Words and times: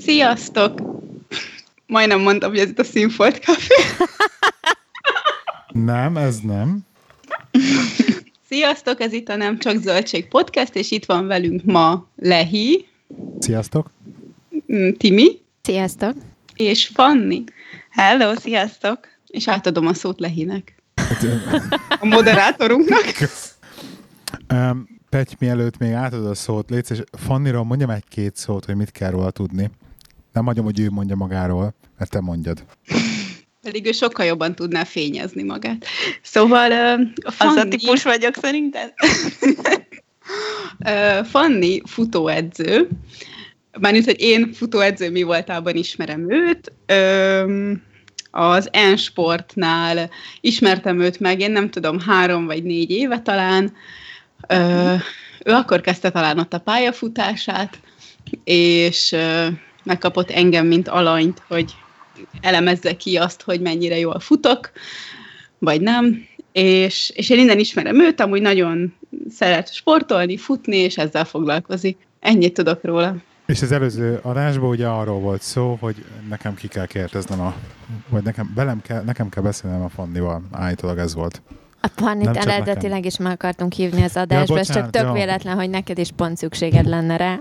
Sziasztok! 0.00 0.80
Majdnem 1.86 2.20
mondtam, 2.20 2.50
hogy 2.50 2.58
ez 2.58 2.68
itt 2.68 2.78
a 2.78 2.84
Színfolt 2.84 3.44
Café. 3.44 3.74
Nem, 5.72 6.16
ez 6.16 6.38
nem. 6.38 6.78
Sziasztok, 8.48 9.00
ez 9.00 9.12
itt 9.12 9.28
a 9.28 9.36
Nem 9.36 9.58
Csak 9.58 9.76
Zöldség 9.76 10.28
Podcast, 10.28 10.74
és 10.74 10.90
itt 10.90 11.04
van 11.04 11.26
velünk 11.26 11.64
ma 11.64 12.06
Lehi. 12.16 12.86
Sziasztok. 13.38 13.90
Mm, 14.72 14.90
Timi. 14.90 15.40
Sziasztok. 15.62 16.14
És 16.54 16.90
Fanni. 16.94 17.44
Hello, 17.90 18.34
sziasztok. 18.34 18.98
És 19.26 19.48
átadom 19.48 19.86
a 19.86 19.94
szót 19.94 20.20
Lehinek. 20.20 20.74
A 22.00 22.06
moderátorunknak. 22.06 23.04
Um, 24.52 25.00
Pety, 25.08 25.34
mielőtt 25.38 25.78
még 25.78 25.92
átadod 25.92 26.26
a 26.26 26.34
szót, 26.34 26.70
légy 26.70 26.86
és 26.90 27.02
Fanniról 27.12 27.64
mondjam 27.64 27.90
egy-két 27.90 28.36
szót, 28.36 28.64
hogy 28.64 28.76
mit 28.76 28.90
kell 28.90 29.10
róla 29.10 29.30
tudni. 29.30 29.70
Nem 30.38 30.46
hagyom, 30.46 30.64
hogy 30.64 30.80
ő 30.80 30.90
mondja 30.90 31.16
magáról, 31.16 31.74
mert 31.98 32.10
te 32.10 32.20
mondjad. 32.20 32.64
Pedig 33.62 33.86
ő 33.86 33.92
sokkal 33.92 34.26
jobban 34.26 34.54
tudná 34.54 34.84
fényezni 34.84 35.42
magát. 35.42 35.84
Szóval 36.22 36.70
uh, 36.70 37.32
Fanni... 37.32 37.58
Az 37.58 37.64
a 37.64 37.68
típus 37.68 38.02
vagyok 38.02 38.34
szerinted? 38.34 38.92
uh, 40.84 41.24
Fanni 41.24 41.80
futóedző, 41.84 42.88
mármint, 43.80 44.04
hogy 44.04 44.20
én 44.20 44.52
futóedző 44.52 45.10
mi 45.10 45.22
voltában 45.22 45.74
ismerem 45.74 46.30
őt. 46.30 46.72
Um, 46.92 47.82
az 48.30 48.70
N-sportnál 48.92 50.10
ismertem 50.40 51.00
őt 51.00 51.20
meg, 51.20 51.40
én 51.40 51.50
nem 51.50 51.70
tudom, 51.70 52.00
három 52.00 52.46
vagy 52.46 52.62
négy 52.62 52.90
éve 52.90 53.20
talán, 53.20 53.72
Ö, 54.48 54.94
ő 55.44 55.52
akkor 55.52 55.80
kezdte 55.80 56.10
talán 56.10 56.38
ott 56.38 56.52
a 56.52 56.58
pályafutását, 56.58 57.78
és 58.44 59.12
ö, 59.12 59.46
megkapott 59.88 60.30
engem, 60.30 60.66
mint 60.66 60.88
alanyt, 60.88 61.42
hogy 61.48 61.74
elemezze 62.40 62.96
ki 62.96 63.16
azt, 63.16 63.42
hogy 63.42 63.60
mennyire 63.60 63.98
jól 63.98 64.20
futok, 64.20 64.70
vagy 65.58 65.80
nem, 65.80 66.26
és, 66.52 67.12
és 67.14 67.30
én 67.30 67.38
innen 67.38 67.58
ismerem 67.58 68.00
őt, 68.00 68.20
amúgy 68.20 68.40
nagyon 68.40 68.94
szeret 69.30 69.72
sportolni, 69.74 70.36
futni, 70.36 70.76
és 70.76 70.96
ezzel 70.96 71.24
foglalkozik. 71.24 72.06
Ennyit 72.20 72.54
tudok 72.54 72.84
róla. 72.84 73.16
És 73.46 73.62
az 73.62 73.72
előző 73.72 74.18
adásban 74.22 74.68
ugye 74.68 74.86
arról 74.86 75.20
volt 75.20 75.42
szó, 75.42 75.76
hogy 75.80 76.04
nekem 76.28 76.54
ki 76.54 76.68
kell 76.68 76.86
kérdeznem 76.86 77.40
a, 77.40 77.54
vagy 78.08 78.22
nekem, 78.22 78.52
velem 78.54 78.82
kell, 78.82 79.02
nekem 79.02 79.28
kell 79.28 79.42
beszélnem 79.42 79.82
a 79.82 79.88
Fannival. 79.88 80.42
Állítólag 80.52 80.98
ez 80.98 81.14
volt. 81.14 81.42
A 81.80 81.88
Pannit 81.94 82.36
eredetileg 82.36 83.04
is 83.04 83.18
meg 83.18 83.32
akartunk 83.32 83.72
hívni 83.72 84.02
az 84.02 84.16
adásba, 84.16 84.54
ja, 84.54 84.60
bocsánat, 84.60 84.82
csak 84.82 84.90
tök 84.90 85.02
ja. 85.02 85.12
véletlen, 85.12 85.56
hogy 85.56 85.70
neked 85.70 85.98
is 85.98 86.10
pont 86.16 86.36
szükséged 86.36 86.86
lenne 86.86 87.16
rá. 87.16 87.40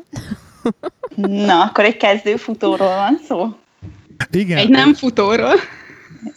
Na, 1.15 1.61
akkor 1.63 1.83
egy 1.83 1.97
kezdőfutóról 1.97 2.95
van 2.95 3.19
szó? 3.27 3.47
Igen. 4.31 4.57
Egy 4.57 4.69
nem 4.69 4.93
futóról. 4.93 5.53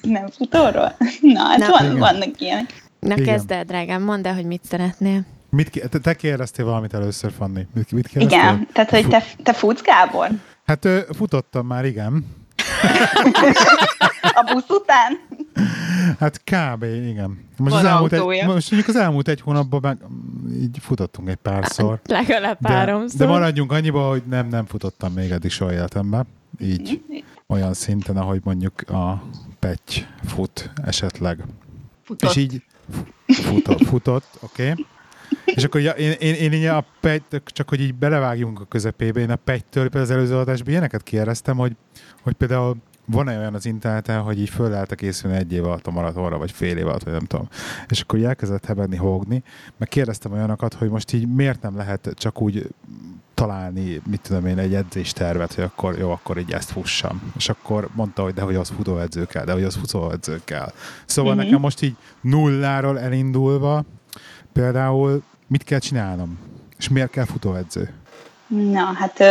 Nem 0.03 0.29
futóról? 0.29 0.97
Na, 1.21 1.43
hát 1.43 1.59
Na, 1.59 1.67
van, 1.69 1.99
vannak 1.99 2.41
ilyenek. 2.41 2.83
Na 2.99 3.15
kezd 3.15 3.51
el, 3.51 3.65
drágám, 3.65 4.03
mondd 4.03 4.27
el, 4.27 4.35
hogy 4.35 4.45
mit 4.45 4.65
szeretnél. 4.65 5.23
Mit, 5.51 5.89
te, 5.91 5.99
te 5.99 6.15
kérdeztél 6.15 6.65
valamit 6.65 6.95
először, 6.95 7.33
Fanni. 7.39 7.67
Mit, 7.75 7.93
mit 7.93 8.07
kérdeztél? 8.07 8.39
Igen, 8.39 8.69
tehát 8.73 8.91
hogy 8.91 9.09
te, 9.09 9.25
te 9.43 9.53
futsz, 9.53 9.83
Gábor? 9.83 10.29
Hát 10.65 10.89
futottam 11.17 11.67
már, 11.67 11.85
igen. 11.85 12.25
a 14.23 14.53
busz 14.53 14.69
után? 14.69 15.19
Hát 16.19 16.43
kb. 16.45 16.83
igen. 16.83 17.49
Most, 17.57 17.75
az 17.75 17.85
elmúlt, 17.85 18.13
egy, 18.13 18.21
most 18.23 18.71
mondjuk 18.71 18.89
az 18.89 18.97
elmúlt 18.97 19.29
egy 19.29 19.41
hónapban 19.41 19.81
meg, 19.83 19.99
így 20.63 20.79
futottunk 20.81 21.29
egy 21.29 21.37
párszor. 21.37 22.01
Legalább. 22.19 22.59
De, 22.61 23.05
de 23.17 23.27
maradjunk 23.27 23.73
annyiba, 23.73 24.09
hogy 24.09 24.23
nem, 24.29 24.49
nem 24.49 24.67
futottam 24.67 25.13
még 25.13 25.31
eddig 25.31 25.51
soha 25.51 25.73
életemben. 25.73 26.27
Így 26.61 27.03
olyan 27.47 27.75
szinten, 27.75 28.17
ahogy 28.17 28.41
mondjuk 28.45 28.91
a 28.91 29.23
Petty 29.59 30.07
fut 30.25 30.71
esetleg. 30.85 31.45
Futott. 32.05 32.31
És 32.31 32.37
így 32.37 32.63
futott, 33.27 33.83
futott 33.85 34.39
oké. 34.41 34.71
Okay. 34.71 34.87
És 35.45 35.65
akkor 35.65 35.81
ja, 35.81 35.91
én, 35.91 36.11
én, 36.11 36.35
én, 36.35 36.53
én 36.53 36.71
a 36.71 36.85
Petty, 37.01 37.37
csak 37.45 37.69
hogy 37.69 37.81
így 37.81 37.95
belevágjunk 37.95 38.61
a 38.61 38.65
közepébe, 38.65 39.21
én 39.21 39.31
a 39.31 39.37
Petty-től 39.37 39.89
az 39.93 40.11
előző 40.11 40.37
adásban 40.37 40.71
ilyeneket 40.71 41.03
kérdeztem, 41.03 41.57
hogy, 41.57 41.73
hogy 42.23 42.33
például 42.33 42.77
van-e 43.11 43.39
olyan 43.39 43.55
az 43.55 43.67
interneten, 43.67 44.21
hogy 44.21 44.41
így 44.41 44.49
föl 44.49 44.71
lehet 44.71 44.95
készülni 44.95 45.37
egy 45.37 45.53
év 45.53 45.65
alatt 45.65 45.87
a 45.87 45.91
maratonra, 45.91 46.39
vagy 46.39 46.51
fél 46.51 46.77
év 46.77 46.87
alatt, 46.87 47.03
vagy 47.03 47.13
nem 47.13 47.25
tudom. 47.25 47.49
És 47.89 48.01
akkor 48.01 48.19
így 48.19 48.25
elkezdett 48.25 48.67
hebegni, 48.67 48.97
hógni, 48.97 49.43
meg 49.77 49.89
kérdeztem 49.89 50.33
olyanokat, 50.33 50.75
hogy 50.75 50.89
most 50.89 51.13
így 51.13 51.35
miért 51.35 51.63
nem 51.63 51.77
lehet 51.77 52.11
csak 52.15 52.41
úgy 52.41 52.69
találni, 53.35 54.01
mit 54.11 54.21
tudom 54.21 54.47
én, 54.47 54.59
egy 54.59 54.75
edzéstervet, 54.75 55.55
hogy 55.55 55.65
akkor 55.65 55.99
jó, 55.99 56.11
akkor 56.11 56.39
így 56.39 56.53
ezt 56.53 56.71
fussam. 56.71 57.33
És 57.37 57.49
akkor 57.49 57.89
mondta, 57.93 58.23
hogy 58.23 58.35
de 58.35 58.43
hogy 58.43 58.55
az 58.55 58.69
futóedző 58.69 59.25
kell, 59.25 59.45
de 59.45 59.53
hogy 59.53 59.65
az 59.65 59.75
futóedző 59.75 60.41
kell. 60.45 60.73
Szóval 61.05 61.35
mm-hmm. 61.35 61.45
nekem 61.45 61.61
most 61.61 61.83
így 61.83 61.97
nulláról 62.21 62.99
elindulva 62.99 63.85
például 64.53 65.23
mit 65.47 65.65
kell 65.65 65.79
csinálnom? 65.79 66.39
És 66.79 66.89
miért 66.89 67.11
kell 67.11 67.25
futóedző? 67.25 67.93
Na, 68.47 68.83
hát 68.83 69.23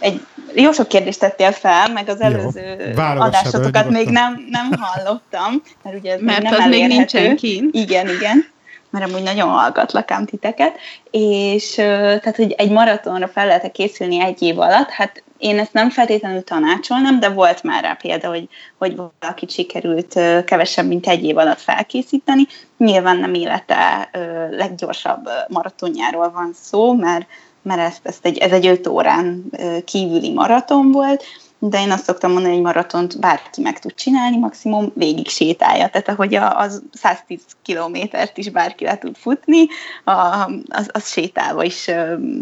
egy 0.00 0.26
jó 0.54 0.72
sok 0.72 0.88
kérdést 0.88 1.18
tettél 1.18 1.52
fel, 1.52 1.88
meg 1.88 2.08
az 2.08 2.20
előző 2.20 2.92
adásotokat 2.96 3.88
még 3.90 4.08
nem, 4.08 4.46
nem 4.50 4.70
hallottam, 4.80 5.62
mert 5.82 5.96
ugye 5.96 6.12
ez 6.12 6.20
mert 6.20 6.42
még 6.42 6.50
nem 6.50 6.60
az 6.60 6.68
még 6.68 6.86
nincsen 6.86 7.36
kint. 7.36 7.74
Igen, 7.74 8.08
igen. 8.08 8.46
Mert 8.90 9.04
amúgy 9.10 9.22
nagyon 9.22 9.48
hallgatlak 9.48 10.10
ám 10.10 10.26
titeket, 10.26 10.76
és 11.10 11.74
tehát, 11.74 12.36
hogy 12.36 12.52
egy 12.52 12.70
maratonra 12.70 13.28
fel 13.28 13.46
lehet 13.46 13.72
készülni 13.72 14.20
egy 14.20 14.42
év 14.42 14.58
alatt, 14.58 14.90
hát 14.90 15.22
én 15.38 15.58
ezt 15.58 15.72
nem 15.72 15.90
feltétlenül 15.90 16.44
tanácsolnám, 16.44 17.20
de 17.20 17.28
volt 17.28 17.62
már 17.62 17.82
rá 17.82 17.92
példa, 17.92 18.28
hogy, 18.28 18.48
hogy 18.78 18.96
valakit 19.20 19.50
sikerült 19.50 20.20
kevesebb, 20.44 20.86
mint 20.86 21.06
egy 21.06 21.24
év 21.24 21.36
alatt 21.36 21.60
felkészíteni. 21.60 22.46
Nyilván 22.76 23.16
nem 23.16 23.34
élete 23.34 24.10
leggyorsabb 24.50 25.28
maratonjáról 25.48 26.30
van 26.30 26.50
szó, 26.62 26.92
mert 26.92 27.26
mert 27.62 27.80
ezt, 27.80 28.00
ezt 28.02 28.26
egy, 28.26 28.38
ez 28.38 28.52
egy 28.52 28.66
öt 28.66 28.86
órán 28.86 29.44
kívüli 29.84 30.32
maraton 30.32 30.92
volt, 30.92 31.24
de 31.62 31.80
én 31.80 31.90
azt 31.90 32.04
szoktam 32.04 32.32
mondani, 32.32 32.54
hogy 32.54 32.62
maratont 32.62 33.18
bárki 33.18 33.60
meg 33.60 33.78
tud 33.78 33.94
csinálni, 33.94 34.38
maximum 34.38 34.92
végig 34.94 35.28
sétálja. 35.28 35.88
Tehát 35.88 36.08
ahogy 36.08 36.34
az 36.34 36.82
110 36.92 37.40
kilométert 37.62 38.38
is 38.38 38.48
bárki 38.48 38.84
le 38.84 38.98
tud 38.98 39.16
futni, 39.16 39.66
a, 40.04 40.50
az, 40.68 40.88
az 40.92 41.10
sétálva 41.10 41.64
is 41.64 41.90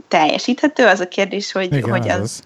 teljesíthető. 0.09 0.87
Az 0.87 1.01
a 1.01 1.09
kérdés, 1.09 1.53
hogy, 1.53 1.73
Igen, 1.73 1.91
hogy 1.91 2.09
az, 2.09 2.43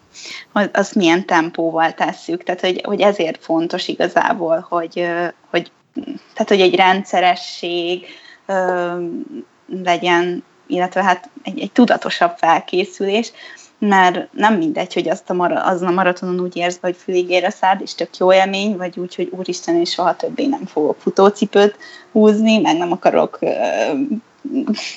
az. 0.53 0.69
az 0.73 0.93
milyen 0.93 1.27
tempóval 1.27 1.93
tesszük. 1.95 2.43
Tehát, 2.43 2.61
hogy, 2.61 2.81
hogy 2.85 3.01
ezért 3.01 3.45
fontos 3.45 3.89
igazából, 3.89 4.67
hogy, 4.69 5.09
hogy, 5.51 5.71
tehát, 6.33 6.49
hogy 6.49 6.61
egy 6.61 6.75
rendszeresség 6.75 8.07
legyen 9.83 10.45
illetve 10.67 11.03
hát 11.03 11.31
egy, 11.43 11.61
egy 11.61 11.73
tudatosabb 11.73 12.37
felkészülés, 12.37 13.33
mert 13.79 14.33
nem 14.33 14.55
mindegy, 14.55 14.95
hogy 14.95 15.09
azt 15.09 15.31
a 15.31 15.35
mara, 15.35 15.65
azon 15.65 15.89
a 15.89 15.93
maratonon 15.93 16.41
úgy 16.41 16.57
érz, 16.57 16.79
hogy 16.81 16.97
fülig 16.97 17.47
szád, 17.49 17.81
és 17.81 17.95
tök 17.95 18.17
jó 18.17 18.33
élmény, 18.33 18.77
vagy 18.77 18.99
úgy, 18.99 19.15
hogy 19.15 19.33
úristen, 19.37 19.75
és 19.75 19.91
soha 19.91 20.17
többé 20.17 20.47
nem 20.47 20.67
fogok 20.67 21.01
futócipőt 21.01 21.77
húzni, 22.13 22.59
meg 22.59 22.77
nem 22.77 22.93
akarok, 22.93 23.39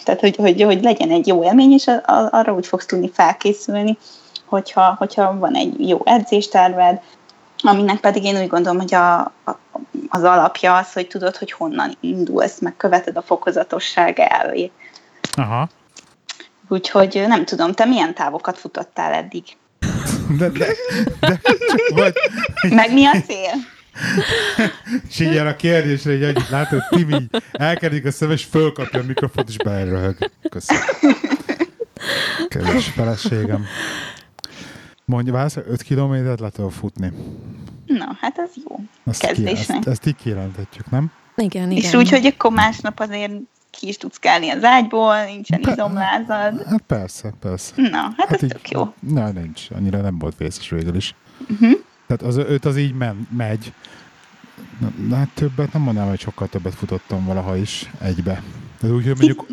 tehát 0.04 0.20
hogy, 0.20 0.36
hogy, 0.36 0.62
hogy 0.62 0.84
legyen 0.84 1.10
egy 1.10 1.28
jó 1.28 1.44
élmény, 1.44 1.72
és 1.72 1.92
arra 2.06 2.54
úgy 2.54 2.68
fogsz 2.68 2.86
tudni 2.86 3.10
felkészülni, 3.14 3.98
hogyha, 4.46 4.96
hogyha 4.98 5.38
van 5.40 5.56
egy 5.56 5.90
jó 5.90 6.02
edzésterved, 6.04 7.02
aminek 7.62 8.00
pedig 8.00 8.24
én 8.24 8.42
úgy 8.42 8.48
gondolom, 8.48 8.80
hogy 8.80 8.94
a, 8.94 9.20
a, 9.20 9.60
az 10.10 10.24
alapja 10.24 10.76
az, 10.76 10.94
hogy 10.94 11.08
tudod, 11.08 11.36
hogy 11.36 11.52
honnan 11.52 11.98
indulsz, 12.00 12.60
meg 12.60 12.78
követed 12.78 13.18
a 13.18 13.22
fokozatosság 13.22 14.20
elvét. 14.20 14.72
Aha. 15.36 15.70
Úgyhogy 16.68 17.24
nem 17.28 17.46
tudom, 17.46 17.72
te 17.72 17.86
milyen 17.86 18.14
távokat 18.14 18.58
futottál 18.58 19.14
eddig? 19.14 19.44
De, 20.38 20.50
de, 20.50 20.68
de 21.20 21.40
vagy... 21.94 22.14
Meg 22.70 22.94
mi 22.94 23.06
a 23.06 23.22
cél? 23.22 23.54
és 25.10 25.20
így 25.20 25.38
a 25.38 25.56
kérdésre, 25.56 26.12
hogy 26.12 26.24
annyit 26.24 26.50
látod, 26.50 26.82
Timi 26.90 27.28
elkerik 27.52 28.06
a 28.06 28.12
szem, 28.12 28.32
és 28.32 28.44
fölkapja 28.44 29.00
a 29.00 29.04
mikrofont, 29.04 29.50
és 29.50 29.58
beleröhög. 29.58 30.32
Köszönöm. 30.50 30.84
Kedves 32.48 32.88
feleségem. 32.88 33.66
Mondja, 35.06 35.34
válsz, 35.34 35.58
5 35.58 35.82
kilométert 35.82 36.40
le 36.40 36.50
tudok 36.50 36.72
futni. 36.72 37.12
Na, 37.86 38.18
hát 38.22 38.38
ez 38.38 38.50
jó. 38.68 38.80
Ezt 39.06 39.22
kezdésnek. 39.22 39.66
Ki, 39.66 39.74
ezt, 39.78 39.88
ezt 39.88 40.06
így 40.06 40.16
kijelentetjük, 40.16 40.90
nem? 40.90 41.12
Igen, 41.36 41.72
igen. 41.72 41.84
És 41.84 41.94
úgy, 41.94 42.10
hogy 42.10 42.26
akkor 42.26 42.52
másnap 42.52 43.00
azért 43.00 43.34
ki 43.80 43.88
is 43.88 43.98
tudsz 43.98 44.18
kelni 44.18 44.50
az 44.50 44.64
ágyból, 44.64 45.24
nincsen 45.24 45.62
Pe- 45.62 45.74
izomlázad. 45.74 46.64
Hát 46.68 46.84
persze, 46.88 47.34
persze. 47.40 47.74
Na, 47.76 47.98
hát, 47.98 48.14
hát 48.18 48.32
ez 48.32 48.44
így, 48.44 48.50
tök 48.50 48.70
jó. 48.70 48.94
Na, 49.00 49.30
nincs, 49.30 49.68
annyira 49.76 50.02
nem 50.02 50.18
volt 50.20 50.38
vészes 50.38 50.70
végül 50.70 50.96
is. 50.96 51.16
Uh-huh. 51.50 51.72
Tehát 52.08 52.22
az, 52.22 52.38
őt 52.38 52.66
az 52.66 52.78
így 52.78 52.94
men, 52.94 53.28
megy. 53.38 53.74
Na, 55.08 55.16
hát 55.16 55.30
többet 55.34 55.74
nem 55.74 55.82
mondanám, 55.82 56.10
hogy 56.10 56.20
sokkal 56.20 56.48
többet 56.48 56.74
futottam 56.74 57.26
valaha 57.26 57.58
is 57.58 57.92
egybe. 58.02 58.44
Tehát 58.80 58.96
úgy, 58.96 59.06
hogy 59.06 59.18
mondjuk 59.18 59.46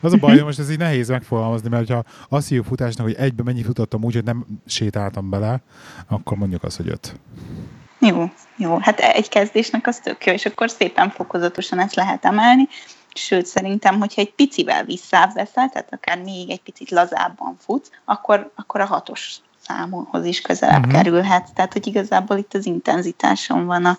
Az 0.00 0.12
a 0.12 0.16
baj, 0.16 0.34
hogy 0.34 0.44
most 0.44 0.58
ez 0.58 0.70
így 0.70 0.78
nehéz 0.78 1.08
megfogalmazni, 1.08 1.68
mert 1.68 1.88
ha 1.88 2.04
azt 2.28 2.48
hívjuk 2.48 2.66
futásnak, 2.66 3.06
hogy 3.06 3.14
egybe 3.14 3.42
mennyi 3.42 3.62
futottam 3.62 4.04
úgy, 4.04 4.14
hogy 4.14 4.24
nem 4.24 4.46
sétáltam 4.66 5.30
bele, 5.30 5.60
akkor 6.08 6.36
mondjuk 6.36 6.62
azt, 6.62 6.76
hogy 6.76 6.88
öt. 6.88 7.20
Jó, 7.98 8.30
jó. 8.56 8.78
Hát 8.80 9.00
egy 9.00 9.28
kezdésnek 9.28 9.86
az 9.86 9.98
tök 9.98 10.26
jó, 10.26 10.32
és 10.32 10.46
akkor 10.46 10.70
szépen 10.70 11.10
fokozatosan 11.10 11.80
ezt 11.80 11.94
lehet 11.94 12.24
emelni. 12.24 12.68
Sőt, 13.14 13.46
szerintem, 13.46 13.98
hogyha 13.98 14.20
egy 14.20 14.32
picivel 14.32 14.84
visszább 14.84 15.34
veszel, 15.34 15.68
tehát 15.68 15.92
akár 15.92 16.22
még 16.22 16.50
egy 16.50 16.60
picit 16.62 16.90
lazábban 16.90 17.56
futsz, 17.58 17.90
akkor, 18.04 18.52
akkor 18.54 18.80
a 18.80 18.86
hatos 18.86 19.36
számhoz 19.66 20.24
is 20.24 20.40
közelebb 20.40 20.78
uh-huh. 20.78 20.92
kerülhet. 20.92 21.54
Tehát, 21.54 21.72
hogy 21.72 21.86
igazából 21.86 22.36
itt 22.36 22.54
az 22.54 22.66
intenzitáson 22.66 23.66
van 23.66 23.84
a, 23.84 23.98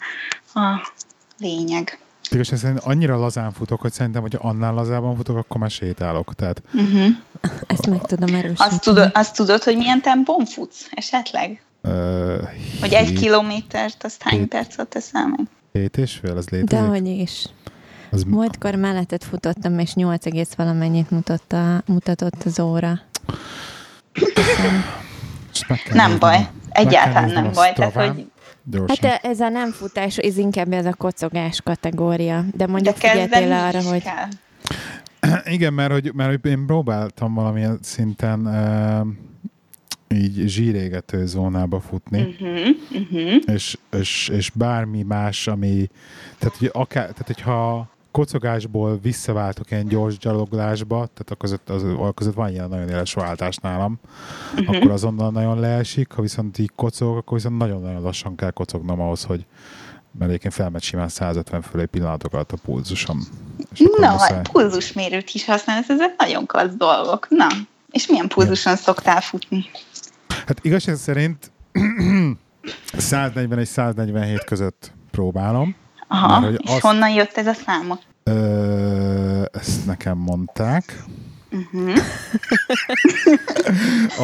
a 0.59 0.91
lényeg. 1.39 1.99
Igaz, 2.31 2.59
szerint 2.59 2.79
annyira 2.79 3.17
lazán 3.17 3.51
futok, 3.51 3.81
hogy 3.81 3.91
szerintem, 3.91 4.21
hogy 4.21 4.37
annál 4.41 4.73
lazában 4.73 5.15
futok, 5.15 5.37
akkor 5.37 5.57
már 5.57 5.69
sétálok. 5.69 6.35
Tehát... 6.35 6.61
Uh-huh. 6.73 7.07
Ezt 7.67 7.87
meg 7.87 8.01
tudom 8.01 8.35
erősíteni. 8.35 8.69
Azt 8.69 8.81
tudod, 8.81 9.11
azt 9.13 9.35
tudod, 9.35 9.63
hogy 9.63 9.77
milyen 9.77 10.01
tempón 10.01 10.45
futsz 10.45 10.87
esetleg? 10.91 11.63
Uh, 11.83 12.47
hogy 12.79 12.93
egy 12.93 13.13
kilométert, 13.13 14.03
azt 14.03 14.21
hány 14.21 14.47
percet 14.47 14.87
teszel 14.87 15.27
meg? 15.27 15.47
Hét 15.71 15.97
és 15.97 16.13
fél, 16.21 16.37
az 16.37 16.49
létezik? 16.49 16.85
Dehogy 16.85 17.07
is. 17.07 17.45
Az... 18.11 18.23
Múltkor 18.23 18.75
mellettet 18.75 19.23
futottam, 19.23 19.79
és 19.79 19.93
8 19.93 20.25
egész 20.25 20.53
valamennyit 20.53 21.11
mutatta, 21.11 21.83
mutatott 21.85 22.43
az 22.43 22.59
óra. 22.59 22.99
Nem 25.93 26.19
baj. 26.19 26.49
Egyáltalán 26.69 27.29
nem 27.29 27.51
baj. 27.53 27.73
Tehát, 27.73 27.93
hogy 27.93 28.27
Gyorsan. 28.63 29.09
Hát 29.09 29.23
ez 29.23 29.39
a 29.39 29.49
nem 29.49 29.71
futás, 29.71 30.17
ez 30.17 30.37
inkább 30.37 30.73
ez 30.73 30.85
a 30.85 30.93
kocogás 30.93 31.61
kategória. 31.61 32.45
De 32.53 32.67
mondjuk 32.67 32.97
De 32.97 33.09
figyeltél 33.09 33.51
arra, 33.51 33.81
hogy... 33.81 34.03
Kell. 34.03 34.27
Igen, 35.53 35.73
mert 35.73 35.91
hogy, 35.91 36.11
mert 36.13 36.29
hogy 36.29 36.51
én 36.51 36.65
próbáltam 36.65 37.33
valamilyen 37.33 37.79
szinten 37.81 38.45
uh, 38.45 39.07
így 40.17 40.47
zsírégető 40.47 41.25
zónába 41.25 41.79
futni, 41.79 42.21
uh-huh, 42.21 42.67
uh-huh. 42.91 43.41
És, 43.45 43.77
és, 43.91 44.29
és 44.29 44.49
bármi 44.49 45.03
más, 45.03 45.47
ami, 45.47 45.89
tehát, 46.37 46.55
hogy 46.57 46.69
akár, 46.73 47.01
tehát 47.01 47.25
hogyha 47.25 47.89
kocogásból 48.19 48.99
visszaváltok 49.01 49.71
ilyen 49.71 49.87
gyors 49.87 50.17
gyaloglásba, 50.17 50.95
tehát 50.95 51.29
a 51.29 51.35
között, 51.35 51.69
az, 51.69 51.83
a 51.83 52.11
között 52.11 52.33
van 52.33 52.49
ilyen 52.49 52.69
nagyon 52.69 52.89
éles 52.89 53.13
váltás 53.13 53.55
nálam, 53.55 53.99
uh-huh. 54.55 54.75
akkor 54.75 54.91
azonnal 54.91 55.31
nagyon 55.31 55.59
leesik, 55.59 56.11
ha 56.11 56.21
viszont 56.21 56.57
így 56.57 56.71
kocog, 56.75 57.17
akkor 57.17 57.37
viszont 57.37 57.57
nagyon-nagyon 57.57 58.01
lassan 58.01 58.35
kell 58.35 58.51
kocognom 58.51 58.99
ahhoz, 59.01 59.23
hogy 59.23 59.45
mert 60.11 60.29
egyébként 60.29 60.53
felmegy 60.53 60.81
simán 60.81 61.09
150 61.09 61.61
fölé 61.61 61.85
pillanatok 61.85 62.33
alatt 62.33 62.51
a 62.51 62.57
pulzusom. 62.65 63.27
Na, 63.97 64.11
muszáj... 64.11 64.41
pulzusmérőt 64.51 65.29
is 65.33 65.45
használsz, 65.45 65.89
ezek 65.89 66.15
nagyon 66.17 66.45
klassz 66.45 66.75
dolgok. 66.77 67.27
Na, 67.29 67.47
és 67.91 68.07
milyen 68.07 68.27
pulzuson 68.27 68.73
ja. 68.73 68.79
szoktál 68.79 69.21
futni? 69.21 69.65
Hát 70.45 70.59
igazság 70.61 70.95
szerint 70.95 71.51
141 72.97 73.65
147 73.65 74.43
között 74.43 74.91
próbálom. 75.11 75.75
Aha, 76.11 76.39
mert, 76.39 76.61
és 76.61 76.69
azt, 76.69 76.81
honnan 76.81 77.09
jött 77.09 77.37
ez 77.37 77.47
a 77.47 77.53
számot? 77.53 78.07
Ö, 78.29 79.43
ezt 79.51 79.85
nekem 79.85 80.17
mondták. 80.17 81.03
Uh-huh. 81.51 81.97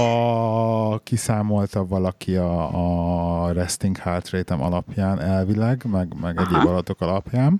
a, 0.04 1.00
kiszámolta 1.04 1.86
valaki 1.86 2.36
a, 2.36 3.46
a 3.46 3.52
resting 3.52 3.98
heart 3.98 4.30
rate 4.30 4.54
alapján 4.54 5.20
elvileg, 5.20 5.84
meg, 5.92 6.14
meg 6.22 6.38
egyéb 6.40 6.68
adatok 6.68 7.02
alapján. 7.02 7.50
Nem 7.50 7.60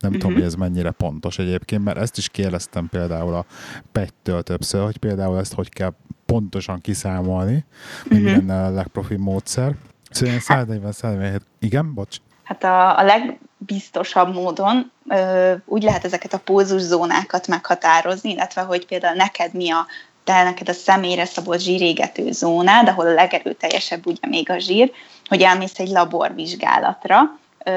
uh-huh. 0.00 0.16
tudom, 0.16 0.32
hogy 0.32 0.42
ez 0.42 0.54
mennyire 0.54 0.90
pontos 0.90 1.38
egyébként, 1.38 1.84
mert 1.84 1.98
ezt 1.98 2.16
is 2.18 2.28
kérdeztem 2.28 2.88
például 2.88 3.34
a 3.34 3.44
Pettől 3.92 4.42
többször, 4.42 4.84
hogy 4.84 4.96
például 4.96 5.38
ezt 5.38 5.54
hogy 5.54 5.68
kell 5.68 5.94
pontosan 6.26 6.80
kiszámolni, 6.80 7.64
hogy 8.08 8.16
uh-huh. 8.16 8.32
mi 8.32 8.36
lenne 8.36 8.64
a 8.64 8.70
legprofi 8.70 9.16
módszer. 9.16 9.74
Szóval 10.10 10.34
140-147, 10.40 11.40
igen, 11.58 11.94
bocs. 11.94 12.16
Hát 12.42 12.64
a, 12.64 12.98
a 12.98 13.02
legbiztosabb 13.66 14.34
módon 14.34 14.92
úgy 15.64 15.82
lehet 15.82 16.04
ezeket 16.04 16.32
a 16.32 16.38
pózuszónákat 16.38 17.46
meghatározni, 17.46 18.30
illetve 18.30 18.60
hogy 18.60 18.86
például 18.86 19.16
neked 19.16 19.54
mi 19.54 19.70
a 19.70 19.86
te 20.24 20.42
neked 20.42 20.68
a 20.68 20.72
személyre 20.72 21.24
szabott 21.24 21.60
zsírégető 21.60 22.32
zónád, 22.32 22.88
ahol 22.88 23.06
a 23.06 23.12
legerőteljesebb 23.12 24.06
ugye 24.06 24.28
még 24.28 24.50
a 24.50 24.58
zsír, 24.58 24.92
hogy 25.28 25.42
elmész 25.42 25.78
egy 25.78 25.88
laborvizsgálatra, 25.88 27.38
ö, 27.64 27.70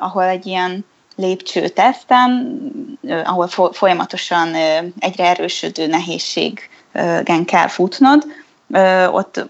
ahol 0.00 0.24
egy 0.24 0.46
ilyen 0.46 0.84
lépcsőteszten, 1.16 2.58
ö, 3.02 3.20
ahol 3.24 3.48
fo- 3.48 3.76
folyamatosan 3.76 4.54
ö, 4.54 4.78
egyre 4.98 5.24
erősödő 5.24 5.86
nehézségen 5.86 7.44
kell 7.44 7.68
futnod, 7.68 8.24
ö, 8.70 9.06
ott 9.06 9.44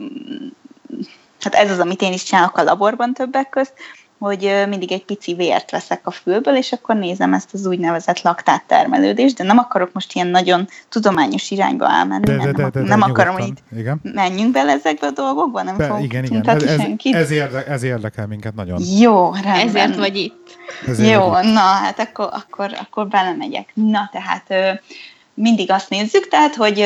hát 1.40 1.54
ez 1.54 1.70
az, 1.70 1.78
amit 1.78 2.02
én 2.02 2.12
is 2.12 2.22
csinálok 2.22 2.56
a 2.56 2.62
laborban 2.62 3.14
többek 3.14 3.48
közt, 3.48 3.72
hogy 4.20 4.64
mindig 4.68 4.92
egy 4.92 5.04
pici 5.04 5.34
vért 5.34 5.70
veszek 5.70 6.06
a 6.06 6.10
fülből, 6.10 6.56
és 6.56 6.72
akkor 6.72 6.96
nézem 6.96 7.34
ezt 7.34 7.54
az 7.54 7.66
úgynevezett 7.66 8.22
laktáttermelődést, 8.22 9.36
de 9.36 9.44
nem 9.44 9.58
akarok 9.58 9.92
most 9.92 10.14
ilyen 10.14 10.26
nagyon 10.26 10.68
tudományos 10.88 11.50
irányba 11.50 11.90
elmenni, 11.90 12.24
de, 12.24 12.36
de, 12.36 12.52
de, 12.52 12.52
de, 12.52 12.70
de, 12.70 12.82
nem 12.82 13.02
akarom, 13.02 13.34
hogy 13.34 13.52
igen. 13.76 14.00
menjünk 14.02 14.52
bele 14.52 14.72
ezekbe 14.72 15.06
a 15.06 15.10
dolgokba, 15.10 15.62
nem 15.62 15.76
be, 15.76 15.98
igen, 16.00 16.24
igen. 16.24 16.48
Ez, 16.48 16.62
ez, 16.62 16.80
ez, 17.02 17.30
érde, 17.30 17.64
ez 17.66 17.82
érdekel 17.82 18.26
minket 18.26 18.54
nagyon. 18.54 18.80
Jó, 18.98 19.32
rendben. 19.32 19.68
Ezért 19.68 19.96
vagy 19.96 20.16
itt. 20.16 20.58
Ezért 20.86 21.12
Jó, 21.12 21.28
vagy 21.28 21.44
itt. 21.44 21.52
na 21.52 21.60
hát 21.60 21.98
akkor, 21.98 22.28
akkor, 22.32 22.70
akkor 22.80 23.08
belemegyek. 23.08 23.70
Na 23.74 24.10
tehát 24.12 24.80
mindig 25.34 25.70
azt 25.70 25.90
nézzük, 25.90 26.28
tehát, 26.28 26.54
hogy 26.54 26.84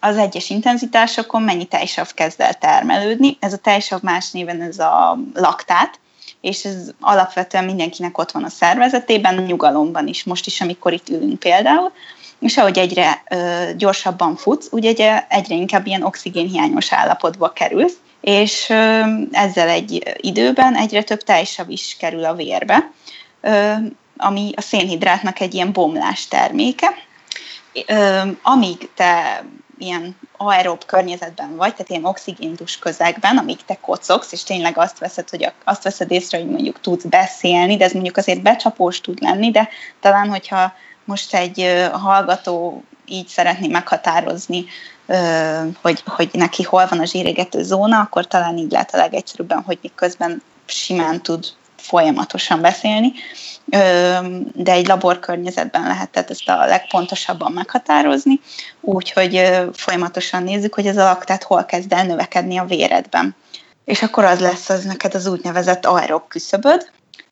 az 0.00 0.16
egyes 0.16 0.50
intenzitásokon 0.50 1.42
mennyi 1.42 1.64
tejsav 1.64 2.12
kezd 2.14 2.40
el 2.40 2.54
termelődni. 2.54 3.36
Ez 3.40 3.52
a 3.52 3.58
tejsav 3.58 4.02
más 4.02 4.30
néven 4.30 4.60
ez 4.60 4.78
a 4.78 5.18
laktát, 5.34 6.00
és 6.40 6.64
ez 6.64 6.90
alapvetően 7.00 7.64
mindenkinek 7.64 8.18
ott 8.18 8.30
van 8.30 8.44
a 8.44 8.48
szervezetében, 8.48 9.34
nyugalomban 9.34 10.06
is, 10.06 10.24
most 10.24 10.46
is, 10.46 10.60
amikor 10.60 10.92
itt 10.92 11.08
ülünk 11.08 11.38
például, 11.38 11.92
és 12.38 12.56
ahogy 12.56 12.78
egyre 12.78 13.22
ö, 13.30 13.70
gyorsabban 13.76 14.36
futsz, 14.36 14.68
ugye 14.70 14.88
egyre, 15.28 15.54
inkább 15.54 15.86
ilyen 15.86 16.02
oxigénhiányos 16.02 16.92
állapotba 16.92 17.52
kerülsz, 17.52 17.96
és 18.20 18.68
ö, 18.68 19.00
ezzel 19.30 19.68
egy 19.68 20.16
időben 20.20 20.74
egyre 20.74 21.02
több 21.02 21.22
tejsav 21.22 21.70
is 21.70 21.96
kerül 21.98 22.24
a 22.24 22.34
vérbe, 22.34 22.90
ö, 23.40 23.72
ami 24.16 24.52
a 24.56 24.60
szénhidrátnak 24.60 25.40
egy 25.40 25.54
ilyen 25.54 25.72
bomlás 25.72 26.28
terméke. 26.28 26.94
Ö, 27.86 28.20
amíg 28.42 28.88
te 28.94 29.42
ilyen 29.78 30.16
aerób 30.36 30.84
környezetben 30.84 31.56
vagy, 31.56 31.72
tehát 31.72 31.90
ilyen 31.90 32.04
oxigéntus 32.04 32.78
közegben, 32.78 33.36
amíg 33.36 33.64
te 33.64 33.78
kocogsz, 33.80 34.32
és 34.32 34.42
tényleg 34.42 34.78
azt 34.78 34.98
veszed, 34.98 35.30
hogy 35.30 35.52
azt 35.64 35.82
veszed 35.82 36.10
észre, 36.10 36.38
hogy 36.38 36.48
mondjuk 36.48 36.80
tudsz 36.80 37.04
beszélni, 37.04 37.76
de 37.76 37.84
ez 37.84 37.92
mondjuk 37.92 38.16
azért 38.16 38.42
becsapós 38.42 39.00
tud 39.00 39.22
lenni, 39.22 39.50
de 39.50 39.68
talán, 40.00 40.28
hogyha 40.28 40.72
most 41.04 41.34
egy 41.34 41.88
hallgató 41.92 42.84
így 43.06 43.28
szeretné 43.28 43.66
meghatározni, 43.66 44.64
hogy, 45.82 46.02
hogy 46.06 46.28
neki 46.32 46.62
hol 46.62 46.86
van 46.86 46.98
a 46.98 47.04
zsírégető 47.04 47.62
zóna, 47.62 48.00
akkor 48.00 48.26
talán 48.26 48.56
így 48.56 48.70
lehet 48.70 48.94
a 48.94 48.96
legegyszerűbben, 48.96 49.62
hogy 49.62 49.78
miközben 49.82 50.42
simán 50.66 51.22
tud 51.22 51.46
folyamatosan 51.86 52.60
beszélni, 52.60 53.12
de 54.54 54.72
egy 54.72 54.86
laborkörnyezetben 54.86 55.82
lehetett 55.82 56.30
ezt 56.30 56.48
a 56.48 56.66
legpontosabban 56.66 57.52
meghatározni, 57.52 58.40
úgyhogy 58.80 59.50
folyamatosan 59.72 60.42
nézzük, 60.42 60.74
hogy 60.74 60.86
ez 60.86 60.96
a 60.96 61.04
laktát 61.04 61.42
hol 61.42 61.64
kezd 61.64 61.92
el 61.92 62.04
növekedni 62.04 62.56
a 62.56 62.64
véredben. 62.64 63.34
És 63.84 64.02
akkor 64.02 64.24
az 64.24 64.40
lesz 64.40 64.68
az 64.68 64.84
neked 64.84 65.14
az 65.14 65.26
úgynevezett 65.26 65.86
aerob 65.86 66.28
küszöböd, 66.28 66.90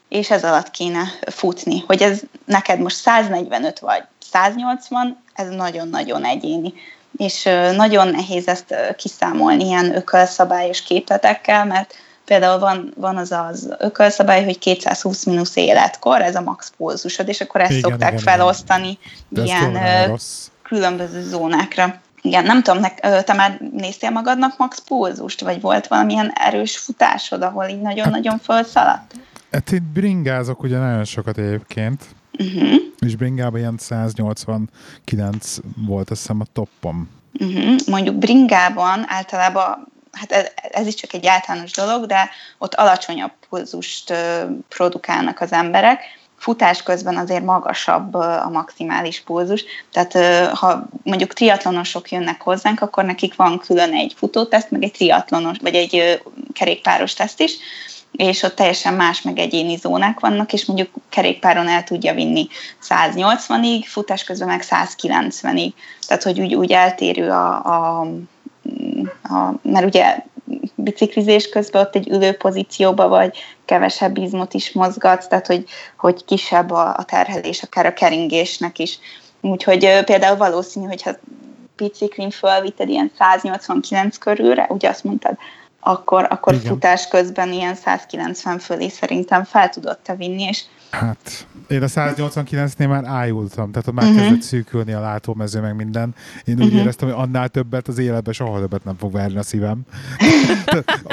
és 0.08 0.30
ez 0.30 0.44
alatt 0.44 0.70
kéne 0.70 1.02
futni. 1.30 1.84
Hogy 1.86 2.02
ez 2.02 2.20
neked 2.44 2.80
most 2.80 2.96
145 2.96 3.78
vagy 3.78 4.02
180, 4.30 5.22
ez 5.34 5.48
nagyon-nagyon 5.48 6.24
egyéni. 6.24 6.72
És 7.16 7.42
nagyon 7.76 8.08
nehéz 8.08 8.48
ezt 8.48 8.74
kiszámolni 8.96 9.64
ilyen 9.64 9.96
ökölszabályos 9.96 10.82
képletekkel, 10.82 11.64
mert 11.64 11.94
Például 12.24 12.58
van, 12.58 12.92
van 12.96 13.16
az 13.16 13.32
az 13.32 13.74
ökölszabály, 13.78 14.44
hogy 14.44 14.58
220 14.58 15.24
mínusz 15.24 15.56
életkor, 15.56 16.22
ez 16.22 16.34
a 16.34 16.40
max 16.40 16.72
pulzusod, 16.76 17.28
és 17.28 17.40
akkor 17.40 17.60
ezt 17.60 17.70
igen, 17.70 17.90
szokták 17.90 18.12
igen, 18.12 18.22
felosztani 18.24 18.98
igen. 19.30 19.44
ilyen 19.44 20.18
különböző 20.62 21.22
zónákra. 21.22 22.00
Igen, 22.22 22.44
nem 22.44 22.62
tudom, 22.62 22.82
te 23.24 23.32
már 23.32 23.60
néztél 23.72 24.10
magadnak 24.10 24.58
max 24.58 24.80
pulzust, 24.80 25.40
vagy 25.40 25.60
volt 25.60 25.86
valamilyen 25.86 26.32
erős 26.34 26.78
futásod, 26.78 27.42
ahol 27.42 27.64
így 27.64 27.80
nagyon-nagyon 27.80 28.38
felszaladt? 28.38 29.14
Hát 29.52 29.70
itt 29.70 29.82
bringázok 29.82 30.62
ugye 30.62 30.78
nagyon 30.78 31.04
sokat 31.04 31.38
egyébként, 31.38 32.02
uh-huh. 32.38 32.74
és 32.98 33.16
bringában 33.16 33.60
ilyen 33.60 33.76
189 33.78 35.56
volt 35.86 36.10
azt 36.10 36.20
hiszem 36.20 36.40
a 36.40 36.44
toppom. 36.52 37.08
Uh-huh. 37.40 37.76
Mondjuk 37.86 38.16
bringában 38.16 39.04
általában 39.06 39.92
hát 40.14 40.52
ez, 40.70 40.86
is 40.86 40.94
csak 40.94 41.12
egy 41.12 41.26
általános 41.26 41.70
dolog, 41.70 42.06
de 42.06 42.30
ott 42.58 42.74
alacsonyabb 42.74 43.32
pulzust 43.48 44.14
produkálnak 44.68 45.40
az 45.40 45.52
emberek, 45.52 46.02
futás 46.44 46.82
közben 46.82 47.16
azért 47.16 47.44
magasabb 47.44 48.14
a 48.14 48.48
maximális 48.52 49.20
pulzus. 49.20 49.64
Tehát 49.92 50.46
ha 50.56 50.86
mondjuk 51.02 51.32
triatlonosok 51.32 52.10
jönnek 52.10 52.42
hozzánk, 52.42 52.80
akkor 52.80 53.04
nekik 53.04 53.34
van 53.34 53.58
külön 53.58 53.92
egy 53.92 54.14
futóteszt, 54.16 54.70
meg 54.70 54.82
egy 54.82 54.92
triatlonos, 54.92 55.56
vagy 55.62 55.74
egy 55.74 56.22
kerékpáros 56.52 57.14
teszt 57.14 57.40
is, 57.40 57.56
és 58.16 58.42
ott 58.42 58.54
teljesen 58.54 58.94
más 58.94 59.22
meg 59.22 59.38
egyéni 59.38 59.76
zónák 59.76 60.20
vannak, 60.20 60.52
és 60.52 60.64
mondjuk 60.64 60.90
kerékpáron 61.08 61.68
el 61.68 61.84
tudja 61.84 62.14
vinni 62.14 62.48
180-ig, 62.88 63.84
futás 63.86 64.24
közben 64.24 64.48
meg 64.48 64.62
190-ig. 64.70 65.72
Tehát, 66.06 66.22
hogy 66.22 66.40
úgy, 66.40 66.54
úgy 66.54 66.72
eltérő 66.72 67.30
a, 67.30 67.64
a, 67.64 68.06
a 69.22 69.50
mert 69.62 69.86
ugye 69.86 70.16
biciklizés 70.74 71.48
közben 71.48 71.82
ott 71.82 71.94
egy 71.94 72.08
ülő 72.08 72.32
pozícióba 72.32 73.08
vagy, 73.08 73.36
kevesebb 73.64 74.16
izmot 74.16 74.54
is 74.54 74.72
mozgatsz, 74.72 75.26
tehát 75.26 75.46
hogy, 75.46 75.64
hogy 75.96 76.24
kisebb 76.24 76.70
a, 76.70 76.94
a 76.96 77.04
terhelés, 77.04 77.62
akár 77.62 77.86
a 77.86 77.92
keringésnek 77.92 78.78
is. 78.78 78.98
Úgyhogy 79.40 80.04
például 80.04 80.36
valószínű, 80.36 80.86
hogyha 80.86 81.10
biciklin 81.76 82.30
fölvitted 82.30 82.88
ilyen 82.88 83.10
189 83.18 84.18
körülre, 84.18 84.66
ugye 84.68 84.88
azt 84.88 85.04
mondtad, 85.04 85.36
akkor, 85.80 86.26
akkor 86.30 86.54
futás 86.54 87.08
közben 87.08 87.52
ilyen 87.52 87.74
190 87.74 88.58
fölé 88.58 88.88
szerintem 88.88 89.44
fel 89.44 89.68
tudod 89.68 89.98
te 89.98 90.14
vinni, 90.14 90.42
és 90.42 90.62
Hát, 91.00 91.46
én 91.68 91.82
a 91.82 91.86
189-nél 91.86 92.88
már 92.88 93.04
ájultam, 93.04 93.70
tehát 93.70 93.88
ott 93.88 93.94
már 93.94 94.04
uh-huh. 94.04 94.20
kezdett 94.20 94.42
szűkülni 94.42 94.92
a 94.92 95.00
látómező, 95.00 95.60
meg 95.60 95.76
minden. 95.76 96.14
Én 96.44 96.54
úgy 96.54 96.64
uh-huh. 96.64 96.80
éreztem, 96.80 97.08
hogy 97.08 97.18
annál 97.18 97.48
többet 97.48 97.88
az 97.88 97.98
életben 97.98 98.34
soha 98.34 98.58
többet 98.58 98.84
nem 98.84 98.96
fog 98.96 99.12
verni 99.12 99.38
a 99.38 99.42
szívem. 99.42 99.80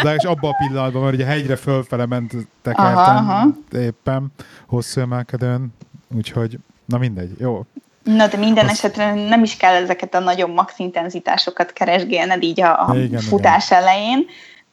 De 0.03 0.15
és 0.15 0.23
abban 0.23 0.51
a 0.51 0.65
pillanatban, 0.67 1.01
mert 1.01 1.13
ugye 1.13 1.25
hegyre 1.25 1.55
fölfele 1.55 2.05
ment 2.05 2.33
tekertem 2.61 3.57
éppen 3.71 4.31
hosszú 4.67 5.01
emelkedőn, 5.01 5.73
úgyhogy 6.15 6.59
na 6.85 6.97
mindegy, 6.97 7.35
jó. 7.39 7.65
Na, 8.03 8.27
de 8.27 8.37
minden 8.37 8.65
Azt... 8.65 8.73
esetre 8.73 9.13
nem 9.13 9.43
is 9.43 9.57
kell 9.57 9.73
ezeket 9.73 10.15
a 10.15 10.19
nagyon 10.19 10.49
max 10.49 10.79
intenzitásokat 10.79 11.73
keresgélned 11.73 12.43
így 12.43 12.61
a, 12.61 12.89
a 12.89 12.95
igen, 12.95 13.21
futás 13.21 13.65
igen. 13.65 13.81
elején, 13.81 14.25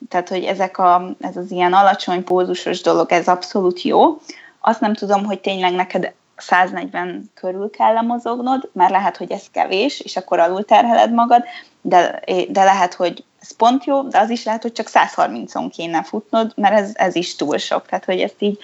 tehát, 0.09 0.29
hogy 0.29 0.45
ezek 0.45 0.79
a, 0.79 1.17
ez 1.21 1.37
az 1.37 1.51
ilyen 1.51 1.73
alacsony 1.73 2.25
pózusos 2.25 2.81
dolog, 2.81 3.13
ez 3.13 3.27
abszolút 3.27 3.83
jó. 3.83 4.21
Azt 4.69 4.81
nem 4.81 4.95
tudom, 4.95 5.25
hogy 5.25 5.41
tényleg 5.41 5.73
neked 5.75 6.13
140 6.37 7.31
körül 7.35 7.71
kell 7.71 7.93
lemozognod, 7.93 8.71
mert 8.73 8.91
lehet, 8.91 9.17
hogy 9.17 9.33
ez 9.33 9.45
kevés, 9.53 10.01
és 10.01 10.17
akkor 10.17 10.39
alul 10.39 10.65
terheled 10.65 11.13
magad, 11.13 11.45
de, 11.81 12.21
de 12.49 12.65
lehet, 12.65 12.95
hogy 12.95 13.25
ez 13.41 13.57
pont 13.57 13.85
jó, 13.85 14.03
de 14.03 14.19
az 14.19 14.31
is 14.31 14.45
lehet, 14.45 14.63
hogy 14.63 14.73
csak 14.73 14.87
130-on 14.93 15.71
kéne 15.77 16.03
futnod, 16.03 16.53
mert 16.57 16.75
ez, 16.75 16.91
ez 16.95 17.15
is 17.15 17.37
túl 17.37 17.59
sok. 17.59 17.87
Tehát, 17.87 18.05
hogy 18.05 18.21
ezt 18.21 18.35
így, 18.39 18.59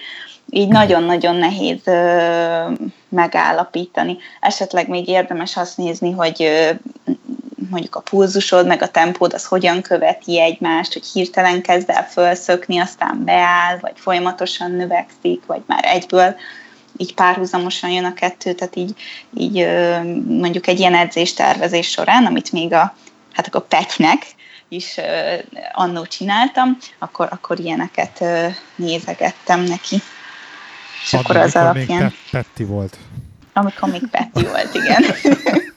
így 0.49 0.67
nagyon-nagyon 0.67 1.35
nehéz 1.35 1.87
ö, 1.87 2.71
megállapítani. 3.09 4.17
Esetleg 4.39 4.87
még 4.87 5.07
érdemes 5.07 5.57
azt 5.57 5.77
nézni, 5.77 6.11
hogy 6.11 6.43
ö, 6.43 6.71
mondjuk 7.69 7.95
a 7.95 7.99
pulzusod, 7.99 8.67
meg 8.67 8.81
a 8.81 8.89
tempód, 8.89 9.33
az 9.33 9.45
hogyan 9.45 9.81
követi 9.81 10.41
egymást, 10.41 10.93
hogy 10.93 11.05
hirtelen 11.05 11.61
kezd 11.61 11.89
el 11.89 12.07
fölszökni, 12.07 12.79
aztán 12.79 13.23
beáll, 13.23 13.77
vagy 13.79 13.93
folyamatosan 13.95 14.71
növekszik, 14.71 15.45
vagy 15.45 15.61
már 15.65 15.85
egyből 15.85 16.35
így 16.97 17.13
párhuzamosan 17.13 17.89
jön 17.89 18.05
a 18.05 18.13
kettő, 18.13 18.53
tehát 18.53 18.75
így, 18.75 18.95
így 19.33 19.67
mondjuk 20.27 20.67
egy 20.67 20.79
ilyen 20.79 20.95
edzéstervezés 20.95 21.89
során, 21.89 22.25
amit 22.25 22.51
még 22.51 22.73
a, 22.73 22.95
hát 23.33 23.47
akkor 23.47 23.67
Petnek 23.67 24.25
is 24.69 24.95
annó 25.73 26.05
csináltam, 26.05 26.77
akkor, 26.99 27.27
akkor 27.31 27.59
ilyeneket 27.59 28.23
nézegettem 28.75 29.61
neki. 29.61 30.01
És 31.03 31.13
Addig, 31.13 31.25
akkor 31.25 31.37
az 31.37 31.55
alapján... 31.55 32.01
Még 32.01 32.13
Petti 32.31 32.63
volt. 32.63 32.97
Amikor 33.53 33.89
még 33.89 34.07
Petti 34.11 34.43
volt, 34.43 34.73
igen. 34.73 35.03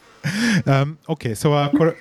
um, 0.65 0.79
Oké, 0.81 0.97
okay, 1.05 1.33
szóval 1.33 1.63
akkor 1.63 1.95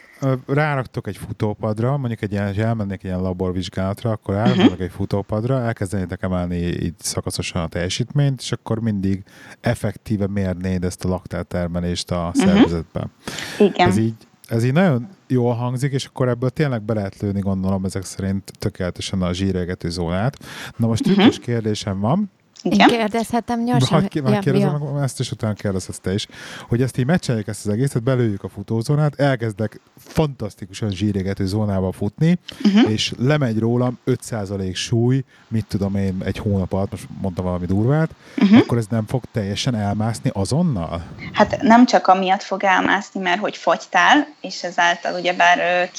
ráraktok 0.46 1.06
egy 1.06 1.16
futópadra, 1.16 1.96
mondjuk 1.96 2.22
egy 2.22 2.32
ilyen, 2.32 2.58
elmennék 2.58 2.98
egy 2.98 3.04
ilyen 3.04 3.20
laborvizsgálatra, 3.20 4.10
akkor 4.10 4.34
ráraktok 4.34 4.64
uh-huh. 4.64 4.80
egy 4.80 4.90
futópadra, 4.90 5.60
elkezdenétek 5.60 6.22
emelni 6.22 6.56
így 6.56 6.94
szakaszosan 6.98 7.62
a 7.62 7.68
teljesítményt, 7.68 8.40
és 8.40 8.52
akkor 8.52 8.80
mindig 8.80 9.24
effektíve 9.60 10.26
mérnéd 10.26 10.84
ezt 10.84 11.04
a 11.04 11.08
laktártermelést 11.08 12.10
a 12.10 12.16
uh-huh. 12.16 12.44
szervezetben. 12.44 13.10
Igen. 13.58 13.88
Ez 13.88 13.96
így, 13.96 14.14
ez 14.48 14.64
így 14.64 14.72
nagyon 14.72 15.08
jól 15.26 15.54
hangzik, 15.54 15.92
és 15.92 16.04
akkor 16.04 16.28
ebből 16.28 16.50
tényleg 16.50 16.82
be 16.82 16.94
lehet 16.94 17.18
lőni, 17.20 17.40
gondolom, 17.40 17.84
ezek 17.84 18.04
szerint 18.04 18.52
tökéletesen 18.58 19.22
a 19.22 19.32
zsíregető 19.32 19.90
zónát. 19.90 20.38
Na 20.76 20.86
most 20.86 21.02
trükkös 21.02 21.26
uh-huh. 21.26 21.44
kérdésem 21.44 22.00
van, 22.00 22.30
igen? 22.62 22.88
Kérdezhetem 22.88 23.64
gyorsan? 23.64 24.00
Ha, 24.00 24.22
ha 24.22 24.30
ja, 24.30 24.38
kérdezem, 24.38 24.82
ja. 24.82 25.02
ezt 25.02 25.20
is 25.20 25.30
utána 25.30 25.52
kérdezhetsz 25.52 25.98
te 25.98 26.14
is, 26.14 26.26
hogy 26.68 26.82
ezt 26.82 26.98
így 26.98 27.06
megcsináljuk 27.06 27.48
ezt 27.48 27.66
az 27.66 27.72
egészet, 27.72 28.02
belőjük 28.02 28.44
a 28.44 28.48
futózónát, 28.48 29.20
elkezdek 29.20 29.80
fantasztikusan 29.98 30.90
zsírégető 30.90 31.46
zónába 31.46 31.92
futni, 31.92 32.38
uh-huh. 32.64 32.90
és 32.90 33.12
lemegy 33.18 33.58
rólam 33.58 33.98
5% 34.06 34.74
súly, 34.74 35.24
mit 35.48 35.66
tudom 35.68 35.96
én, 35.96 36.22
egy 36.24 36.38
hónap 36.38 36.72
alatt, 36.72 36.90
most 36.90 37.06
mondtam 37.20 37.44
valami 37.44 37.66
durvát, 37.66 38.10
uh-huh. 38.36 38.58
akkor 38.58 38.78
ez 38.78 38.86
nem 38.86 39.06
fog 39.06 39.22
teljesen 39.32 39.74
elmászni 39.74 40.30
azonnal? 40.32 41.02
Hát 41.32 41.62
nem 41.62 41.86
csak 41.86 42.06
amiatt 42.06 42.42
fog 42.42 42.64
elmászni, 42.64 43.20
mert 43.20 43.40
hogy 43.40 43.56
fogytál, 43.56 44.26
és 44.40 44.62
ezáltal 44.62 45.18
ugyebár 45.18 45.90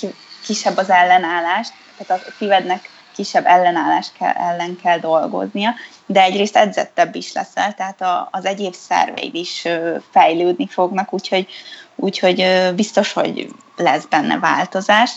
kisebb 0.44 0.78
az 0.78 0.89
ellenállás, 0.89 1.68
tehát 1.98 2.24
a 2.28 2.32
szívednek 2.38 2.89
kisebb 3.16 3.46
ellenállás 3.46 4.08
kell, 4.20 4.34
ellen 4.34 4.78
kell 4.84 5.00
dolgoznia, 5.00 5.74
de 6.06 6.22
egyrészt 6.22 6.56
edzettebb 6.56 7.16
is 7.16 7.34
leszel, 7.34 7.74
tehát 7.74 8.01
a, 8.01 8.28
az 8.32 8.46
egyéb 8.46 8.74
szerveid 8.74 9.36
is 9.36 9.68
fejlődni 10.12 10.68
fognak, 10.68 11.13
úgyhogy, 11.13 11.48
úgyhogy 11.96 12.70
biztos, 12.75 13.13
hogy 13.13 13.48
lesz 13.75 14.06
benne 14.06 14.39
változás. 14.39 15.12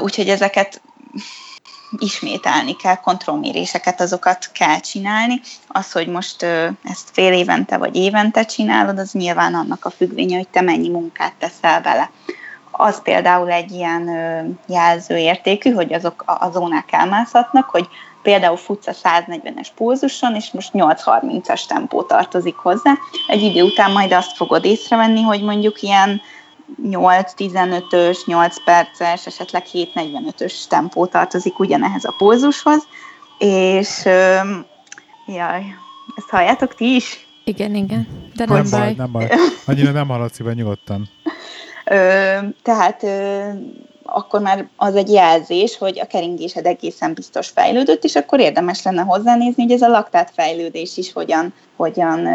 Úgyhogy 0.00 0.28
ezeket 0.28 0.80
ismételni 1.98 2.76
kell, 2.76 2.94
kontrollméréseket, 2.96 4.00
azokat 4.00 4.50
kell 4.52 4.80
csinálni. 4.80 5.40
Az, 5.68 5.92
hogy 5.92 6.06
most 6.06 6.42
ezt 6.82 7.10
fél 7.12 7.32
évente 7.32 7.76
vagy 7.76 7.96
évente 7.96 8.44
csinálod, 8.44 8.98
az 8.98 9.12
nyilván 9.12 9.54
annak 9.54 9.84
a 9.84 9.90
függvénye, 9.90 10.36
hogy 10.36 10.48
te 10.48 10.60
mennyi 10.60 10.88
munkát 10.88 11.32
teszel 11.38 11.80
bele 11.80 12.10
az 12.76 13.02
például 13.02 13.50
egy 13.50 13.70
ilyen 13.70 14.10
jelzőértékű, 14.66 15.70
hogy 15.70 15.92
azok 15.92 16.24
a 16.26 16.50
zónák 16.50 16.92
elmászhatnak, 16.92 17.70
hogy 17.70 17.88
például 18.22 18.56
futsz 18.56 18.86
a 18.86 18.92
140-es 18.92 19.68
pulzuson, 19.74 20.34
és 20.34 20.50
most 20.50 20.70
8-30-as 20.72 21.66
tempó 21.66 22.02
tartozik 22.02 22.54
hozzá. 22.54 22.92
Egy 23.26 23.42
idő 23.42 23.62
után 23.62 23.92
majd 23.92 24.12
azt 24.12 24.36
fogod 24.36 24.64
észrevenni, 24.64 25.22
hogy 25.22 25.42
mondjuk 25.42 25.82
ilyen 25.82 26.20
8-15-ös, 26.84 28.24
8 28.26 28.64
perces, 28.64 29.26
esetleg 29.26 29.62
7-45-ös 29.72 30.66
tempó 30.68 31.06
tartozik 31.06 31.58
ugyanehhez 31.58 32.04
a 32.04 32.14
pulzushoz, 32.18 32.86
és 33.38 34.04
jaj, 35.26 35.64
ezt 36.16 36.30
halljátok 36.30 36.74
ti 36.74 36.94
is? 36.94 37.26
Igen, 37.44 37.74
igen, 37.74 38.30
de 38.34 38.44
nem, 38.44 38.56
nem 38.56 38.70
baj. 38.70 38.94
Nem 38.96 39.12
baj, 39.12 39.28
annyira 39.66 39.90
nem 39.90 40.08
haladsz 40.08 40.38
nyugodtan. 40.38 41.08
Tehát 42.62 43.06
akkor 44.02 44.40
már 44.40 44.68
az 44.76 44.94
egy 44.94 45.10
jelzés, 45.10 45.78
hogy 45.78 46.00
a 46.00 46.06
keringésed 46.06 46.66
egészen 46.66 47.14
biztos 47.14 47.48
fejlődött, 47.48 48.04
és 48.04 48.14
akkor 48.14 48.40
érdemes 48.40 48.82
lenne 48.82 49.02
hozzánézni, 49.02 49.62
hogy 49.62 49.72
ez 49.72 49.82
a 49.82 49.88
laktát 49.88 50.30
fejlődés 50.34 50.96
is 50.96 51.12
hogyan, 51.12 51.54
hogyan 51.76 52.28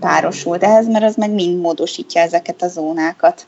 párosult 0.00 0.62
ehhez, 0.62 0.88
mert 0.88 1.04
az 1.04 1.16
meg 1.16 1.30
mind 1.30 1.60
módosítja 1.60 2.20
ezeket 2.20 2.62
a 2.62 2.68
zónákat. 2.68 3.46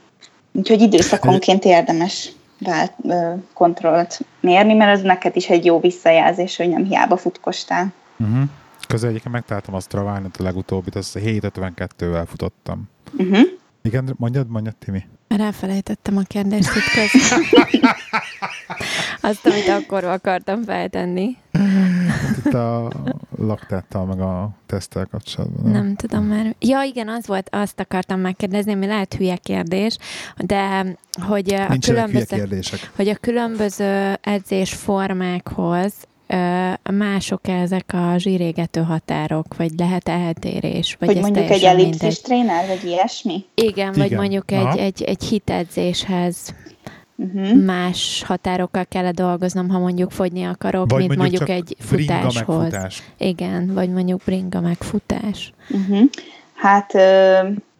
Úgyhogy 0.52 0.80
időszakonként 0.80 1.64
érdemes 1.64 2.32
vált, 2.58 2.92
kontrollt 3.54 4.20
mérni, 4.40 4.74
mert 4.74 4.96
az 4.96 5.02
neked 5.02 5.36
is 5.36 5.48
egy 5.48 5.64
jó 5.64 5.80
visszajelzés, 5.80 6.56
hogy 6.56 6.68
nem 6.68 6.84
hiába 6.84 7.16
futkostál. 7.16 7.92
Uh-huh. 8.18 8.42
Közben 8.88 9.10
egyébként 9.10 9.34
megtaláltam 9.34 9.74
azt 9.74 9.94
a 9.94 10.06
a 10.06 10.20
legutóbbit, 10.38 10.94
azt 10.94 11.18
7.52-vel 11.18 12.24
futottam. 12.26 12.82
Uh-huh. 13.18 13.38
Igen, 13.88 14.14
mondjad, 14.16 14.48
mondjad, 14.48 14.76
Timi. 14.76 15.04
Már 15.28 15.40
elfelejtettem 15.40 16.16
a 16.16 16.22
kérdést 16.22 16.70
itt 16.76 16.82
közben. 16.94 17.62
Azt, 19.20 19.46
amit 19.46 19.68
akkor 19.68 20.04
akartam 20.04 20.62
feltenni. 20.62 21.36
Itt 22.44 22.54
a 22.54 22.90
laktáttal, 23.36 24.04
meg 24.04 24.20
a 24.20 24.50
tesztel 24.66 25.06
kapcsolatban. 25.06 25.70
Nem? 25.70 25.84
nem 25.84 25.94
tudom 25.94 26.24
már. 26.24 26.54
Ja, 26.58 26.82
igen, 26.82 27.08
az 27.08 27.26
volt, 27.26 27.48
azt 27.52 27.80
akartam 27.80 28.20
megkérdezni, 28.20 28.72
ami 28.72 28.86
lehet 28.86 29.14
hülye 29.14 29.36
kérdés, 29.36 29.96
de 30.36 30.86
hogy 31.26 31.54
a, 31.54 31.76
különböző, 31.80 32.60
hogy 32.96 33.08
a 33.08 33.14
különböző 33.14 34.18
edzésformákhoz 34.20 35.92
mások 36.90 37.48
ezek 37.48 37.92
a 37.92 38.18
zsírégető 38.18 38.80
határok, 38.80 39.56
vagy 39.56 39.70
lehet 39.76 40.08
eltérés? 40.08 40.96
Vagy 40.98 41.08
hogy 41.08 41.20
mondjuk 41.20 41.50
egy 41.50 41.62
ellipszis 41.62 42.20
tréner, 42.20 42.66
vagy 42.66 42.84
ilyesmi? 42.84 43.44
Igen, 43.54 43.70
Igen. 43.70 43.92
vagy 43.92 44.10
mondjuk 44.10 44.50
egy, 44.50 44.76
egy, 44.76 45.02
egy 45.02 45.24
hitedzéshez 45.24 46.54
uh-huh. 47.16 47.64
más 47.64 48.22
határokkal 48.26 48.86
kell 48.86 49.10
dolgoznom, 49.10 49.68
ha 49.68 49.78
mondjuk 49.78 50.10
fogyni 50.10 50.44
akarok, 50.44 50.90
vagy 50.90 51.06
mint 51.06 51.16
mondjuk, 51.16 51.48
mondjuk 51.48 51.68
egy 51.68 51.76
futáshoz. 51.78 52.34
Megfutás. 52.34 53.02
Igen, 53.16 53.74
vagy 53.74 53.90
mondjuk 53.90 54.20
bringa 54.24 54.60
megfutás. 54.60 55.52
Uh-huh. 55.70 56.08
Hát 56.54 56.92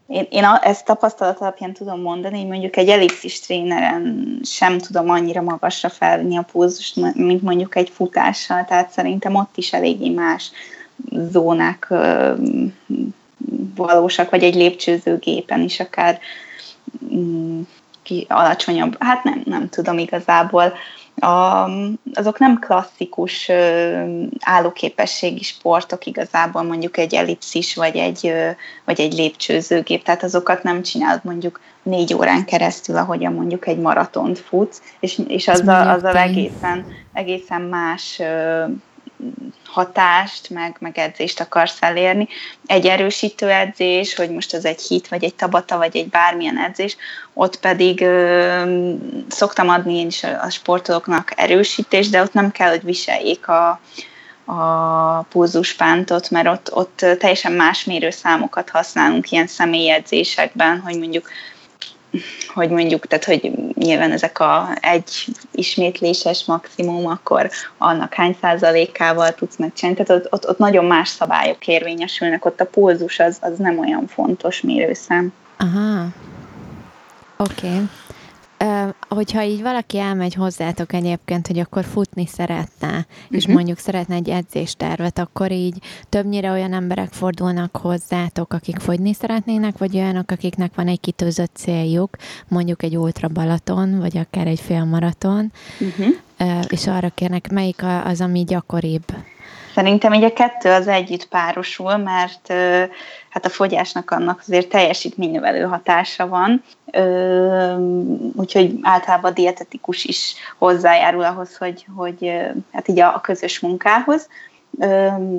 én, 0.09 0.27
én 0.31 0.45
ezt 0.45 0.85
tapasztalat 0.85 1.41
alapján 1.41 1.73
tudom 1.73 2.01
mondani, 2.01 2.39
hogy 2.39 2.49
mondjuk 2.49 2.77
egy 2.77 2.89
ellipszis 2.89 3.41
tréneren 3.41 4.39
sem 4.45 4.79
tudom 4.79 5.11
annyira 5.11 5.43
magasra 5.43 5.89
felvenni 5.89 6.37
a 6.37 6.47
pulzust, 6.53 7.15
mint 7.15 7.43
mondjuk 7.43 7.77
egy 7.77 7.89
futással, 7.89 8.65
tehát 8.65 8.91
szerintem 8.91 9.35
ott 9.35 9.57
is 9.57 9.73
eléggé 9.73 10.09
más 10.09 10.51
zónák 11.11 11.93
valósak, 13.75 14.31
vagy 14.31 14.43
egy 14.43 14.55
lépcsőzőgépen 14.55 15.61
is 15.61 15.81
akár 15.81 16.19
mm, 17.15 17.61
ki 18.03 18.27
alacsonyabb, 18.29 18.97
hát 19.03 19.25
nem, 19.25 19.43
nem 19.45 19.69
tudom 19.69 19.99
igazából. 19.99 20.73
A, 21.21 21.69
azok 22.15 22.39
nem 22.39 22.59
klasszikus 22.59 23.51
állóképességi 24.41 25.43
sportok 25.43 26.07
igazából, 26.07 26.63
mondjuk 26.63 26.97
egy 26.97 27.15
ellipszis 27.15 27.75
vagy 27.75 27.97
egy, 27.97 28.33
vagy 28.85 29.01
egy 29.01 29.13
lépcsőzőgép, 29.13 30.03
tehát 30.03 30.23
azokat 30.23 30.63
nem 30.63 30.83
csinálod 30.83 31.21
mondjuk 31.25 31.61
négy 31.83 32.15
órán 32.15 32.45
keresztül, 32.45 32.97
ahogyan 32.97 33.33
mondjuk 33.33 33.67
egy 33.67 33.79
maratont 33.79 34.39
futsz, 34.39 34.83
és, 35.01 35.21
és 35.29 35.49
azzal, 35.49 35.89
azzal 35.89 36.17
egészen, 36.17 36.87
egészen 37.13 37.61
más 37.61 38.21
hatást, 39.67 40.51
meg, 40.51 40.77
meg 40.79 40.99
edzést 40.99 41.41
akarsz 41.41 41.77
elérni. 41.83 42.29
Egy 42.67 42.87
erősítő 42.87 43.51
edzés, 43.51 44.15
hogy 44.15 44.31
most 44.31 44.55
az 44.55 44.65
egy 44.65 44.81
hit, 44.81 45.09
vagy 45.09 45.25
egy 45.25 45.35
tabata, 45.35 45.77
vagy 45.77 45.97
egy 45.97 46.09
bármilyen 46.09 46.59
edzés, 46.59 46.97
ott 47.35 47.61
pedig 47.61 48.01
ö, 48.01 48.63
szoktam 49.29 49.69
adni 49.69 49.99
én 49.99 50.07
is 50.07 50.25
a, 50.25 50.51
sportolóknak 50.51 51.33
erősítést, 51.37 52.11
de 52.11 52.23
ott 52.23 52.33
nem 52.33 52.51
kell, 52.51 52.69
hogy 52.69 52.85
viseljék 52.85 53.49
a, 53.49 53.81
a 54.45 55.23
pulzuspántot, 55.23 56.31
mert 56.31 56.49
ott, 56.49 56.75
ott 56.75 56.97
teljesen 57.19 57.53
más 57.53 57.85
mérőszámokat 57.85 58.71
használunk 58.71 59.31
ilyen 59.31 59.47
személyedzésekben, 59.47 60.81
hogy 60.81 60.99
mondjuk 60.99 61.31
hogy 62.55 62.71
mondjuk, 62.71 63.07
tehát 63.07 63.25
hogy 63.25 63.53
nyilván 63.75 64.13
ezek 64.13 64.41
a 64.41 64.69
egy 64.81 65.27
ismétléses 65.53 66.45
maximum, 66.45 67.07
akkor 67.07 67.51
annak 67.79 68.15
hány 68.15 68.37
százalékával 68.41 69.35
tudsz 69.35 69.57
megcsinálni. 69.57 70.05
Tehát 70.05 70.25
ott, 70.25 70.33
ott, 70.33 70.49
ott 70.49 70.59
nagyon 70.59 70.85
más 70.85 71.09
szabályok 71.09 71.67
érvényesülnek, 71.67 72.45
ott 72.45 72.61
a 72.61 72.67
pulzus 72.67 73.19
az, 73.19 73.39
az 73.41 73.59
nem 73.59 73.79
olyan 73.79 74.07
fontos 74.07 74.61
mérőszám. 74.61 75.33
Aha. 75.57 76.07
Oké. 77.37 77.67
Okay 77.67 77.89
hogyha 79.09 79.43
így 79.43 79.63
valaki 79.63 79.99
elmegy 79.99 80.35
hozzátok 80.35 80.93
egyébként, 80.93 81.47
hogy 81.47 81.59
akkor 81.59 81.85
futni 81.85 82.27
szeretne, 82.27 82.89
uh-huh. 82.89 83.05
és 83.29 83.45
mhm. 83.45 83.55
mondjuk 83.55 83.79
szeretne 83.79 84.15
egy 84.15 84.29
edzéstervet, 84.29 85.19
akkor 85.19 85.53
így 85.53 85.79
többnyire 86.09 86.51
olyan 86.51 86.73
emberek 86.73 87.13
fordulnak 87.13 87.77
hozzátok, 87.77 88.53
akik 88.53 88.79
fogyni 88.79 89.13
szeretnének, 89.13 89.79
vagy 89.79 89.97
olyanok, 89.97 90.31
akiknek 90.31 90.75
van 90.75 90.89
egy 90.89 91.01
kitűzött 91.01 91.55
céljuk, 91.55 92.17
mondjuk 92.49 92.83
egy 92.83 92.97
ultra 92.97 93.29
Balaton, 93.29 93.99
vagy 93.99 94.19
akár 94.19 94.47
egy 94.47 94.61
félmaraton, 94.61 95.53
uh-huh. 95.81 96.65
és 96.69 96.87
arra 96.87 97.09
kérnek, 97.09 97.51
melyik 97.51 97.83
az, 98.05 98.21
ami 98.21 98.45
gyakoribb? 98.45 99.05
Szerintem 99.79 100.13
így 100.13 100.25
a 100.25 100.33
kettő 100.33 100.71
az 100.71 100.89
együtt 100.89 101.29
párosul, 101.29 101.97
mert 101.97 102.53
hát 103.29 103.45
a 103.45 103.49
fogyásnak 103.49 104.11
annak 104.11 104.43
azért 104.47 104.69
teljesítménynövelő 104.69 105.63
hatása 105.63 106.29
van, 106.29 106.63
úgyhogy 108.37 108.79
általában 108.83 109.31
a 109.31 109.35
dietetikus 109.35 110.05
is 110.05 110.35
hozzájárul 110.59 111.25
ahhoz, 111.25 111.57
hogy, 111.57 111.87
hogy 111.97 112.33
hát 112.73 112.89
így 112.89 113.01
a 113.01 113.21
közös 113.21 113.61
munkához, 113.61 114.29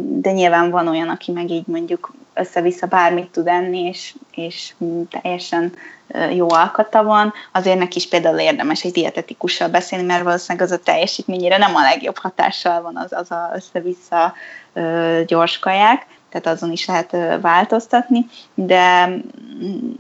de 0.02 0.32
nyilván 0.32 0.70
van 0.70 0.88
olyan, 0.88 1.10
aki 1.10 1.32
meg 1.32 1.50
így 1.50 1.68
mondjuk 1.68 2.14
össze-vissza 2.34 2.88
bármit 2.88 3.32
tud 3.32 3.48
enni, 3.48 3.80
és, 3.80 4.16
és 4.32 4.74
teljesen 5.22 5.74
jó 6.34 6.52
alkata 6.52 7.04
van, 7.04 7.34
azért 7.52 7.78
neki 7.78 7.98
is 7.98 8.08
például 8.08 8.40
érdemes 8.40 8.84
egy 8.84 8.92
dietetikussal 8.92 9.68
beszélni, 9.68 10.06
mert 10.06 10.24
valószínűleg 10.24 10.68
az 10.68 10.74
a 10.74 10.80
teljesítményére 10.84 11.58
nem 11.58 11.76
a 11.76 11.82
legjobb 11.82 12.18
hatással 12.18 12.82
van 12.82 12.98
az, 12.98 13.14
az 13.14 13.32
a 13.32 13.52
össze-vissza 13.56 14.34
gyors 15.26 15.60
kaják, 15.60 16.06
tehát 16.30 16.48
azon 16.48 16.72
is 16.72 16.86
lehet 16.86 17.16
változtatni, 17.42 18.26
de 18.54 19.06
mm, 19.06 19.92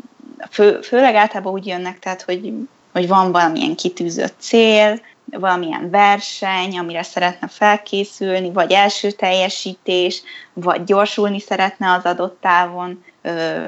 fő, 0.50 0.82
főleg 0.82 1.16
általában 1.16 1.54
úgy 1.54 1.68
jönnek, 1.68 2.00
tehát 2.00 2.22
hogy, 2.22 2.54
hogy 2.92 3.08
van 3.08 3.32
valamilyen 3.32 3.76
kitűzött 3.76 4.36
cél, 4.40 5.00
valamilyen 5.32 5.90
verseny, 5.90 6.78
amire 6.78 7.04
szeretne 7.04 7.48
felkészülni, 7.48 8.52
vagy 8.52 8.72
első 8.72 9.12
teljesítés, 9.12 10.22
vagy 10.54 10.84
gyorsulni 10.84 11.40
szeretne 11.40 11.92
az 11.92 12.04
adott 12.04 12.38
távon, 12.42 13.04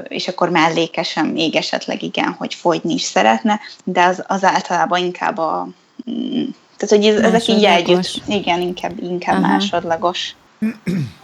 és 0.08 0.28
akkor 0.28 0.50
mellékesen 0.50 1.26
még 1.26 1.56
esetleg 1.56 2.04
igen, 2.04 2.36
hogy 2.38 2.54
fogyni 2.54 2.94
is 2.94 3.02
szeretne, 3.02 3.60
de 3.84 4.04
az, 4.04 4.24
az 4.28 4.44
általában 4.44 5.00
inkább 5.00 5.38
a... 5.38 5.68
Mm, 6.12 6.44
tehát, 6.78 6.96
hogy 6.96 7.06
ez, 7.06 7.34
ezek 7.34 7.48
így 7.48 7.66
együtt, 7.66 8.22
igen, 8.28 8.62
inkább, 8.62 9.04
inkább 9.04 9.44
Aha. 9.44 9.48
másodlagos. 9.48 10.36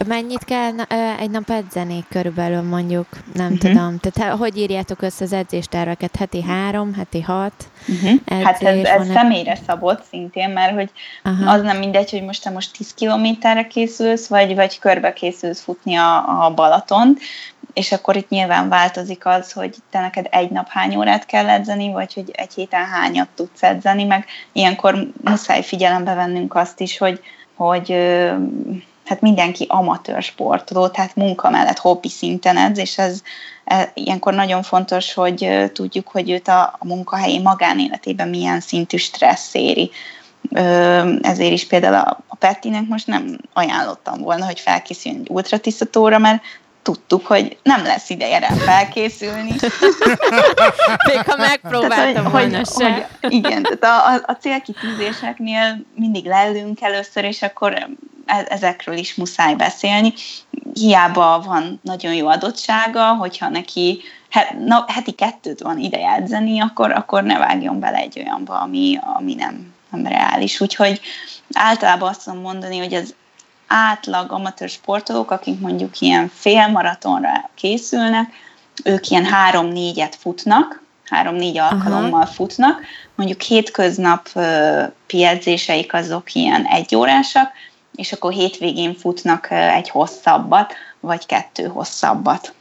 Mennyit 0.06 0.44
kell 0.44 0.80
egy 1.18 1.30
nap 1.30 1.50
edzeni 1.50 2.04
körülbelül 2.10 2.62
mondjuk, 2.62 3.06
nem 3.34 3.52
uh-huh. 3.52 3.70
tudom. 3.70 3.98
Tehát 3.98 4.36
hogy 4.36 4.58
írjátok 4.58 5.02
össze 5.02 5.24
az 5.24 5.32
edzésterveket? 5.32 6.16
Heti 6.16 6.42
három, 6.42 6.94
heti 6.94 7.20
hat? 7.20 7.70
Uh-huh. 7.88 8.44
hát 8.44 8.62
ez, 8.62 8.84
ez 8.84 9.06
személyre 9.12 9.58
szabott 9.66 10.02
szintén, 10.10 10.50
mert 10.50 10.74
hogy 10.74 10.90
Aha. 11.22 11.52
az 11.52 11.62
nem 11.62 11.78
mindegy, 11.78 12.10
hogy 12.10 12.22
most 12.22 12.42
te 12.42 12.50
most 12.50 12.76
10 12.76 12.94
kilométerre 12.94 13.66
készülsz, 13.66 14.26
vagy, 14.26 14.54
vagy 14.54 14.78
körbe 14.78 15.12
készülsz 15.12 15.60
futni 15.60 15.94
a, 15.94 16.44
a 16.44 16.54
Balatont, 16.54 17.20
és 17.72 17.92
akkor 17.92 18.16
itt 18.16 18.28
nyilván 18.28 18.68
változik 18.68 19.26
az, 19.26 19.52
hogy 19.52 19.74
te 19.90 20.00
neked 20.00 20.26
egy 20.30 20.50
nap 20.50 20.68
hány 20.68 20.96
órát 20.96 21.26
kell 21.26 21.48
edzeni, 21.48 21.92
vagy 21.92 22.14
hogy 22.14 22.30
egy 22.32 22.54
héten 22.54 22.84
hányat 22.84 23.28
tudsz 23.34 23.62
edzeni, 23.62 24.04
meg 24.04 24.26
ilyenkor 24.52 25.06
muszáj 25.24 25.62
figyelembe 25.62 26.14
vennünk 26.14 26.54
azt 26.54 26.80
is, 26.80 26.98
hogy, 26.98 27.20
hogy 27.54 27.96
hát 29.08 29.20
mindenki 29.20 29.66
amatőr 29.68 30.22
sportoló, 30.22 30.88
tehát 30.88 31.16
munka 31.16 31.50
mellett 31.50 31.78
hobbi 31.78 32.08
szinten 32.08 32.56
edz, 32.56 32.78
és 32.78 32.98
ez 32.98 33.22
e, 33.64 33.90
ilyenkor 33.94 34.34
nagyon 34.34 34.62
fontos, 34.62 35.14
hogy 35.14 35.70
tudjuk, 35.72 36.08
hogy 36.08 36.30
őt 36.30 36.48
a, 36.48 36.76
a 36.78 36.86
munkahelyi 36.86 37.38
magánéletében 37.38 38.28
milyen 38.28 38.60
szintű 38.60 38.96
stressz 38.96 39.54
éri. 39.54 39.90
Ezért 41.20 41.52
is 41.52 41.66
például 41.66 41.94
a, 41.94 42.20
a 42.26 42.36
Pettinek 42.36 42.86
most 42.88 43.06
nem 43.06 43.38
ajánlottam 43.52 44.20
volna, 44.20 44.44
hogy 44.44 44.60
felkészüljön 44.60 45.20
egy 45.20 45.30
ultratisztatóra, 45.30 46.18
mert 46.18 46.42
tudtuk, 46.82 47.26
hogy 47.26 47.56
nem 47.62 47.82
lesz 47.82 48.10
ideje 48.10 48.38
rá 48.38 48.48
felkészülni. 48.48 49.50
Még 51.08 51.22
ha 51.26 51.36
megpróbáltam 51.36 52.14
tehát, 52.14 52.30
volna 52.30 52.56
hogy, 52.56 52.66
se. 52.66 53.08
Hogy, 53.20 53.32
igen, 53.32 53.62
tehát 53.62 53.84
a, 53.84 54.32
a 54.32 54.36
célkitűzéseknél 54.36 55.80
mindig 55.94 56.24
lellünk 56.24 56.80
először, 56.80 57.24
és 57.24 57.42
akkor 57.42 57.88
ezekről 58.48 58.96
is 58.96 59.14
muszáj 59.14 59.54
beszélni. 59.54 60.12
Hiába 60.72 61.42
van 61.46 61.80
nagyon 61.82 62.14
jó 62.14 62.28
adottsága, 62.28 63.14
hogyha 63.14 63.48
neki 63.48 64.02
heti 64.86 65.12
kettőt 65.12 65.60
van 65.60 65.78
ideje 65.78 66.12
edzeni, 66.12 66.60
akkor, 66.60 66.92
akkor 66.92 67.22
ne 67.22 67.38
vágjon 67.38 67.80
bele 67.80 67.96
egy 67.96 68.18
olyanba, 68.18 68.60
ami, 68.60 68.98
ami 69.16 69.34
nem, 69.34 69.74
nem 69.90 70.06
reális. 70.06 70.60
Úgyhogy 70.60 71.00
általában 71.52 72.08
azt 72.08 72.24
tudom 72.24 72.40
mondani, 72.40 72.78
hogy 72.78 72.94
az 72.94 73.14
átlag 73.66 74.32
amatőr 74.32 74.68
sportolók, 74.68 75.30
akik 75.30 75.60
mondjuk 75.60 76.00
ilyen 76.00 76.30
félmaratonra 76.34 77.50
készülnek, 77.54 78.32
ők 78.84 79.08
ilyen 79.08 79.24
három-négyet 79.24 80.14
futnak, 80.14 80.82
három-négy 81.04 81.58
alkalommal 81.58 82.22
Aha. 82.22 82.32
futnak, 82.32 82.80
mondjuk 83.14 83.40
hétköznap 83.40 84.28
piedzéseik 85.06 85.94
azok 85.94 86.34
ilyen 86.34 86.64
egyórásak, 86.64 87.52
és 87.98 88.12
akkor 88.12 88.32
hétvégén 88.32 88.94
futnak 88.94 89.50
egy 89.50 89.88
hosszabbat, 89.88 90.72
vagy 91.00 91.26
kettő 91.26 91.66
hosszabbat. 91.66 92.54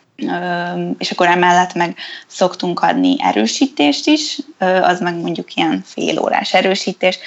És 0.97 1.11
akkor 1.11 1.27
emellett 1.27 1.73
meg 1.73 1.95
szoktunk 2.27 2.79
adni 2.79 3.15
erősítést 3.19 4.07
is, 4.07 4.39
az 4.81 4.99
meg 4.99 5.15
mondjuk 5.15 5.53
ilyen 5.53 5.81
fél 5.85 6.19
órás 6.19 6.53
erősítés, 6.53 7.19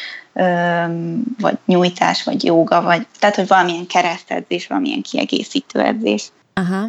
vagy 1.39 1.59
nyújtás, 1.67 2.25
vagy 2.25 2.45
jóga, 2.45 2.83
vagy 2.83 3.07
tehát, 3.19 3.37
hogy 3.37 3.47
valamilyen 3.47 3.87
keresztedzés, 3.87 4.67
valamilyen 4.67 5.03
kiegészítő 5.03 5.81
edzés. 5.81 6.29
Aha. 6.55 6.89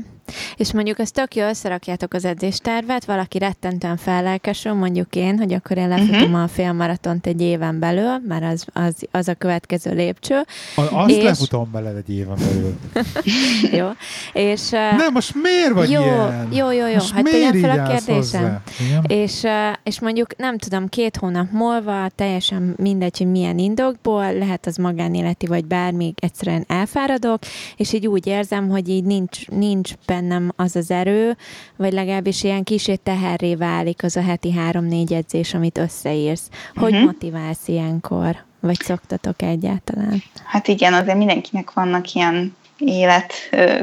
És 0.56 0.74
mondjuk 0.74 1.00
azt 1.00 1.14
tök 1.14 1.36
jó, 1.36 1.48
összerakjátok 1.48 2.14
az 2.14 2.26
edzéstervet, 2.26 3.06
valaki 3.06 3.38
rettentően 3.38 3.98
fellelkesül, 3.98 4.74
mondjuk 4.74 5.16
én, 5.16 5.38
hogy 5.38 5.54
akkor 5.54 5.78
én 5.78 5.88
lefutom 5.88 6.22
uh-huh. 6.22 6.42
a 6.42 6.48
félmaratont 6.48 7.28
egy 7.28 7.42
éven 7.42 7.80
belül, 7.80 8.18
mert 8.28 8.44
az, 8.44 8.66
az, 8.74 8.96
az 9.12 9.28
a 9.28 9.34
következő 9.34 9.94
lépcső. 9.94 10.36
A, 10.76 10.82
azt 10.82 11.10
és... 11.10 11.24
lefutom 11.24 11.72
beled 11.72 11.96
egy 11.96 12.10
éven 12.16 12.38
belül. 12.38 12.78
jó. 13.80 13.88
És, 14.34 14.70
Nem, 14.70 15.14
most 15.14 15.34
miért 15.36 15.74
vagy 15.74 15.90
jó, 15.90 16.02
ilyen? 16.02 16.48
Jó, 16.52 16.72
jó, 16.72 16.88
jó. 16.88 16.94
Most 16.94 17.14
hát 17.14 17.24
tegyem 17.24 17.60
fel 17.60 17.80
a 17.80 17.88
kérdésem. 17.88 18.62
És, 19.08 19.44
és 19.84 20.00
mondjuk 20.00 20.38
nem 20.38 20.58
tudom, 20.58 20.90
két 20.90 21.18
hónap 21.18 21.52
múlva 21.52 22.10
teljesen 22.16 22.74
mindegy, 22.78 23.18
hogy 23.18 23.32
milyen 23.32 23.58
indokból, 23.58 24.34
lehet 24.34 24.66
az 24.66 24.76
magánéleti 24.76 25.46
vagy 25.46 25.66
bármi, 25.66 26.14
egyszerűen 26.16 26.64
elfáradok, 26.68 27.40
és 27.76 27.94
így 27.94 28.08
úgy 28.08 28.28
érzem, 28.28 28.70
hogy 28.70 28.90
így 28.90 29.04
nincs, 29.04 29.48
nincs 29.48 29.94
bennem 30.22 30.52
az 30.56 30.76
az 30.76 30.92
erő, 30.92 31.38
vagy 31.76 31.94
legalábbis 31.94 32.44
ilyen 32.44 32.64
kicsit 32.64 33.00
teherré 33.00 33.56
válik 33.56 34.04
az 34.04 34.16
a 34.16 34.22
heti 34.22 34.52
három-négy 34.52 35.14
edzés, 35.14 35.54
amit 35.54 35.78
összeírsz. 35.78 36.50
Hogy 36.76 36.92
uh-huh. 36.92 37.06
motiválsz 37.06 37.68
ilyenkor? 37.68 38.36
Vagy 38.60 38.80
szoktatok 38.80 39.42
egyáltalán? 39.42 40.24
Hát 40.44 40.68
igen, 40.68 40.94
azért 40.94 41.18
mindenkinek 41.18 41.74
vannak 41.74 42.14
ilyen 42.14 42.56
élet 42.78 43.34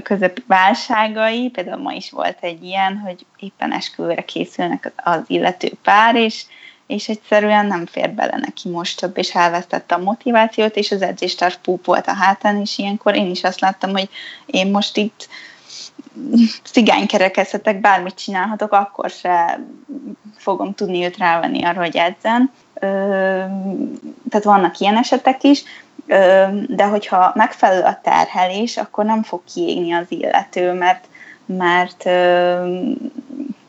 közepi 0.03 0.45
válságai, 0.47 1.49
például 1.49 1.83
ma 1.83 1.93
is 1.93 2.11
volt 2.11 2.39
egy 2.41 2.65
ilyen, 2.65 2.97
hogy 2.97 3.27
éppen 3.39 3.73
esküvőre 3.73 4.23
készülnek 4.25 4.93
az 4.97 5.21
illető 5.27 5.73
pár, 5.83 6.15
és, 6.15 6.45
és 6.87 7.09
egyszerűen 7.09 7.67
nem 7.67 7.87
fér 7.87 8.11
bele 8.11 8.37
neki 8.37 8.69
most 8.69 9.01
több, 9.01 9.19
és 9.19 9.35
elvesztette 9.35 9.95
a 9.95 10.03
motivációt, 10.03 10.77
és 10.77 10.91
az 10.91 11.03
edzéstár 11.03 11.57
púp 11.57 11.85
volt 11.85 12.07
a 12.07 12.15
hátán, 12.15 12.61
és 12.61 12.79
ilyenkor 12.79 13.17
én 13.17 13.31
is 13.31 13.45
azt 13.45 13.61
láttam, 13.61 13.91
hogy 13.91 14.09
én 14.47 14.71
most 14.71 14.97
itt 14.97 15.29
cigánykerekezhetek, 16.63 17.81
bármit 17.81 18.15
csinálhatok, 18.15 18.73
akkor 18.73 19.11
se 19.11 19.61
fogom 20.37 20.75
tudni 20.75 21.05
őt 21.05 21.17
rávenni 21.17 21.65
arra, 21.65 21.81
hogy 21.81 21.97
edzen. 21.97 22.53
Tehát 24.31 24.45
vannak 24.45 24.79
ilyen 24.79 24.97
esetek 24.97 25.43
is, 25.43 25.63
de 26.67 26.85
hogyha 26.85 27.33
megfelelő 27.35 27.83
a 27.83 28.01
terhelés, 28.03 28.77
akkor 28.77 29.05
nem 29.05 29.23
fog 29.23 29.41
kiégni 29.55 29.93
az 29.93 30.07
illető, 30.09 30.73
mert, 30.73 31.05
mert 31.47 32.03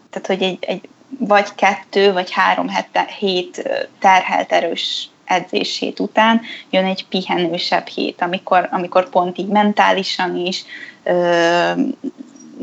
tehát, 0.09 0.27
hogy 0.27 0.41
egy, 0.41 0.57
egy 0.61 0.89
vagy 1.19 1.55
kettő, 1.55 2.13
vagy 2.13 2.31
három 2.31 2.69
hete, 2.69 3.05
hét 3.19 3.69
terhelt 3.99 4.51
erős 4.51 5.09
edzését 5.25 5.99
után 5.99 6.41
jön 6.69 6.85
egy 6.85 7.05
pihenősebb 7.07 7.87
hét, 7.87 8.21
amikor, 8.21 8.67
amikor 8.71 9.09
pont 9.09 9.37
így 9.37 9.47
mentálisan 9.47 10.35
is, 10.35 10.63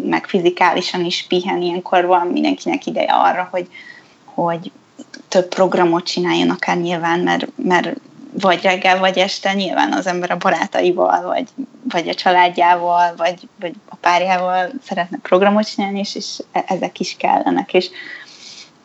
meg 0.04 0.26
fizikálisan 0.26 1.04
is 1.04 1.24
pihen, 1.28 1.62
ilyenkor 1.62 2.06
van 2.06 2.26
mindenkinek 2.26 2.87
ideje 2.87 3.12
arra, 3.12 3.48
hogy, 3.50 3.68
hogy 4.24 4.72
több 5.28 5.48
programot 5.48 6.04
csináljon 6.06 6.50
akár 6.50 6.76
nyilván, 6.76 7.20
mert, 7.20 7.46
mert 7.56 7.92
vagy 8.40 8.62
reggel, 8.62 8.98
vagy 8.98 9.18
este 9.18 9.52
nyilván 9.52 9.92
az 9.92 10.06
ember 10.06 10.30
a 10.30 10.37
barátaival, 10.37 11.22
vagy, 11.22 11.48
vagy 11.88 12.09
a 12.09 12.14
családjával, 12.14 13.14
vagy, 13.16 13.48
vagy 13.61 13.74
a 13.88 13.96
párjával 13.96 14.70
szeretne 14.85 15.18
programot 15.22 15.70
csinálni, 15.70 15.98
és, 15.98 16.14
és 16.14 16.38
e, 16.52 16.64
ezek 16.66 17.00
is 17.00 17.16
kellenek, 17.18 17.74
és, 17.74 17.90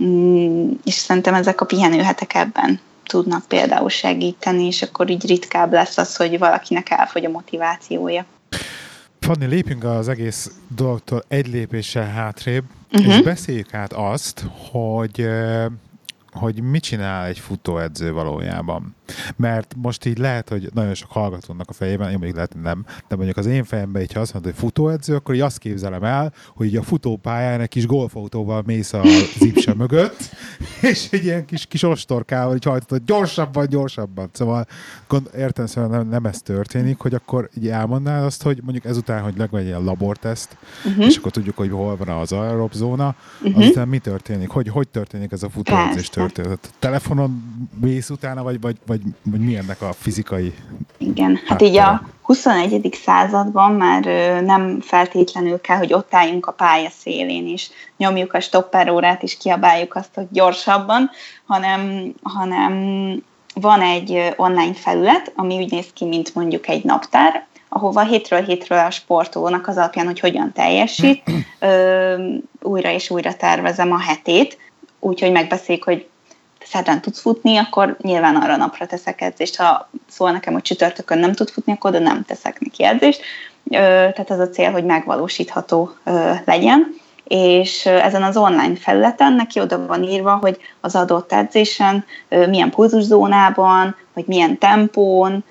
mm, 0.03 0.71
és 0.83 0.93
szerintem 0.93 1.33
ezek 1.33 1.61
a 1.61 1.65
pihenőhetek 1.65 2.33
ebben 2.33 2.79
tudnak 3.03 3.45
például 3.45 3.89
segíteni, 3.89 4.65
és 4.65 4.81
akkor 4.81 5.09
így 5.09 5.27
ritkább 5.27 5.73
lesz 5.73 5.97
az, 5.97 6.15
hogy 6.15 6.39
valakinek 6.39 6.89
elfogy 6.89 7.25
a 7.25 7.29
motivációja. 7.29 8.25
Fanni, 9.25 9.45
lépjünk 9.45 9.83
az 9.83 10.07
egész 10.07 10.51
dologtól 10.67 11.23
egy 11.27 11.47
lépéssel 11.47 12.07
hátrébb, 12.07 12.63
uh-huh. 12.91 13.13
és 13.13 13.21
beszéljük 13.21 13.73
át 13.73 13.93
azt, 13.93 14.45
hogy 14.71 15.27
hogy 16.31 16.61
mit 16.61 16.83
csinál 16.83 17.25
egy 17.25 17.39
futóedző 17.39 18.11
valójában. 18.11 18.95
Mert 19.35 19.75
most 19.77 20.05
így 20.05 20.17
lehet, 20.17 20.49
hogy 20.49 20.69
nagyon 20.73 20.93
sok 20.93 21.11
hallgatónak 21.11 21.69
a 21.69 21.73
fejében, 21.73 22.07
én 22.07 22.13
mondjuk 22.13 22.35
lehet, 22.35 22.55
nem, 22.61 22.85
de 23.07 23.15
mondjuk 23.15 23.37
az 23.37 23.45
én 23.45 23.63
fejemben, 23.63 24.01
hogyha 24.01 24.19
azt 24.19 24.33
mondod, 24.33 24.51
hogy 24.51 24.59
futóedző, 24.59 25.15
akkor 25.15 25.35
így 25.35 25.41
azt 25.41 25.57
képzelem 25.57 26.03
el, 26.03 26.33
hogy 26.55 26.67
így 26.67 26.75
a 26.75 26.83
futópályán 26.83 27.61
egy 27.61 27.67
kis 27.67 27.85
golfautóval 27.85 28.63
mész 28.65 28.93
a 28.93 29.01
zipse 29.37 29.73
mögött, 29.73 30.29
és 30.91 31.07
egy 31.11 31.23
ilyen 31.23 31.45
kis, 31.45 31.65
kis 31.65 31.83
ostorkával 31.83 32.55
így 32.55 32.63
hajtod, 32.63 33.01
gyorsabban, 33.05 33.67
gyorsabban. 33.67 34.29
Szóval 34.31 34.67
értem, 35.35 35.65
szóval 35.65 35.89
nem, 35.89 36.07
nem 36.07 36.25
ez 36.25 36.41
történik, 36.41 36.99
hogy 36.99 37.13
akkor 37.13 37.49
így 37.57 37.67
elmondnál 37.67 38.25
azt, 38.25 38.43
hogy 38.43 38.59
mondjuk 38.63 38.85
ezután, 38.85 39.21
hogy 39.21 39.37
legyen 39.37 39.59
egy 39.59 39.65
ilyen 39.65 39.83
laborteszt, 39.83 40.57
uh-huh. 40.85 41.05
és 41.05 41.17
akkor 41.17 41.31
tudjuk, 41.31 41.57
hogy 41.57 41.69
hol 41.71 41.95
van 41.95 42.07
az 42.07 42.31
aerob 42.31 42.73
zóna, 42.73 43.15
uh-huh. 43.41 43.63
azután 43.63 43.87
mi 43.87 43.97
történik? 43.97 44.49
Hogy, 44.49 44.67
hogy 44.67 44.87
történik 44.87 45.31
ez 45.31 45.43
a 45.43 45.49
futóedzés 45.49 46.09
történet? 46.09 46.73
Telefonon 46.79 47.43
mész 47.81 48.09
utána, 48.09 48.43
vagy, 48.43 48.61
vagy, 48.61 48.77
vagy, 48.85 49.00
vagy 49.23 49.39
mi 49.39 49.55
ennek 49.55 49.81
a 49.81 49.93
fizikai 49.93 50.53
Igen, 50.97 51.35
hát 51.35 51.47
háttere? 51.47 51.69
így 51.69 51.77
a 51.77 52.01
21. 52.21 52.97
században 53.03 53.71
már 53.71 54.03
nem 54.43 54.79
feltétlenül 54.81 55.61
kell, 55.61 55.77
hogy 55.77 55.93
ott 55.93 56.13
álljunk 56.13 56.45
a 56.45 56.51
pálya 56.51 56.89
szélén, 56.89 57.47
és 57.47 57.69
nyomjuk 57.97 58.33
a 58.33 58.39
stopperórát, 58.39 59.23
és 59.23 59.37
kiabáljuk 59.37 59.95
azt, 59.95 60.09
hogy 60.13 60.27
gyorsabban, 60.31 61.09
hanem, 61.45 62.13
hanem 62.23 62.73
van 63.53 63.81
egy 63.81 64.33
online 64.35 64.73
felület, 64.73 65.31
ami 65.35 65.57
úgy 65.57 65.71
néz 65.71 65.87
ki, 65.93 66.05
mint 66.05 66.35
mondjuk 66.35 66.67
egy 66.67 66.83
naptár, 66.83 67.45
ahova 67.69 68.01
hétről 68.03 68.41
hétről 68.41 68.79
a 68.79 68.91
sportolónak 68.91 69.67
az 69.67 69.77
alapján, 69.77 70.05
hogy 70.05 70.19
hogyan 70.19 70.51
teljesít, 70.53 71.23
ö, 71.59 72.27
újra 72.61 72.89
és 72.89 73.09
újra 73.09 73.35
tervezem 73.35 73.91
a 73.91 73.99
hetét, 73.99 74.57
úgyhogy 74.99 75.31
megbeszéljük, 75.31 75.83
hogy 75.83 76.07
szerdán 76.71 77.01
tudsz 77.01 77.21
futni, 77.21 77.57
akkor 77.57 77.97
nyilván 78.01 78.35
arra 78.35 78.55
napra 78.55 78.85
teszek 78.85 79.21
edzést. 79.21 79.55
Ha 79.55 79.89
szól 80.09 80.31
nekem, 80.31 80.53
hogy 80.53 80.61
csütörtökön 80.61 81.19
nem 81.19 81.33
tud 81.33 81.49
futni, 81.49 81.73
akkor 81.73 81.89
oda 81.89 81.99
nem 81.99 82.23
teszek 82.25 82.59
neki 82.59 82.83
edzést. 82.83 83.21
Tehát 83.69 84.29
az 84.29 84.39
a 84.39 84.49
cél, 84.49 84.71
hogy 84.71 84.85
megvalósítható 84.85 85.91
legyen 86.45 86.99
és 87.31 87.85
ezen 87.85 88.23
az 88.23 88.37
online 88.37 88.75
felületen 88.75 89.33
neki 89.33 89.59
oda 89.59 89.85
van 89.85 90.03
írva, 90.03 90.35
hogy 90.41 90.57
az 90.81 90.95
adott 90.95 91.31
edzésen 91.31 92.05
milyen 92.49 92.69
pulzuszónában, 92.69 93.95
vagy 94.13 94.25
milyen 94.27 94.57
tempón, 94.57 95.43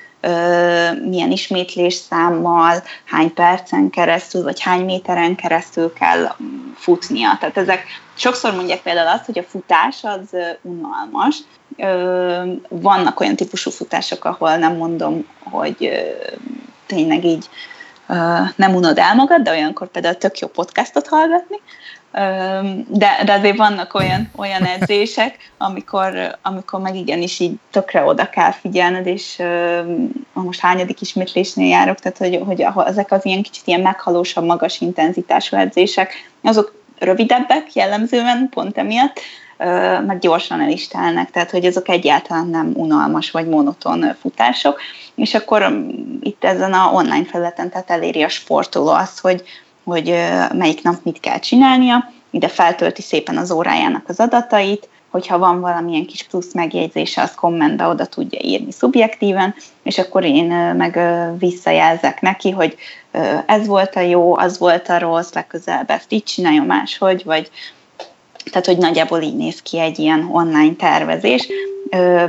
milyen 1.09 1.31
ismétlés 1.31 1.95
számmal, 1.95 2.83
hány 3.05 3.35
percen 3.35 3.91
keresztül, 3.91 4.43
vagy 4.43 4.61
hány 4.61 4.85
méteren 4.85 5.35
keresztül 5.35 5.93
kell 5.93 6.35
futnia. 6.75 7.37
Tehát 7.41 7.57
ezek 7.57 7.85
sokszor 8.21 8.55
mondják 8.55 8.83
például 8.83 9.09
azt, 9.09 9.25
hogy 9.25 9.39
a 9.39 9.43
futás 9.43 9.99
az 10.03 10.37
unalmas. 10.63 11.37
Vannak 12.69 13.21
olyan 13.21 13.37
típusú 13.37 13.71
futások, 13.71 14.25
ahol 14.25 14.57
nem 14.57 14.77
mondom, 14.77 15.27
hogy 15.51 15.91
tényleg 16.87 17.25
így 17.25 17.49
nem 18.57 18.75
unod 18.75 18.99
el 18.99 19.15
magad, 19.15 19.43
de 19.43 19.51
olyankor 19.51 19.89
például 19.89 20.17
tök 20.17 20.39
jó 20.39 20.49
podcastot 20.49 21.09
hallgatni, 21.09 21.57
de, 22.89 23.23
de 23.25 23.33
azért 23.33 23.57
vannak 23.57 23.95
olyan, 23.95 24.31
olyan 24.37 24.63
edzések, 24.65 25.53
amikor, 25.59 26.39
amikor 26.43 26.81
meg 26.81 26.97
igenis 26.97 27.41
így 27.41 27.55
tökre 27.71 28.03
oda 28.03 28.31
kell 28.31 28.53
figyelned, 28.53 29.07
és 29.07 29.43
most 30.33 30.61
hányadik 30.61 31.01
ismétlésnél 31.01 31.69
járok, 31.69 31.99
tehát 31.99 32.19
hogy, 32.19 32.43
hogy 32.47 32.67
ezek 32.87 33.13
az 33.13 33.25
ilyen 33.25 33.43
kicsit 33.43 33.67
ilyen 33.67 33.81
meghalósabb, 33.81 34.45
magas 34.45 34.81
intenzitású 34.81 35.57
edzések, 35.57 36.13
azok 36.43 36.80
rövidebbek 37.01 37.75
jellemzően 37.75 38.49
pont 38.49 38.79
emiatt, 38.79 39.21
meg 40.07 40.19
gyorsan 40.19 40.61
el 40.61 40.71
is 40.71 40.89
telnek, 40.89 41.31
tehát 41.31 41.51
hogy 41.51 41.67
azok 41.67 41.89
egyáltalán 41.89 42.47
nem 42.47 42.73
unalmas 42.75 43.31
vagy 43.31 43.47
monoton 43.47 44.17
futások, 44.21 44.81
és 45.15 45.35
akkor 45.35 45.87
itt 46.21 46.45
ezen 46.45 46.73
a 46.73 46.93
online 46.93 47.25
felületen 47.25 47.71
tehát 47.71 47.91
eléri 47.91 48.23
a 48.23 48.29
sportoló 48.29 48.89
azt, 48.89 49.21
hogy, 49.21 49.43
hogy 49.85 50.15
melyik 50.55 50.83
nap 50.83 50.97
mit 51.03 51.21
kell 51.21 51.39
csinálnia, 51.39 52.13
ide 52.31 52.49
feltölti 52.49 53.03
szépen 53.03 53.37
az 53.37 53.51
órájának 53.51 54.09
az 54.09 54.21
adatait, 54.21 54.89
hogyha 55.11 55.39
van 55.39 55.61
valamilyen 55.61 56.07
kis 56.07 56.23
plusz 56.23 56.53
megjegyzése, 56.53 57.23
azt 57.23 57.35
kommentbe 57.35 57.87
oda 57.87 58.05
tudja 58.07 58.39
írni 58.43 58.73
szubjektíven, 58.73 59.55
és 59.83 59.99
akkor 59.99 60.25
én 60.25 60.47
meg 60.77 61.01
visszajelzek 61.39 62.21
neki, 62.21 62.51
hogy 62.51 62.77
ez 63.47 63.67
volt 63.67 63.97
a 63.97 64.01
jó, 64.01 64.37
az 64.37 64.59
volt 64.59 64.89
a 64.89 64.99
rossz, 64.99 65.33
legközelebb 65.33 65.91
ezt 65.91 66.13
így 66.13 66.25
csináljon 66.25 66.67
máshogy, 66.67 67.25
vagy 67.25 67.51
tehát, 68.45 68.67
hogy 68.67 68.79
nagyjából 68.79 69.23
így 69.23 69.37
néz 69.37 69.63
ki 69.63 69.79
egy 69.79 69.99
ilyen 69.99 70.29
online 70.33 70.75
tervezés. 70.75 71.49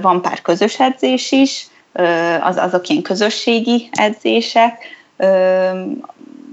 Van 0.02 0.22
pár 0.22 0.42
közös 0.42 0.80
edzés 0.80 1.32
is, 1.32 1.68
az, 2.42 2.58
azok 2.58 2.88
ilyen 2.88 3.02
közösségi 3.02 3.90
edzések, 3.92 4.84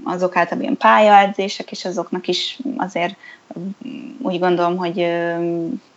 azok 0.03 0.35
általában 0.35 0.61
ilyen 0.61 0.77
pályaedzések, 0.77 1.71
és 1.71 1.85
azoknak 1.85 2.27
is 2.27 2.57
azért 2.77 3.15
úgy 4.21 4.39
gondolom, 4.39 4.77
hogy 4.77 4.95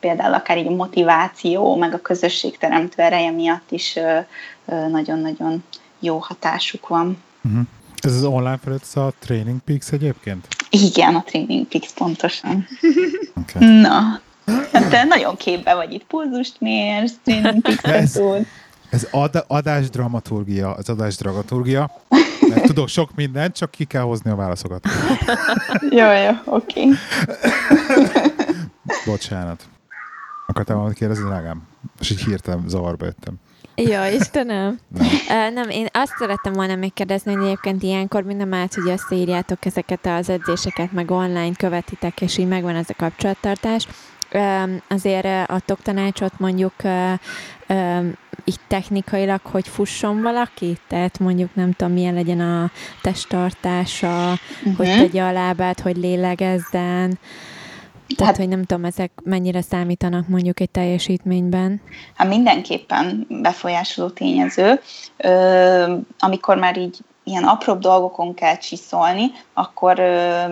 például 0.00 0.34
akár 0.34 0.58
így 0.58 0.66
a 0.66 0.74
motiváció, 0.74 1.76
meg 1.76 1.94
a 1.94 2.00
közösségteremtő 2.00 3.02
ereje 3.02 3.30
miatt 3.30 3.70
is 3.70 3.98
nagyon-nagyon 4.90 5.64
jó 5.98 6.18
hatásuk 6.18 6.88
van. 6.88 7.22
Uh-huh. 7.44 7.62
Ez 7.96 8.14
az 8.14 8.24
online 8.24 8.58
felület 8.62 8.86
a 8.94 9.12
Training 9.18 9.60
Peaks 9.64 9.92
egyébként? 9.92 10.46
Igen, 10.70 11.14
a 11.14 11.22
Training 11.22 11.66
Peaks 11.66 11.92
pontosan. 11.92 12.66
Okay. 13.42 13.80
Na, 13.80 14.20
hát 14.72 14.88
te 14.90 15.04
nagyon 15.04 15.36
képbe 15.36 15.74
vagy 15.74 15.92
itt, 15.92 16.04
pulzust 16.04 16.60
mérsz, 16.60 17.14
Training 17.24 17.62
Peaks 17.62 18.18
ez 18.90 19.08
ad, 19.10 19.44
adás 19.46 19.90
dramaturgia, 19.90 20.74
az 20.74 20.88
adás 20.88 21.16
dramaturgia. 21.16 21.90
Mert 22.54 22.66
tudok 22.66 22.88
sok 22.88 23.14
mindent, 23.14 23.56
csak 23.56 23.70
ki 23.70 23.84
kell 23.84 24.02
hozni 24.02 24.30
a 24.30 24.36
válaszokat. 24.36 24.84
jó, 25.90 26.12
jó, 26.12 26.30
oké. 26.44 26.88
Bocsánat. 29.06 29.64
Akartál 30.46 30.76
valamit 30.76 30.98
kérdezni, 30.98 31.24
drágám? 31.24 31.62
És 32.00 32.10
így 32.10 32.24
hirtelen 32.24 32.68
zavarba 32.68 33.04
jöttem. 33.04 33.34
Jó, 33.74 34.04
Istenem. 34.04 34.78
Nem. 34.98 35.06
Uh, 35.48 35.54
nem, 35.54 35.68
én 35.68 35.86
azt 35.92 36.16
szerettem 36.18 36.52
volna 36.52 36.76
megkérdezni, 36.76 37.32
hogy 37.34 37.44
egyébként 37.44 37.82
ilyenkor 37.82 38.22
minden 38.22 38.52
át, 38.52 38.74
hogy 38.74 38.88
összeírjátok 38.88 39.64
ezeket 39.64 40.06
az 40.06 40.28
edzéseket, 40.28 40.92
meg 40.92 41.10
online 41.10 41.54
követitek, 41.56 42.20
és 42.20 42.38
így 42.38 42.48
megvan 42.48 42.74
ez 42.74 42.88
a 42.88 42.94
kapcsolattartás. 42.96 43.86
Azért 44.88 45.50
adtok 45.50 45.82
tanácsot 45.82 46.38
mondjuk 46.38 46.74
így 48.44 48.60
technikailag, 48.68 49.40
hogy 49.42 49.68
fusson 49.68 50.22
valaki? 50.22 50.76
Tehát 50.88 51.18
mondjuk 51.18 51.54
nem 51.54 51.72
tudom, 51.72 51.92
milyen 51.92 52.14
legyen 52.14 52.40
a 52.40 52.70
testtartása, 53.02 54.32
uh-huh. 54.32 54.76
hogy 54.76 54.86
tegye 54.86 55.22
a 55.22 55.32
lábát, 55.32 55.80
hogy 55.80 55.96
lélegezzen. 55.96 57.18
Tehát, 58.16 58.32
hát, 58.32 58.36
hogy 58.36 58.48
nem 58.48 58.64
tudom, 58.64 58.84
ezek 58.84 59.10
mennyire 59.24 59.60
számítanak 59.60 60.28
mondjuk 60.28 60.60
egy 60.60 60.70
teljesítményben? 60.70 61.80
Hát 62.14 62.28
mindenképpen 62.28 63.26
befolyásoló 63.28 64.08
tényező. 64.08 64.80
Ö, 65.16 65.96
amikor 66.18 66.56
már 66.56 66.78
így 66.78 66.98
ilyen 67.24 67.44
apróbb 67.44 67.80
dolgokon 67.80 68.34
kell 68.34 68.56
csiszolni, 68.56 69.30
akkor, 69.54 69.98
ö, 69.98 70.44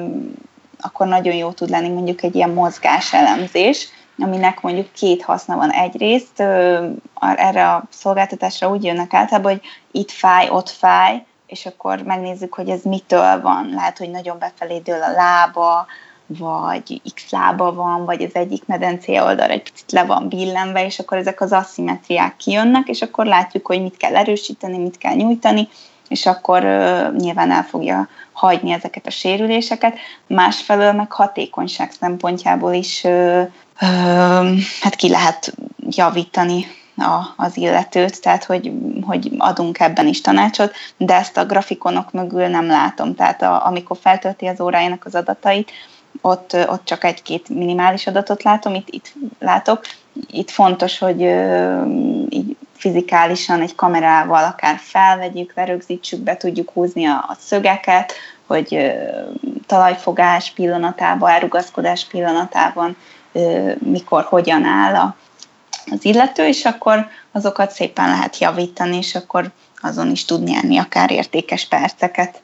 akkor 0.80 1.06
nagyon 1.06 1.34
jó 1.34 1.50
tud 1.50 1.70
lenni 1.70 1.88
mondjuk 1.88 2.22
egy 2.22 2.34
ilyen 2.34 2.50
mozgás 2.50 3.12
elemzés, 3.12 3.88
aminek 4.18 4.60
mondjuk 4.60 4.92
két 4.92 5.22
haszna 5.22 5.56
van. 5.56 5.70
Egyrészt 5.70 6.40
erre 7.36 7.68
a 7.68 7.84
szolgáltatásra 7.90 8.70
úgy 8.70 8.84
jönnek 8.84 9.14
általában, 9.14 9.52
hogy 9.52 9.62
itt 9.90 10.10
fáj, 10.10 10.48
ott 10.50 10.68
fáj, 10.68 11.24
és 11.46 11.66
akkor 11.66 12.02
megnézzük, 12.02 12.54
hogy 12.54 12.68
ez 12.68 12.82
mitől 12.82 13.40
van. 13.40 13.70
Lehet, 13.74 13.98
hogy 13.98 14.10
nagyon 14.10 14.38
befelé 14.38 14.78
dől 14.78 15.02
a 15.02 15.12
lába, 15.12 15.86
vagy 16.26 17.00
X 17.14 17.30
lába 17.30 17.74
van, 17.74 18.04
vagy 18.04 18.22
az 18.22 18.34
egyik 18.34 18.66
medencé 18.66 19.18
oldal 19.18 19.50
egy 19.50 19.62
picit 19.62 19.92
le 19.92 20.04
van 20.04 20.28
billenve, 20.28 20.84
és 20.84 20.98
akkor 20.98 21.18
ezek 21.18 21.40
az 21.40 21.52
aszimetriák 21.52 22.36
kijönnek, 22.36 22.88
és 22.88 23.02
akkor 23.02 23.26
látjuk, 23.26 23.66
hogy 23.66 23.82
mit 23.82 23.96
kell 23.96 24.16
erősíteni, 24.16 24.78
mit 24.78 24.98
kell 24.98 25.14
nyújtani, 25.14 25.68
és 26.10 26.26
akkor 26.26 26.64
uh, 26.64 27.16
nyilván 27.16 27.50
el 27.50 27.62
fogja 27.62 28.08
hagyni 28.32 28.70
ezeket 28.70 29.06
a 29.06 29.10
sérüléseket. 29.10 29.98
Másfelől 30.26 30.92
meg 30.92 31.12
hatékonyság 31.12 31.92
szempontjából 32.00 32.72
is 32.72 33.04
uh, 33.04 33.42
uh, 33.80 34.58
hát 34.80 34.94
ki 34.96 35.08
lehet 35.08 35.54
javítani 35.88 36.66
a, 36.96 37.34
az 37.36 37.56
illetőt, 37.56 38.20
tehát 38.20 38.44
hogy, 38.44 38.72
hogy 39.06 39.30
adunk 39.38 39.80
ebben 39.80 40.06
is 40.06 40.20
tanácsot, 40.20 40.74
de 40.96 41.14
ezt 41.14 41.36
a 41.36 41.46
grafikonok 41.46 42.12
mögül 42.12 42.46
nem 42.46 42.66
látom. 42.66 43.14
Tehát 43.14 43.42
a, 43.42 43.66
amikor 43.66 43.96
feltölti 44.00 44.46
az 44.46 44.60
órájának 44.60 45.04
az 45.04 45.14
adatait, 45.14 45.70
ott, 46.20 46.56
ott 46.68 46.84
csak 46.84 47.04
egy-két 47.04 47.48
minimális 47.48 48.06
adatot 48.06 48.42
látom, 48.42 48.74
itt, 48.74 48.88
itt 48.88 49.12
látok. 49.38 49.80
Itt 50.30 50.50
fontos, 50.50 50.98
hogy 50.98 51.20
így 52.28 52.56
fizikálisan 52.80 53.60
egy 53.60 53.74
kamerával 53.74 54.44
akár 54.44 54.78
felvegyük, 54.78 55.52
lerögzítsük, 55.54 56.20
be 56.20 56.36
tudjuk 56.36 56.70
húzni 56.70 57.06
a, 57.06 57.24
a 57.28 57.36
szögeket, 57.38 58.12
hogy 58.46 58.92
talajfogás 59.66 60.50
pillanatában, 60.50 61.30
elrugaszkodás 61.30 62.06
pillanatában 62.06 62.96
mikor, 63.78 64.24
hogyan 64.24 64.64
áll 64.64 64.94
a, 64.94 65.16
az 65.90 66.04
illető, 66.04 66.46
és 66.46 66.64
akkor 66.64 67.08
azokat 67.32 67.70
szépen 67.70 68.08
lehet 68.08 68.38
javítani, 68.38 68.96
és 68.96 69.14
akkor 69.14 69.50
azon 69.80 70.10
is 70.10 70.24
tud 70.24 70.42
nyerni 70.42 70.78
akár 70.78 71.10
értékes 71.10 71.66
perceket. 71.66 72.42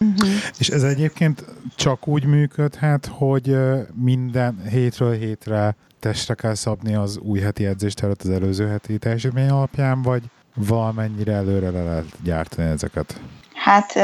Uh-huh. 0.00 0.28
És 0.58 0.68
ez 0.68 0.82
egyébként 0.82 1.44
csak 1.76 2.08
úgy 2.08 2.24
működhet, 2.24 3.06
hogy 3.06 3.56
minden 3.94 4.62
hétről 4.70 5.12
hétre 5.12 5.76
testre 6.00 6.34
kell 6.34 6.54
szabni 6.54 6.94
az 6.94 7.18
új 7.18 7.40
heti 7.40 7.66
edzést 7.66 8.00
előtt 8.00 8.22
az 8.22 8.30
előző 8.30 8.66
heti 8.68 8.98
teljesítmény 8.98 9.48
alapján, 9.48 10.02
vagy 10.02 10.22
valamennyire 10.54 11.32
előre 11.32 11.70
le 11.70 11.82
lehet 11.82 12.06
gyártani 12.22 12.68
ezeket? 12.68 13.20
Hát 13.54 13.96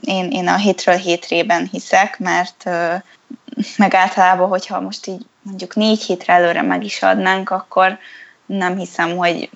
én, 0.00 0.30
én 0.30 0.48
a 0.48 0.56
hétről 0.56 0.96
hétrében 0.96 1.68
hiszek, 1.70 2.18
mert 2.18 2.64
meg 3.76 3.94
általában, 3.94 4.48
hogyha 4.48 4.80
most 4.80 5.06
így 5.06 5.26
mondjuk 5.42 5.74
négy 5.74 6.02
hétre 6.02 6.32
előre 6.32 6.62
meg 6.62 6.84
is 6.84 7.02
adnánk, 7.02 7.50
akkor 7.50 7.98
nem 8.46 8.76
hiszem, 8.76 9.16
hogy 9.16 9.50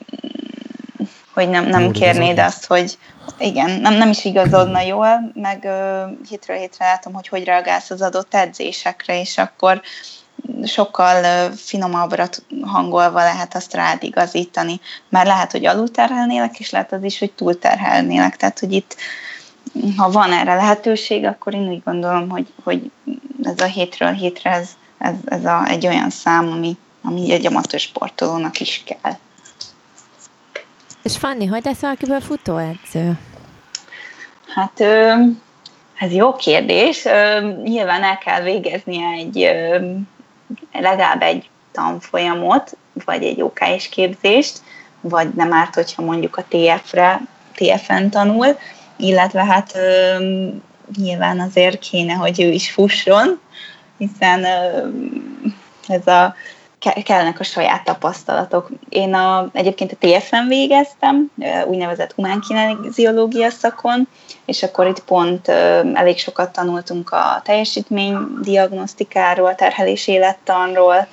hogy 1.32 1.48
nem, 1.48 1.66
nem 1.66 1.90
kérnéd 1.90 2.38
azt, 2.38 2.66
hogy 2.66 2.98
igen, 3.38 3.70
nem, 3.70 3.94
nem 3.94 4.10
is 4.10 4.24
igazodna 4.24 4.80
jól, 4.80 5.30
meg 5.34 5.60
uh, 5.64 6.28
hétről 6.28 6.56
hétre 6.56 6.84
látom, 6.84 7.12
hogy 7.12 7.28
hogy 7.28 7.44
reagálsz 7.44 7.90
az 7.90 8.02
adott 8.02 8.34
edzésekre, 8.34 9.20
és 9.20 9.38
akkor 9.38 9.80
sokkal 10.64 11.24
uh, 11.24 11.56
finomabbra 11.56 12.28
hangolva 12.62 13.18
lehet 13.18 13.54
azt 13.54 13.74
rád 13.74 14.02
igazítani. 14.02 14.80
Már 15.08 15.26
lehet, 15.26 15.52
hogy 15.52 15.66
alulterhelnélek, 15.66 16.58
és 16.58 16.70
lehet 16.70 16.92
az 16.92 17.02
is, 17.02 17.18
hogy 17.18 17.32
túlterhelnélek. 17.32 18.36
Tehát, 18.36 18.58
hogy 18.58 18.72
itt 18.72 18.96
ha 19.96 20.10
van 20.10 20.32
erre 20.32 20.54
lehetőség, 20.54 21.24
akkor 21.24 21.54
én 21.54 21.68
úgy 21.68 21.82
gondolom, 21.84 22.28
hogy, 22.28 22.46
hogy 22.64 22.90
ez 23.42 23.60
a 23.60 23.64
hétről 23.64 24.12
hétre 24.12 24.50
ez, 24.50 24.68
ez, 24.98 25.14
ez 25.24 25.44
a, 25.44 25.64
egy 25.68 25.86
olyan 25.86 26.10
szám, 26.10 26.50
ami, 26.50 26.76
ami 27.02 27.32
egy 27.32 27.46
amatőr 27.46 27.80
sportolónak 27.80 28.60
is 28.60 28.82
kell. 28.84 29.16
És 31.06 31.16
Fanni, 31.16 31.46
hogy 31.46 31.64
lesz 31.64 31.80
valakiből 31.80 32.20
futóedző? 32.20 33.18
Hát 34.54 34.80
ez 35.98 36.12
jó 36.12 36.34
kérdés. 36.34 37.04
Nyilván 37.62 38.02
el 38.02 38.18
kell 38.18 38.42
végeznie 38.42 39.08
egy 39.08 39.50
legalább 40.72 41.22
egy 41.22 41.48
tanfolyamot, 41.72 42.76
vagy 43.04 43.22
egy 43.22 43.42
OKS 43.42 43.88
képzést, 43.88 44.62
vagy 45.00 45.34
nem 45.34 45.52
árt, 45.52 45.74
hogyha 45.74 46.02
mondjuk 46.02 46.36
a 46.36 46.44
TF-re, 46.48 47.20
TF-en 47.54 48.10
tanul, 48.10 48.58
illetve 48.96 49.44
hát 49.44 49.78
nyilván 50.96 51.40
azért 51.40 51.78
kéne, 51.78 52.12
hogy 52.12 52.40
ő 52.40 52.50
is 52.50 52.70
fusson, 52.70 53.40
hiszen 53.98 54.44
ez 55.88 56.06
a 56.06 56.34
kellnek 57.04 57.40
a 57.40 57.44
saját 57.44 57.84
tapasztalatok. 57.84 58.70
Én 58.88 59.14
a, 59.14 59.48
egyébként 59.52 59.92
a 59.92 60.06
TFM 60.06 60.48
végeztem, 60.48 61.30
úgynevezett 61.66 62.12
humánkineziológia 62.12 63.50
szakon, 63.50 64.08
és 64.44 64.62
akkor 64.62 64.86
itt 64.86 65.04
pont 65.04 65.48
elég 65.94 66.18
sokat 66.18 66.52
tanultunk 66.52 67.10
a 67.10 67.40
teljesítménydiagnosztikáról, 67.44 69.54
terhelés 69.54 70.08
élettanról, 70.08 71.06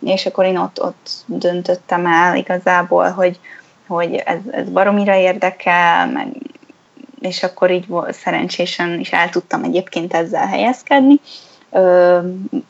és 0.00 0.26
akkor 0.26 0.44
én 0.44 0.56
ott, 0.56 0.82
ott 0.82 1.10
döntöttem 1.26 2.06
el 2.06 2.36
igazából, 2.36 3.10
hogy, 3.10 3.38
hogy 3.86 4.14
ez, 4.14 4.38
ez 4.50 4.68
baromira 4.68 5.14
érdekel, 5.14 6.06
meg, 6.06 6.28
és 7.20 7.42
akkor 7.42 7.70
így 7.70 7.86
szerencsésen 8.10 9.00
is 9.00 9.12
el 9.12 9.28
tudtam 9.28 9.62
egyébként 9.62 10.14
ezzel 10.14 10.46
helyezkedni, 10.46 11.20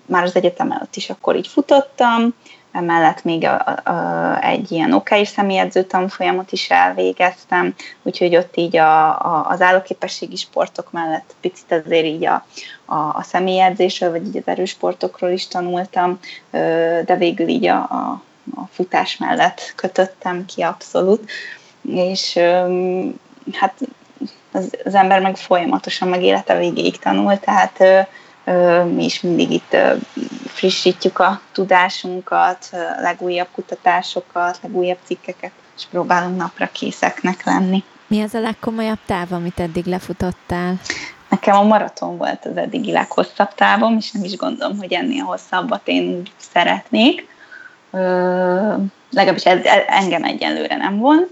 már 0.07 0.23
az 0.23 0.37
egyetem 0.37 0.71
előtt 0.71 0.97
is 0.97 1.11
akkor 1.11 1.37
így 1.37 1.47
futottam, 1.47 2.35
emellett 2.73 3.25
még 3.25 3.45
a, 3.45 3.81
a, 3.85 4.45
egy 4.45 4.73
ilyen 4.73 4.93
okáis 4.93 5.29
személyedző 5.29 5.83
tanfolyamot 5.83 6.53
is 6.53 6.71
elvégeztem, 6.71 7.75
úgyhogy 8.03 8.37
ott 8.37 8.57
így 8.57 8.77
a, 8.77 9.09
a, 9.09 9.47
az 9.49 9.61
állóképességi 9.61 10.37
sportok 10.37 10.93
mellett 10.93 11.35
picit 11.41 11.73
azért 11.73 12.05
így 12.05 12.27
a, 12.27 12.47
a, 12.85 12.95
a 12.95 13.23
személyedzésről, 13.23 14.11
vagy 14.11 14.27
így 14.27 14.37
az 14.37 14.43
erősportokról 14.47 15.31
is 15.31 15.49
tanultam, 15.49 16.19
de 17.05 17.17
végül 17.19 17.49
így 17.49 17.67
a, 17.67 17.77
a, 17.77 18.23
a 18.55 18.67
futás 18.71 19.17
mellett 19.17 19.73
kötöttem 19.77 20.45
ki 20.45 20.63
abszolút, 20.63 21.31
és 21.91 22.39
hát 23.53 23.75
az, 24.53 24.77
az 24.85 24.95
ember 24.95 25.21
meg 25.21 25.37
folyamatosan 25.37 26.09
meg 26.09 26.23
élete 26.23 26.59
végéig 26.59 26.99
tanul, 26.99 27.39
tehát 27.39 27.83
mi 28.95 29.05
is 29.05 29.21
mindig 29.21 29.51
itt 29.51 29.77
frissítjük 30.47 31.19
a 31.19 31.41
tudásunkat, 31.53 32.71
legújabb 33.01 33.49
kutatásokat, 33.53 34.59
legújabb 34.63 34.99
cikkeket, 35.05 35.53
és 35.77 35.87
próbálunk 35.91 36.37
napra 36.37 36.69
készeknek 36.73 37.45
lenni. 37.45 37.85
Mi 38.07 38.23
az 38.23 38.35
a 38.35 38.41
legkomolyabb 38.41 38.99
táv, 39.07 39.33
amit 39.33 39.61
eddig 39.61 39.85
lefutottál? 39.85 40.75
Nekem 41.29 41.57
a 41.57 41.63
maraton 41.63 42.17
volt 42.17 42.45
az 42.45 42.57
eddigi 42.57 42.93
leghosszabb 42.93 43.55
távom, 43.55 43.97
és 43.97 44.11
nem 44.11 44.25
is 44.25 44.37
gondolom, 44.37 44.79
hogy 44.79 44.93
ennél 44.93 45.25
hosszabbat 45.25 45.81
én 45.85 46.23
szeretnék. 46.37 47.29
Ö, 47.91 48.75
legalábbis 49.11 49.45
ez, 49.45 49.59
engem 49.87 50.25
egyenlőre 50.25 50.77
nem 50.77 50.99
vonz, 50.99 51.27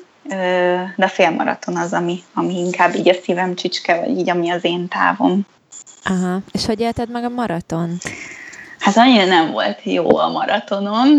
de 0.97 1.05
a 1.05 1.09
félmaraton 1.09 1.77
az, 1.77 1.93
ami, 1.93 2.23
ami 2.35 2.59
inkább 2.59 2.95
így 2.95 3.09
a 3.09 3.15
szívem 3.23 3.55
csücske, 3.55 4.01
vagy 4.01 4.19
így 4.19 4.31
ami 4.31 4.51
az 4.51 4.65
én 4.65 4.89
távom. 4.89 5.47
Aha. 6.09 6.39
És 6.53 6.67
hogy 6.67 6.81
élted 6.81 7.11
meg 7.11 7.25
a 7.25 7.29
maratont? 7.29 8.03
Hát 8.79 8.97
annyira 8.97 9.25
nem 9.25 9.51
volt 9.51 9.81
jó 9.83 10.17
a 10.17 10.29
maratonom. 10.29 11.19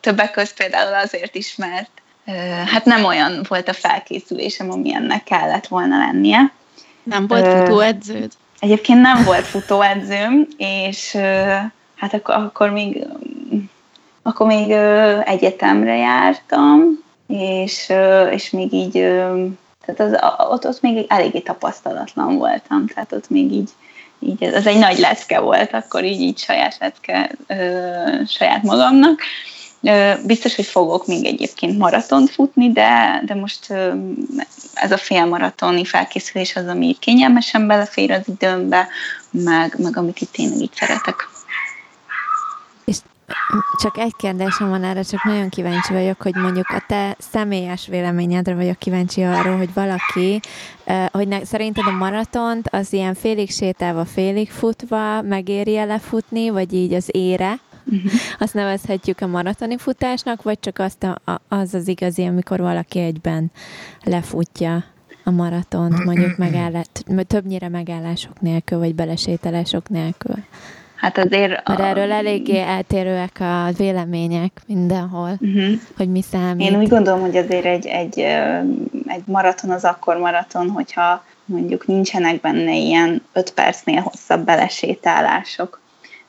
Többek 0.00 0.30
között 0.30 0.56
például 0.56 0.94
azért 0.94 1.34
is, 1.34 1.56
mert 1.56 1.90
hát 2.66 2.84
nem 2.84 3.04
olyan 3.04 3.44
volt 3.48 3.68
a 3.68 3.72
felkészülésem, 3.72 4.70
ami 4.70 4.94
ennek 4.94 5.24
kellett 5.24 5.66
volna 5.66 5.98
lennie. 5.98 6.52
Nem 7.02 7.26
volt 7.26 7.46
futóedződ? 7.46 8.32
Egyébként 8.58 9.00
nem 9.00 9.24
volt 9.24 9.44
futóedzőm, 9.44 10.46
és 10.56 11.16
hát 11.96 12.14
akkor, 12.14 12.34
akkor 12.34 12.70
még 12.70 13.06
akkor 14.26 14.46
még 14.46 14.70
egyetemre 15.24 15.96
jártam, 15.96 17.02
és, 17.26 17.92
és 18.30 18.50
még 18.50 18.72
így, 18.72 18.92
tehát 19.84 20.00
az, 20.00 20.16
ott, 20.48 20.66
ott 20.66 20.80
még 20.80 21.06
eléggé 21.08 21.38
tapasztalatlan 21.38 22.36
voltam, 22.36 22.86
tehát 22.86 23.12
ott 23.12 23.30
még 23.30 23.52
így, 23.52 23.70
így 24.20 24.44
az 24.44 24.66
egy 24.66 24.78
nagy 24.78 24.98
lecke 24.98 25.40
volt, 25.40 25.72
akkor 25.72 26.04
így, 26.04 26.20
így 26.20 26.38
saját 26.38 26.76
lecke 26.80 27.30
saját 28.26 28.62
magamnak. 28.62 29.20
Biztos, 30.24 30.54
hogy 30.54 30.66
fogok 30.66 31.06
még 31.06 31.24
egyébként 31.24 31.78
maratont 31.78 32.30
futni, 32.30 32.72
de, 32.72 33.22
de 33.26 33.34
most 33.34 33.70
ez 34.74 34.92
a 34.92 34.96
félmaratoni 34.96 35.84
felkészülés 35.84 36.56
az, 36.56 36.66
ami 36.66 36.96
kényelmesen 37.00 37.66
belefér 37.66 38.10
az 38.10 38.22
időmbe, 38.26 38.88
meg, 39.30 39.74
meg 39.78 39.96
amit 39.96 40.20
itt 40.20 40.32
tényleg 40.32 40.60
így 40.60 40.74
szeretek. 40.74 41.28
Csak 43.80 43.98
egy 43.98 44.16
kérdésem 44.16 44.68
van 44.68 44.84
erre, 44.84 45.02
csak 45.02 45.24
nagyon 45.24 45.48
kíváncsi 45.48 45.92
vagyok, 45.92 46.22
hogy 46.22 46.34
mondjuk 46.34 46.68
a 46.68 46.84
te 46.86 47.16
személyes 47.18 47.86
véleményedre 47.86 48.54
vagyok 48.54 48.78
kíváncsi 48.78 49.22
arról, 49.22 49.56
hogy 49.56 49.74
valaki, 49.74 50.40
hogy 51.10 51.28
ne, 51.28 51.44
szerinted 51.44 51.84
a 51.86 51.90
maratont 51.90 52.68
az 52.68 52.92
ilyen 52.92 53.14
félig 53.14 53.50
sétálva, 53.50 54.04
félig 54.04 54.50
futva 54.50 55.22
megéri 55.22 55.74
lefutni, 55.74 56.50
vagy 56.50 56.72
így 56.72 56.92
az 56.92 57.08
ére, 57.10 57.58
Uh-huh. 57.86 58.12
Azt 58.38 58.54
nevezhetjük 58.54 59.20
a 59.20 59.26
maratoni 59.26 59.78
futásnak, 59.78 60.42
vagy 60.42 60.60
csak 60.60 60.78
azt 60.78 61.02
a, 61.02 61.18
a, 61.24 61.40
az 61.48 61.74
az 61.74 61.88
igazi, 61.88 62.24
amikor 62.24 62.60
valaki 62.60 62.98
egyben 62.98 63.50
lefutja 64.02 64.84
a 65.24 65.30
maratont, 65.30 66.04
mondjuk 66.04 66.36
megállás, 66.36 66.86
többnyire 67.26 67.68
megállások 67.68 68.40
nélkül, 68.40 68.78
vagy 68.78 68.94
belesételások 68.94 69.88
nélkül. 69.88 70.44
Hát 71.04 71.18
azért... 71.18 71.68
Mert 71.68 71.80
a... 71.80 71.84
erről 71.84 72.12
eléggé 72.12 72.60
eltérőek 72.60 73.40
a 73.40 73.68
vélemények 73.76 74.60
mindenhol, 74.66 75.38
uh-huh. 75.40 75.80
hogy 75.96 76.10
mi 76.10 76.22
számít. 76.22 76.70
Én 76.70 76.78
úgy 76.78 76.88
gondolom, 76.88 77.20
hogy 77.20 77.36
azért 77.36 77.64
egy, 77.64 77.86
egy, 77.86 78.18
egy 79.06 79.22
maraton 79.24 79.70
az 79.70 79.84
akkor 79.84 80.16
maraton, 80.16 80.70
hogyha 80.70 81.24
mondjuk 81.44 81.86
nincsenek 81.86 82.40
benne 82.40 82.74
ilyen 82.74 83.22
öt 83.32 83.52
percnél 83.52 84.00
hosszabb 84.00 84.44
belesétálások. 84.44 85.80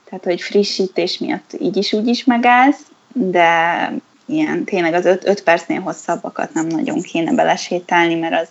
Tehát, 0.06 0.24
hogy 0.24 0.42
frissítés 0.42 1.18
miatt 1.18 1.56
így 1.60 1.78
is 1.78 1.94
úgy 1.94 2.08
is 2.08 2.24
megállsz, 2.24 2.82
de 3.14 3.92
ilyen 4.26 4.64
tényleg 4.64 4.94
az 4.94 5.06
öt, 5.06 5.28
öt 5.28 5.44
percnél 5.44 5.82
hosszabbakat 5.82 6.54
nem 6.54 6.68
nagyon 6.68 7.02
kéne 7.02 7.34
belesétálni, 7.34 8.16
mert 8.16 8.42
az, 8.42 8.50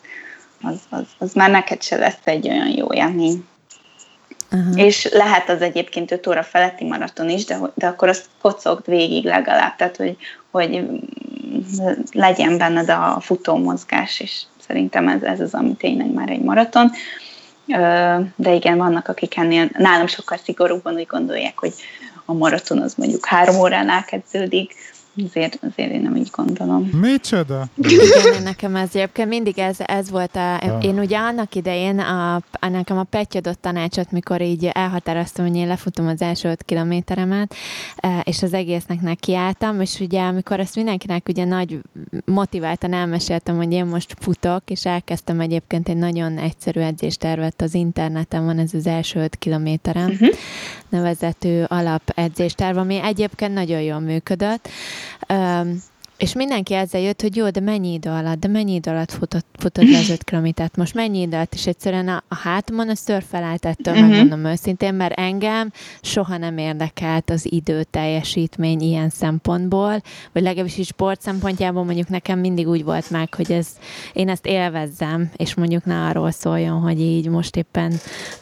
az, 0.62 0.80
az, 0.88 1.06
az 1.18 1.32
már 1.32 1.50
neked 1.50 1.82
se 1.82 1.96
lesz 1.96 2.18
egy 2.24 2.48
olyan 2.48 2.68
jó 2.68 2.92
élmény. 2.92 3.44
Uh-huh. 4.52 4.80
És 4.80 5.08
lehet 5.12 5.48
az 5.48 5.62
egyébként 5.62 6.10
5 6.10 6.26
óra 6.26 6.42
feletti 6.42 6.84
maraton 6.84 7.28
is, 7.28 7.44
de, 7.44 7.58
de 7.74 7.86
akkor 7.86 8.08
azt 8.08 8.26
kocogd 8.40 8.86
végig 8.86 9.24
legalább, 9.24 9.76
tehát 9.76 9.96
hogy, 9.96 10.16
hogy 10.50 10.84
legyen 12.12 12.58
benned 12.58 12.88
a 12.88 13.18
futó 13.20 13.56
mozgás, 13.56 14.20
és 14.20 14.42
szerintem 14.66 15.08
ez, 15.08 15.22
ez 15.22 15.40
az, 15.40 15.54
ami 15.54 15.74
tényleg 15.74 16.12
már 16.12 16.30
egy 16.30 16.42
maraton. 16.42 16.90
De 18.36 18.52
igen, 18.54 18.76
vannak, 18.76 19.08
akik 19.08 19.36
ennél 19.36 19.68
nálam 19.78 20.06
sokkal 20.06 20.38
szigorúbban 20.38 20.94
úgy 20.94 21.06
gondolják, 21.06 21.58
hogy 21.58 21.72
a 22.24 22.32
maraton 22.32 22.78
az 22.78 22.94
mondjuk 22.94 23.26
három 23.26 23.56
óránál 23.56 24.04
kezdődik, 24.04 24.74
Azért, 25.22 25.58
azért 25.62 25.92
én 25.92 26.00
nem 26.00 26.16
így 26.16 26.30
gondolom. 26.32 26.90
Micsoda? 27.00 27.66
Igen, 27.76 28.42
nekem 28.42 28.76
ez 28.76 28.88
egyébként 28.92 29.28
mindig 29.28 29.58
ez, 29.58 29.76
ez 29.78 30.10
volt. 30.10 30.36
A. 30.36 30.78
Én 30.80 30.98
ugye 30.98 31.18
annak 31.18 31.54
idején 31.54 31.98
a, 31.98 32.34
a 32.34 32.68
nekem 32.68 32.98
a 32.98 33.02
Petty 33.02 33.36
adott 33.36 33.60
tanácsot, 33.60 34.10
mikor 34.10 34.40
így 34.40 34.70
elhatároztam, 34.72 35.46
hogy 35.46 35.56
én 35.56 35.66
lefutom 35.66 36.06
az 36.06 36.22
első 36.22 36.48
öt 36.48 36.62
kilométeremet, 36.62 37.54
e, 37.96 38.20
és 38.24 38.42
az 38.42 38.52
egésznek 38.52 39.00
nekiálltam, 39.00 39.80
és 39.80 40.00
ugye 40.00 40.22
amikor 40.22 40.60
ezt 40.60 40.76
mindenkinek 40.76 41.28
ugye 41.28 41.44
nagy 41.44 41.80
motiváltan 42.24 42.92
elmeséltem, 42.92 43.56
hogy 43.56 43.72
én 43.72 43.84
most 43.84 44.14
futok, 44.20 44.62
és 44.70 44.86
elkezdtem 44.86 45.40
egyébként 45.40 45.88
egy 45.88 45.96
nagyon 45.96 46.38
egyszerű 46.38 46.80
edzéstervet 46.80 47.62
az 47.62 47.74
interneten, 47.74 48.44
van 48.44 48.58
ez 48.58 48.74
az 48.74 48.86
első 48.86 49.20
öt 49.20 49.36
kilométerem, 49.36 50.10
uh-huh. 50.10 50.28
nevezető 50.88 51.64
alapedzésterv, 51.68 52.76
ami 52.76 53.00
egyébként 53.02 53.54
nagyon 53.54 53.80
jól 53.80 54.00
működött, 54.00 54.68
Um, 55.30 55.82
és 56.24 56.34
mindenki 56.34 56.74
ezzel 56.74 57.00
jött, 57.00 57.20
hogy 57.20 57.36
jó, 57.36 57.50
de 57.50 57.60
mennyi 57.60 57.92
idő 57.92 58.10
alatt, 58.10 58.38
de 58.40 58.48
mennyi 58.48 58.74
idő 58.74 58.90
alatt 58.90 59.10
futott, 59.10 59.46
futott 59.52 59.90
le 59.90 59.98
az 59.98 60.08
öt 60.08 60.24
kilométert, 60.24 60.76
most 60.76 60.94
mennyi 60.94 61.20
idő 61.20 61.36
alatt, 61.36 61.54
és 61.54 61.66
egyszerűen 61.66 62.08
a, 62.08 62.22
a 62.28 62.34
hátamon 62.34 62.88
a 62.88 62.94
szörfelállt 62.94 63.64
ettől, 63.64 63.94
uh-huh. 63.94 64.08
megmondom 64.08 64.44
őszintén, 64.44 64.94
mert 64.94 65.18
engem 65.18 65.72
soha 66.00 66.36
nem 66.36 66.58
érdekelt 66.58 67.30
az 67.30 67.52
idő 67.52 67.82
teljesítmény 67.82 68.80
ilyen 68.80 69.08
szempontból, 69.08 70.02
vagy 70.32 70.42
legalábbis 70.42 70.78
is 70.78 70.86
sport 70.86 71.20
szempontjából 71.20 71.84
mondjuk 71.84 72.08
nekem 72.08 72.38
mindig 72.38 72.68
úgy 72.68 72.84
volt 72.84 73.10
meg, 73.10 73.34
hogy 73.34 73.52
ez, 73.52 73.68
én 74.12 74.28
ezt 74.28 74.46
élvezzem, 74.46 75.30
és 75.36 75.54
mondjuk 75.54 75.84
ne 75.84 76.04
arról 76.04 76.30
szóljon, 76.30 76.80
hogy 76.80 77.00
így 77.00 77.28
most 77.28 77.56
éppen, 77.56 77.92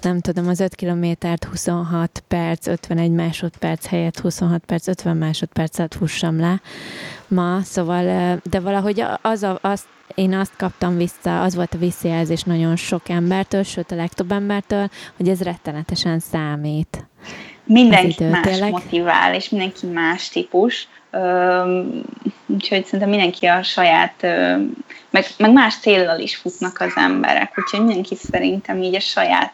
nem 0.00 0.20
tudom, 0.20 0.48
az 0.48 0.60
5 0.60 0.74
kilométert 0.74 1.44
26 1.44 2.22
perc, 2.28 2.66
51 2.66 3.10
másodperc 3.10 3.86
helyett 3.86 4.20
26 4.20 4.64
perc, 4.64 4.86
50 4.86 5.16
másodpercet 5.16 5.94
fussam 5.94 6.40
le, 6.40 6.60
ma, 7.32 7.60
szóval, 7.62 8.04
de 8.50 8.60
valahogy 8.60 9.04
az 9.22 9.42
a, 9.42 9.58
azt, 9.60 9.86
én 10.14 10.34
azt 10.34 10.52
kaptam 10.56 10.96
vissza, 10.96 11.42
az 11.42 11.54
volt 11.54 11.74
a 11.74 11.78
visszajelzés 11.78 12.42
nagyon 12.42 12.76
sok 12.76 13.08
embertől, 13.08 13.62
sőt 13.62 13.90
a 13.90 13.94
legtöbb 13.94 14.32
embertől, 14.32 14.88
hogy 15.16 15.28
ez 15.28 15.42
rettenetesen 15.42 16.18
számít. 16.18 17.06
Mindenki 17.64 18.24
más 18.24 18.46
tényleg. 18.46 18.70
motivál, 18.70 19.34
és 19.34 19.48
mindenki 19.48 19.86
más 19.86 20.28
típus. 20.28 20.88
úgyhogy 22.46 22.84
szerintem 22.84 23.08
mindenki 23.08 23.46
a 23.46 23.62
saját, 23.62 24.22
meg, 25.10 25.24
meg 25.38 25.52
más 25.52 25.74
céllal 25.78 26.20
is 26.20 26.36
futnak 26.36 26.80
az 26.80 26.92
emberek, 26.96 27.52
úgyhogy 27.56 27.80
mindenki 27.80 28.14
szerintem 28.14 28.82
így 28.82 28.94
a 28.94 29.00
saját 29.00 29.52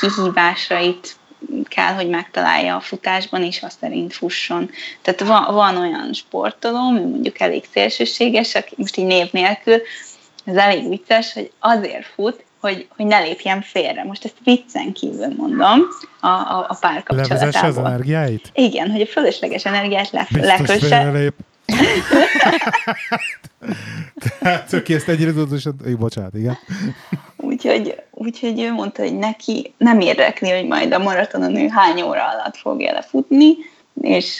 kihívásait 0.00 1.16
kell, 1.62 1.94
hogy 1.94 2.08
megtalálja 2.08 2.76
a 2.76 2.80
futásban, 2.80 3.42
és 3.42 3.62
azt 3.62 3.78
szerint 3.78 4.12
fusson. 4.12 4.70
Tehát 5.02 5.20
van, 5.20 5.54
van 5.54 5.76
olyan 5.76 6.12
sportoló, 6.12 6.76
ami 6.76 7.00
mondjuk 7.00 7.40
elég 7.40 7.64
szélsőséges, 7.72 8.54
aki 8.54 8.74
most 8.76 8.96
így 8.96 9.06
név 9.06 9.28
nélkül, 9.32 9.80
ez 10.44 10.56
elég 10.56 10.88
vicces, 10.88 11.32
hogy 11.32 11.50
azért 11.58 12.06
fut, 12.06 12.44
hogy, 12.60 12.86
hogy 12.96 13.06
ne 13.06 13.18
lépjen 13.18 13.62
félre. 13.62 14.04
Most 14.04 14.24
ezt 14.24 14.36
viccen 14.44 14.92
kívül 14.92 15.34
mondom 15.36 15.82
a, 16.20 16.26
a, 16.26 16.66
a 16.68 16.76
párkapcsolatából. 16.80 17.36
Levezesse 17.36 17.66
az 17.66 17.78
energiáit? 17.78 18.50
Igen, 18.54 18.90
hogy 18.90 19.00
a 19.00 19.06
fölösleges 19.06 19.64
energiát 19.64 20.10
le, 20.10 20.26
lekösse. 20.30 21.32
Tehát 24.40 24.72
aki 24.72 24.94
ezt 24.94 25.08
ennyire 25.08 25.30
tudatosan... 25.30 25.76
Bocsánat, 25.98 26.34
igen. 26.34 26.58
Úgyhogy, 27.36 28.02
úgyhogy 28.24 28.60
ő 28.60 28.72
mondta, 28.72 29.02
hogy 29.02 29.18
neki 29.18 29.74
nem 29.78 30.00
érdekli, 30.00 30.50
hogy 30.50 30.66
majd 30.66 30.92
a 30.92 30.98
maratonon 30.98 31.56
ő 31.56 31.68
hány 31.68 32.02
óra 32.02 32.28
alatt 32.28 32.56
fogja 32.56 32.92
lefutni, 32.92 33.56
és 34.00 34.38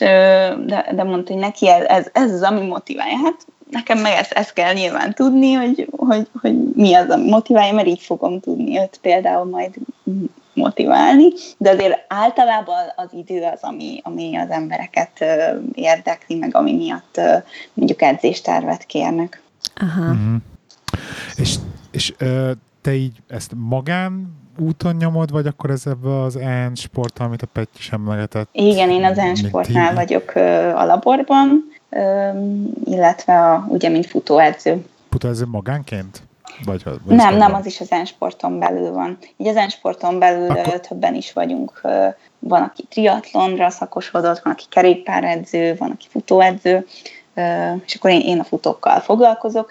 de, 0.67 0.87
de 0.95 1.03
mondta, 1.03 1.33
hogy 1.33 1.43
neki 1.43 1.69
ez, 1.69 1.85
ez, 1.85 2.07
ez 2.13 2.33
az, 2.33 2.43
ami 2.43 2.67
motiválja. 2.67 3.17
Hát 3.25 3.47
nekem 3.71 3.99
meg 3.99 4.13
ezt, 4.13 4.33
ezt 4.33 4.53
kell 4.53 4.73
nyilván 4.73 5.15
tudni, 5.15 5.53
hogy, 5.53 5.89
hogy, 5.97 6.29
hogy 6.41 6.59
mi 6.75 6.95
az, 6.95 7.09
ami 7.09 7.29
motiválja, 7.31 7.73
mert 7.73 7.87
így 7.87 8.01
fogom 8.01 8.41
tudni 8.41 8.79
őt 8.79 8.99
például 9.03 9.45
majd 9.45 9.75
motiválni, 10.55 11.33
de 11.59 11.71
azért 11.71 12.05
általában 12.09 12.93
az 12.97 13.09
idő 13.13 13.43
az, 13.43 13.59
ami, 13.61 14.01
ami 14.03 14.37
az 14.37 14.51
embereket 14.51 15.25
érdekli, 15.75 16.35
meg 16.35 16.57
ami 16.57 16.73
miatt 16.73 17.21
mondjuk 17.75 18.03
edzéstervet 18.03 18.85
kérnek. 18.85 19.43
Aha. 19.75 20.01
Uh-huh. 20.01 20.37
És, 21.37 21.55
és 21.91 22.15
te 22.85 22.95
így 22.95 23.17
ezt 23.29 23.53
magán 23.57 24.43
úton 24.59 24.97
nyomod, 24.97 25.31
vagy 25.31 25.47
akkor 25.47 25.71
ez 25.71 25.87
ebbe 25.87 26.21
az 26.21 26.37
EN 26.37 26.75
sport, 26.75 27.19
amit 27.19 27.43
a 27.43 27.47
Petty 27.53 27.79
sem 27.79 28.09
lehetett? 28.09 28.49
Igen, 28.53 28.91
én 28.91 29.05
az 29.05 29.19
EN 29.19 29.35
sportnál 29.35 29.95
vagyok 29.95 30.35
a 30.75 30.85
laborban, 30.85 31.65
illetve 32.85 33.51
a, 33.51 33.67
ugye, 33.69 33.89
mint 33.89 34.07
futóedző. 34.07 34.85
Futóedző 35.11 35.45
magánként? 35.47 36.23
Vagy, 36.65 36.85
vagy 36.85 37.17
nem, 37.17 37.37
nem, 37.37 37.55
az 37.55 37.67
is 37.67 37.81
az 37.81 37.93
ensporton 37.93 38.59
belül 38.59 38.93
van. 38.93 39.19
Így 39.37 39.47
az 39.47 39.57
ensporton 39.57 40.19
belül 40.19 40.51
Akkor... 40.51 40.81
többen 40.81 41.15
is 41.15 41.33
vagyunk. 41.33 41.81
Van, 42.39 42.63
aki 42.63 42.85
triatlonra 42.89 43.71
szakosodott, 43.71 44.39
van, 44.39 44.53
aki 44.53 44.65
kerékpáredző, 44.69 45.77
van, 45.79 45.91
aki 45.91 46.07
futóedző, 46.11 46.87
és 47.85 47.95
akkor 47.95 48.11
én, 48.11 48.21
én 48.21 48.39
a 48.39 48.45
futókkal 48.45 49.01
foglalkozok. 49.01 49.71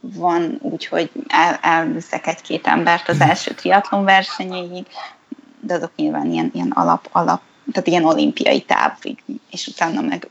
Van 0.00 0.58
úgy, 0.62 0.86
hogy 0.86 1.10
el, 1.28 1.54
elviszek 1.62 2.26
egy-két 2.26 2.66
embert 2.66 3.08
az 3.08 3.20
első 3.20 3.54
triatlon 3.54 4.04
versenyéig, 4.04 4.86
de 5.60 5.74
azok 5.74 5.92
nyilván 5.96 6.30
ilyen, 6.30 6.50
ilyen 6.54 6.70
alap, 6.70 7.08
alap, 7.12 7.40
tehát 7.72 7.88
ilyen 7.88 8.04
olimpiai 8.04 8.62
távig, 8.62 9.22
és 9.50 9.66
utána 9.66 10.00
meg 10.00 10.28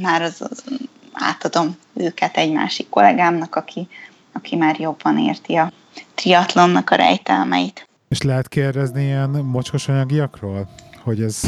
már 0.00 0.22
az, 0.22 0.40
az 0.50 0.64
átadom 1.12 1.76
őket 1.94 2.36
egy 2.36 2.52
másik 2.52 2.88
kollégámnak, 2.88 3.54
aki, 3.54 3.88
aki 4.32 4.56
már 4.56 4.80
jobban 4.80 5.18
érti 5.18 5.54
a 5.56 5.72
triatlonnak 6.14 6.90
a 6.90 6.94
rejtelmeit. 6.94 7.88
És 8.08 8.22
lehet 8.22 8.48
kérdezni 8.48 9.04
ilyen 9.04 9.30
mocskos 9.30 9.88
anyagiakról? 9.88 10.68
Hogy 11.08 11.22
ez... 11.22 11.40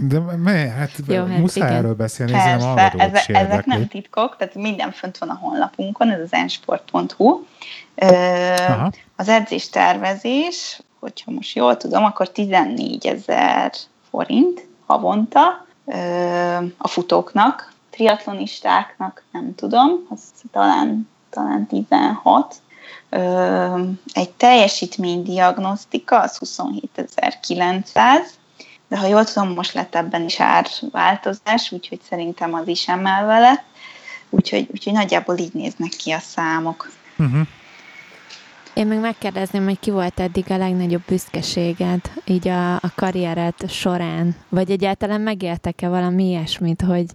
De 0.00 0.18
mely, 0.20 0.68
hát 0.68 0.90
Jó, 1.06 1.24
hát 1.24 1.38
muszáj 1.38 1.68
igen. 1.68 1.78
erről 1.78 1.94
beszélni, 1.94 2.32
Persze, 2.32 2.74
nem 2.74 2.78
ezek, 2.98 3.28
ezek 3.28 3.64
nem 3.64 3.88
titkok, 3.88 4.36
tehát 4.36 4.54
minden 4.54 4.92
fönt 4.92 5.18
van 5.18 5.28
a 5.28 5.38
honlapunkon, 5.40 6.10
ez 6.10 6.20
az 6.20 6.32
ensport.hu. 6.32 7.44
Az 9.16 9.28
edzés 9.28 9.68
tervezés, 9.68 10.80
hogyha 11.00 11.30
most 11.30 11.56
jól 11.56 11.76
tudom, 11.76 12.04
akkor 12.04 12.30
14 12.30 13.06
ezer 13.06 13.72
forint 14.10 14.66
havonta 14.86 15.66
a 16.76 16.88
futóknak, 16.88 17.72
triatlonistáknak 17.90 19.22
nem 19.32 19.54
tudom, 19.54 19.90
az 20.10 20.20
talán, 20.52 21.08
talán 21.30 21.66
16, 21.66 22.54
egy 24.12 24.30
teljesítménydiagnosztika 24.36 26.20
az 26.20 26.38
27.900, 26.44 28.18
de 28.94 29.00
ha 29.00 29.06
jól 29.06 29.24
tudom, 29.24 29.54
most 29.54 29.72
lett 29.72 29.94
ebben 29.94 30.24
is 30.24 30.40
árváltozás, 30.40 31.72
úgyhogy 31.72 32.00
szerintem 32.08 32.54
az 32.54 32.68
is 32.68 32.88
emelve 32.88 33.38
lett, 33.38 33.64
úgyhogy, 34.30 34.68
úgyhogy 34.72 34.92
nagyjából 34.92 35.38
így 35.38 35.52
néznek 35.52 35.90
ki 35.90 36.10
a 36.10 36.18
számok. 36.18 36.90
Uh-huh. 37.18 37.46
Én 38.74 38.86
meg 38.86 39.00
megkérdezném, 39.00 39.64
hogy 39.64 39.78
ki 39.78 39.90
volt 39.90 40.20
eddig 40.20 40.50
a 40.50 40.56
legnagyobb 40.56 41.02
büszkeséged 41.06 42.00
így 42.24 42.48
a, 42.48 42.74
a 42.74 42.92
karriered 42.94 43.70
során? 43.70 44.36
Vagy 44.48 44.70
egyáltalán 44.70 45.20
megéltek-e 45.20 45.88
valami 45.88 46.24
ilyesmit, 46.24 46.82
hogy 46.82 47.06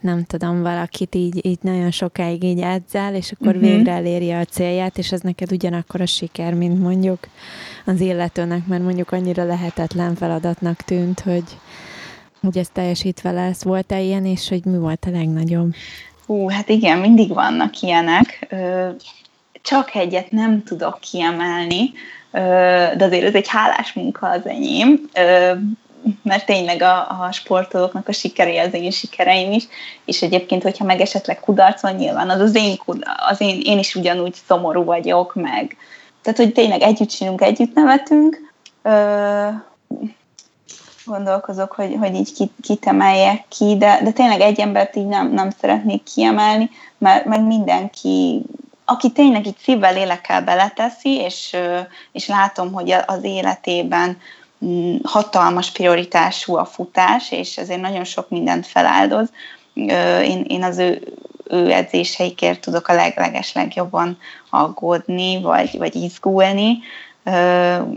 nem 0.00 0.24
tudom, 0.24 0.62
valakit 0.62 1.14
így, 1.14 1.46
így 1.46 1.58
nagyon 1.60 1.90
sokáig 1.90 2.42
így 2.42 2.60
edzel, 2.60 3.14
és 3.14 3.32
akkor 3.32 3.54
uh-huh. 3.54 3.70
végre 3.70 3.92
eléri 3.92 4.32
a 4.32 4.44
célját, 4.44 4.98
és 4.98 5.12
ez 5.12 5.20
neked 5.20 5.52
ugyanakkor 5.52 6.00
a 6.00 6.06
siker, 6.06 6.54
mint 6.54 6.80
mondjuk 6.80 7.18
az 7.84 8.00
illetőnek, 8.00 8.66
mert 8.66 8.82
mondjuk 8.82 9.12
annyira 9.12 9.44
lehetetlen 9.44 10.14
feladatnak 10.14 10.76
tűnt, 10.76 11.20
hogy, 11.20 11.44
hogy 12.40 12.58
ez 12.58 12.68
teljesítve 12.72 13.30
lesz. 13.30 13.62
Volt-e 13.62 14.00
ilyen, 14.00 14.26
és 14.26 14.48
hogy 14.48 14.64
mi 14.64 14.78
volt 14.78 15.04
a 15.06 15.10
legnagyobb? 15.10 15.74
Hú, 16.26 16.48
hát 16.48 16.68
igen, 16.68 16.98
mindig 16.98 17.34
vannak 17.34 17.80
ilyenek. 17.80 18.54
Csak 19.62 19.94
egyet 19.94 20.30
nem 20.30 20.62
tudok 20.62 20.98
kiemelni, 21.00 21.92
de 22.96 23.04
azért 23.04 23.24
ez 23.24 23.34
egy 23.34 23.48
hálás 23.48 23.92
munka 23.92 24.28
az 24.28 24.46
enyém 24.46 25.00
mert 26.22 26.46
tényleg 26.46 26.82
a, 26.82 26.96
a 26.96 27.28
sportolóknak 27.32 28.08
a 28.08 28.12
sikerei 28.12 28.58
az 28.58 28.74
én 28.74 28.90
sikereim 28.90 29.52
is, 29.52 29.64
és 30.04 30.22
egyébként, 30.22 30.62
hogyha 30.62 30.84
meg 30.84 31.00
esetleg 31.00 31.40
kudarc 31.40 31.82
van, 31.82 31.94
nyilván 31.94 32.30
az 32.30 32.40
az 32.40 32.54
én, 32.54 32.76
az 33.30 33.40
én, 33.40 33.60
én 33.62 33.78
is 33.78 33.94
ugyanúgy 33.94 34.34
szomorú 34.46 34.84
vagyok, 34.84 35.34
meg 35.34 35.76
tehát, 36.22 36.38
hogy 36.38 36.52
tényleg 36.52 36.82
együtt 36.82 37.08
csinálunk, 37.08 37.42
együtt 37.42 37.74
nevetünk, 37.74 38.46
Ö, 38.82 39.48
gondolkozok, 41.04 41.72
hogy, 41.72 41.96
hogy 41.98 42.14
így 42.14 42.32
kit, 42.32 42.52
kit 42.62 42.86
emeljek 42.86 43.44
ki, 43.48 43.76
de, 43.76 44.00
de 44.02 44.10
tényleg 44.10 44.40
egy 44.40 44.60
embert 44.60 44.96
így 44.96 45.06
nem, 45.06 45.32
nem 45.32 45.50
szeretnék 45.50 46.02
kiemelni, 46.02 46.70
mert 46.98 47.24
meg 47.24 47.42
mindenki 47.42 48.42
aki 48.84 49.12
tényleg 49.12 49.46
így 49.46 49.58
szívvel, 49.58 49.92
lélekkel 49.92 50.42
beleteszi, 50.42 51.16
és, 51.16 51.56
és 52.12 52.28
látom, 52.28 52.72
hogy 52.72 52.90
az 53.06 53.24
életében 53.24 54.18
hatalmas 55.02 55.70
prioritású 55.70 56.56
a 56.56 56.64
futás, 56.64 57.32
és 57.32 57.58
ezért 57.58 57.80
nagyon 57.80 58.04
sok 58.04 58.28
mindent 58.28 58.66
feláldoz. 58.66 59.28
Én, 60.22 60.44
én 60.48 60.62
az 60.62 60.78
ő, 60.78 61.14
ő 61.50 61.72
edzéseikért 61.72 62.60
tudok 62.60 62.88
a 62.88 62.94
legleges 62.94 63.52
legjobban 63.52 64.18
aggódni, 64.50 65.40
vagy, 65.40 65.78
vagy 65.78 65.94
izgulni, 65.94 66.78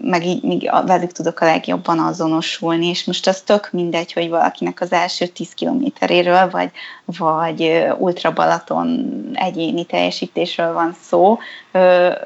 meg 0.02 0.26
így 0.26 0.44
még 0.44 0.72
velük 0.86 1.12
tudok 1.12 1.40
a 1.40 1.46
legjobban 1.46 2.00
azonosulni, 2.00 2.88
és 2.88 3.04
most 3.04 3.28
az 3.28 3.42
tök 3.42 3.70
mindegy, 3.72 4.14
hogy 4.14 4.30
valakinek 4.30 4.82
az 4.82 4.92
első 4.92 5.26
10 5.28 5.54
kilométeréről, 5.54 6.50
vagy, 6.50 6.72
vagy 7.06 7.86
Ultra 7.98 8.32
Balaton 8.32 9.12
egyéni 9.34 9.86
teljesítésről 9.86 10.74
van 10.74 10.96
szó, 11.10 11.40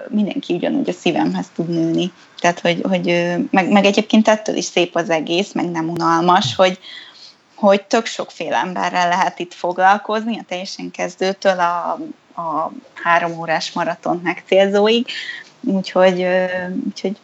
mindenki 0.07 0.53
ugyanúgy 0.53 0.89
a 0.89 0.93
szívemhez 0.93 1.47
tud 1.55 1.69
nőni. 1.69 2.11
Tehát, 2.39 2.59
hogy, 2.59 2.81
hogy 2.89 3.35
meg, 3.51 3.71
meg 3.71 3.85
egyébként 3.85 4.27
ettől 4.27 4.55
is 4.55 4.65
szép 4.65 4.95
az 4.95 5.09
egész, 5.09 5.51
meg 5.51 5.71
nem 5.71 5.89
unalmas, 5.89 6.55
hogy, 6.55 6.79
hogy 7.55 7.83
tök 7.83 8.05
sokféle 8.05 8.57
emberrel 8.57 9.07
lehet 9.07 9.39
itt 9.39 9.53
foglalkozni, 9.53 10.39
a 10.39 10.45
teljesen 10.47 10.91
kezdőtől 10.91 11.59
a, 11.59 11.99
a 12.41 12.71
három 12.93 13.39
órás 13.39 13.71
maratont 13.71 14.23
megcélzóig, 14.23 15.07
úgyhogy, 15.65 16.25
úgyhogy 16.85 17.17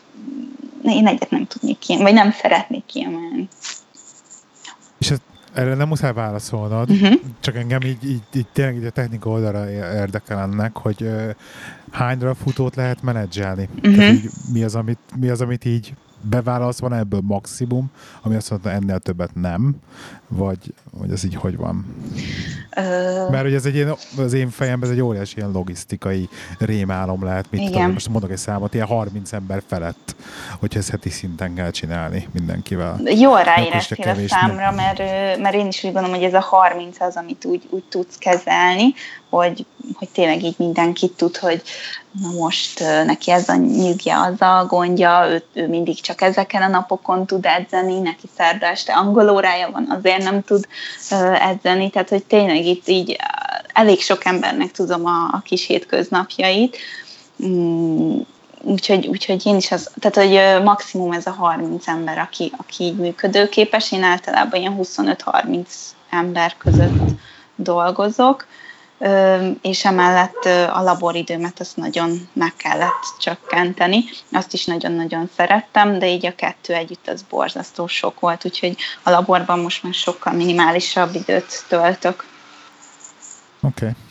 én 0.84 1.08
egyet 1.08 1.30
nem 1.30 1.46
tudnék 1.46 1.80
kiemelni, 1.80 2.12
vagy 2.12 2.22
nem 2.22 2.32
szeretnék 2.32 2.86
kiemelni. 2.86 3.48
És 4.98 5.12
ez, 5.12 5.18
erre 5.54 5.76
nem 5.76 5.88
muszáj 5.88 6.14
válaszolnod, 6.14 6.90
uh-huh. 6.90 7.14
csak 7.40 7.56
engem 7.56 7.82
így, 7.82 8.10
így, 8.10 8.22
így 8.34 8.48
tényleg 8.54 8.76
így 8.76 8.86
a 8.86 8.90
technika 8.90 9.30
oldalra 9.30 9.70
érdekel 9.72 10.40
ennek, 10.40 10.78
hogy 10.78 11.02
uh, 11.02 11.30
hány 11.92 12.18
darab 12.18 12.36
futót 12.44 12.76
lehet 12.76 13.02
menedzselni. 13.02 13.70
Uh-huh. 13.76 13.96
Tehát 13.96 14.14
így, 14.14 14.30
mi, 14.54 14.64
az, 14.64 14.76
amit, 14.76 15.00
mi 15.20 15.30
az, 15.30 15.42
amit 15.42 15.66
így 15.66 15.94
beválasz, 16.22 16.80
van 16.80 16.94
ebből 16.94 17.22
maximum, 17.24 17.92
ami 18.22 18.36
azt 18.36 18.50
mondta, 18.50 18.72
ennél 18.72 19.00
többet 19.00 19.36
nem, 19.36 19.76
vagy, 20.28 20.74
vagy 20.92 21.12
ez 21.12 21.24
így 21.24 21.36
hogy 21.36 21.58
van? 21.58 21.96
Ö... 22.78 23.30
Mert 23.30 23.44
hogy 23.44 23.54
ez 23.54 23.66
egy 23.66 23.76
ilyen, 23.76 23.96
az 24.18 24.34
én 24.34 24.50
fejemben 24.50 24.90
ez 24.90 24.96
egy 24.96 25.02
óriási 25.02 25.38
ilyen 25.38 25.52
logisztikai 25.52 26.30
rémálom 26.60 27.24
lehet, 27.24 27.46
mit 27.52 27.62
Igen. 27.62 27.74
tudom, 27.74 27.92
most 27.92 28.10
mondok 28.10 28.32
egy 28.32 28.38
számot, 28.38 28.74
ilyen 28.74 28.88
30 28.88 29.34
ember 29.34 29.64
felett, 29.68 30.16
hogyha 30.60 30.80
ezt 30.80 30.90
heti 30.90 31.10
szinten 31.10 31.54
kell 31.54 31.72
csinálni 31.72 32.28
mindenkivel. 32.34 33.00
Jól 33.04 33.44
ráéreztél 33.44 34.10
a 34.10 34.28
számra, 34.28 34.72
mert, 34.72 34.98
mert 35.40 35.56
én 35.56 35.68
is 35.68 35.84
úgy 35.84 35.92
gondolom, 35.92 36.16
hogy 36.16 36.26
ez 36.26 36.34
a 36.34 36.40
30 36.40 37.02
az, 37.02 37.16
amit 37.16 37.46
úgy, 37.46 37.68
úgy 37.70 37.84
tudsz 37.90 38.18
kezelni, 38.18 38.94
hogy, 39.40 39.66
hogy 39.94 40.10
tényleg 40.10 40.44
így 40.44 40.56
mindenkit 40.58 41.12
tud, 41.12 41.38
hogy 41.38 41.62
na 42.22 42.32
most 42.32 42.80
neki 43.06 43.32
ez 43.32 43.50
a 43.50 43.56
nyugja, 43.56 44.22
az 44.22 44.42
a 44.42 44.66
gondja, 44.68 45.26
ő, 45.30 45.44
ő 45.54 45.68
mindig 45.68 46.02
csak 46.02 46.22
ezeken 46.22 46.62
a 46.62 46.68
napokon 46.68 47.26
tud 47.26 47.46
edzeni, 47.46 48.00
neki 48.00 48.30
szerda 48.38 48.66
este 48.66 48.94
angol 48.94 49.30
órája 49.30 49.72
van, 49.72 49.88
azért 49.90 50.24
nem 50.24 50.42
tud 50.42 50.68
edzeni, 51.40 51.90
tehát 51.90 52.10
hogy 52.10 52.24
tényleg 52.24 52.66
itt 52.66 52.88
így 52.88 53.18
elég 53.74 54.02
sok 54.02 54.26
embernek 54.26 54.72
tudom 54.72 55.06
a, 55.06 55.30
a 55.32 55.42
kis 55.44 55.66
hétköznapjait, 55.66 56.78
mm, 57.46 58.20
úgyhogy, 58.62 59.08
úgyhogy 59.08 59.46
én 59.46 59.56
is 59.56 59.72
az, 59.72 59.90
tehát 60.00 60.30
hogy 60.30 60.64
maximum 60.64 61.12
ez 61.12 61.26
a 61.26 61.32
30 61.32 61.88
ember, 61.88 62.18
aki, 62.18 62.52
aki 62.58 62.84
így 62.84 62.96
működőképes, 62.96 63.92
én 63.92 64.04
általában 64.04 64.60
ilyen 64.60 64.78
25-30 64.82 65.66
ember 66.10 66.56
között 66.58 67.10
dolgozok, 67.56 68.46
és 69.62 69.86
emellett 69.86 70.46
a 70.46 70.82
laboridőmet 70.82 71.60
azt 71.60 71.78
nagyon 71.78 72.30
meg 72.34 72.54
kellett 72.56 73.16
csökkenteni. 73.20 74.04
Azt 74.32 74.54
is 74.54 74.66
nagyon-nagyon 74.66 75.30
szerettem, 75.36 76.00
de 76.00 76.08
így 76.08 76.26
a 76.26 76.36
kettő 76.36 76.74
együtt 76.74 77.08
az 77.08 77.22
borzasztó 77.30 77.88
sok 77.88 78.20
volt, 78.20 78.46
úgyhogy 78.46 78.78
a 79.04 79.10
laborban 79.10 79.60
most 79.60 79.84
már 79.84 79.94
sokkal 79.94 80.34
minimálisabb 80.34 81.16
időt 81.16 81.66
töltök. 81.68 82.26
Oké. 83.62 83.86
Okay. 83.86 84.11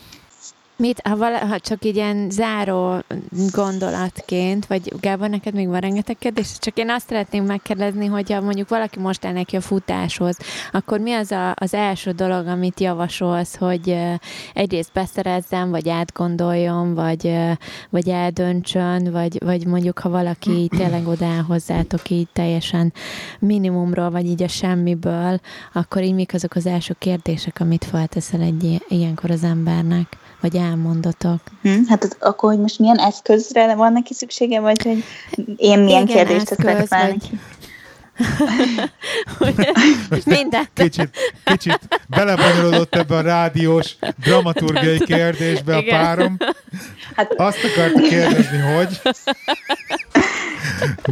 Mit, 0.81 1.01
ha, 1.05 1.17
vala, 1.17 1.39
ha 1.39 1.59
csak 1.59 1.85
így 1.85 1.97
ilyen 1.97 2.31
záró 2.31 3.05
gondolatként, 3.53 4.67
vagy 4.67 4.93
Gábor, 5.01 5.29
neked 5.29 5.55
még 5.55 5.69
van 5.69 5.81
rengeteg 5.81 6.19
kérdés, 6.19 6.59
csak 6.59 6.79
én 6.79 6.91
azt 6.91 7.09
szeretném 7.09 7.45
megkérdezni, 7.45 8.07
hogyha 8.07 8.41
mondjuk 8.41 8.69
valaki 8.69 8.99
most 8.99 9.25
el 9.25 9.33
neki 9.33 9.57
a 9.57 9.61
futáshoz, 9.61 10.37
akkor 10.73 11.01
mi 11.01 11.13
az 11.13 11.31
a, 11.31 11.55
az 11.55 11.75
első 11.75 12.11
dolog, 12.11 12.47
amit 12.47 12.81
javasolsz, 12.81 13.57
hogy 13.57 13.97
egyrészt 14.55 14.93
beszerezzem, 14.93 15.71
vagy 15.71 15.89
átgondoljon, 15.89 16.95
vagy, 16.95 17.37
vagy 17.91 18.09
eldöntsön, 18.09 19.13
vagy, 19.13 19.39
vagy 19.45 19.67
mondjuk, 19.67 19.99
ha 19.99 20.09
valaki 20.09 20.69
tényleg 20.77 21.07
odáll 21.07 21.43
hozzátok 21.43 22.11
így 22.11 22.29
teljesen 22.33 22.93
minimumról, 23.39 24.11
vagy 24.11 24.27
így 24.27 24.43
a 24.43 24.49
semmiből, 24.49 25.41
akkor 25.73 26.03
így 26.03 26.15
mik 26.15 26.35
azok 26.35 26.55
az 26.55 26.67
első 26.67 26.95
kérdések, 26.99 27.61
amit 27.61 27.85
felteszel 27.85 28.41
egy 28.41 28.85
ilyenkor 28.89 29.31
az 29.31 29.45
embernek? 29.45 30.20
Vagy 30.41 30.57
elmondatok. 30.57 31.41
Hm, 31.63 31.83
hát 31.89 32.17
akkor, 32.21 32.51
hogy 32.51 32.61
most 32.61 32.79
milyen 32.79 32.99
eszközre 32.99 33.75
van 33.75 33.93
neki 33.93 34.15
szüksége, 34.15 34.61
vagy 34.61 34.83
hogy 34.83 35.05
én 35.57 35.79
milyen 35.79 36.03
Igen, 36.03 36.07
kérdést 36.07 36.47
teszek 36.47 36.87
fel 36.87 37.09
neki? 37.09 37.41
Minden. 40.25 40.69
Kicsit, 40.75 41.11
kicsit 41.45 41.79
belebonyolódott 42.09 42.95
ebbe 42.95 43.17
a 43.17 43.21
rádiós 43.21 43.97
dramaturgiai 44.25 44.99
kérdésbe 44.99 45.79
Igen. 45.79 46.01
a 46.01 46.03
párom. 46.03 46.37
Hát... 47.17 47.33
Azt 47.37 47.65
akarta 47.65 48.01
kérdezni, 48.01 48.59
hogy... 48.59 49.01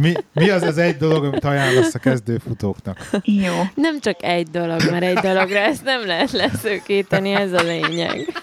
Mi, 0.01 0.13
mi 0.33 0.49
az 0.49 0.61
az 0.61 0.77
egy 0.77 0.97
dolog, 0.97 1.23
amit 1.23 1.45
ajánlasz 1.45 1.93
a 1.93 1.99
kezdőfutóknak? 1.99 3.09
Jó. 3.23 3.53
Nem 3.73 3.99
csak 3.99 4.23
egy 4.23 4.47
dolog, 4.47 4.89
mert 4.89 5.03
egy 5.03 5.17
dologra 5.17 5.59
ezt 5.59 5.83
nem 5.83 6.05
lehet 6.05 6.31
leszőkíteni, 6.31 7.31
ez 7.31 7.53
a 7.53 7.61
lényeg. 7.61 8.41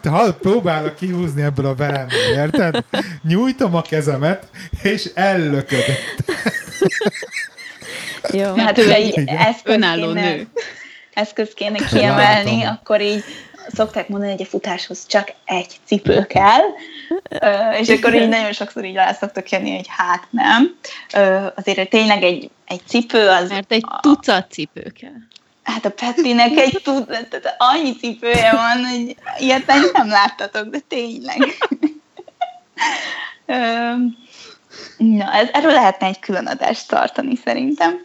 Te 0.00 0.08
hallod, 0.08 0.34
próbálok 0.34 0.96
kihúzni 0.96 1.42
ebből 1.42 1.66
a 1.66 1.74
veremből, 1.74 2.32
érted? 2.34 2.84
Nyújtom 3.22 3.74
a 3.74 3.82
kezemet, 3.82 4.48
és 4.82 5.10
ellöködött. 5.14 6.24
Jó. 8.32 8.54
Hát 8.64 8.78
ugye 8.78 9.00
így 9.00 9.22
önálló 9.64 10.12
nő. 10.12 10.46
Eszköz 11.14 11.54
kéne 11.54 11.78
kiemelni, 11.86 12.64
akkor 12.64 13.00
így 13.00 13.24
szokták 13.74 14.08
mondani, 14.08 14.30
hogy 14.30 14.42
a 14.42 14.46
futáshoz 14.46 15.06
csak 15.06 15.32
egy 15.44 15.76
cipő 15.84 16.26
kell, 16.26 16.62
és 17.80 17.88
akkor 17.88 18.14
így 18.14 18.28
nagyon 18.28 18.52
sokszor 18.52 18.84
így 18.84 18.94
rá 18.94 19.12
szoktak 19.12 19.50
jönni, 19.50 19.74
hogy 19.74 19.86
hát 19.88 20.26
nem. 20.30 20.76
Azért 21.54 21.90
tényleg 21.90 22.22
egy, 22.22 22.50
egy 22.66 22.80
cipő 22.86 23.28
az... 23.28 23.48
Mert 23.48 23.72
egy 23.72 23.84
tucat 24.00 24.50
cipő 24.50 24.92
kell. 25.00 25.20
Hát 25.62 25.84
a 25.84 25.90
Petrinek 25.90 26.56
egy 26.56 26.80
tucat, 26.82 27.54
annyi 27.58 27.96
cipője 27.96 28.52
van, 28.52 28.84
hogy 28.84 29.16
ilyet 29.38 29.66
nem 29.92 30.08
láttatok, 30.08 30.68
de 30.68 30.78
tényleg. 30.88 31.38
Na, 34.96 35.32
ez, 35.32 35.48
erről 35.52 35.72
lehetne 35.72 36.06
egy 36.06 36.18
külön 36.18 36.46
adást 36.46 36.88
tartani 36.88 37.36
szerintem. 37.44 38.00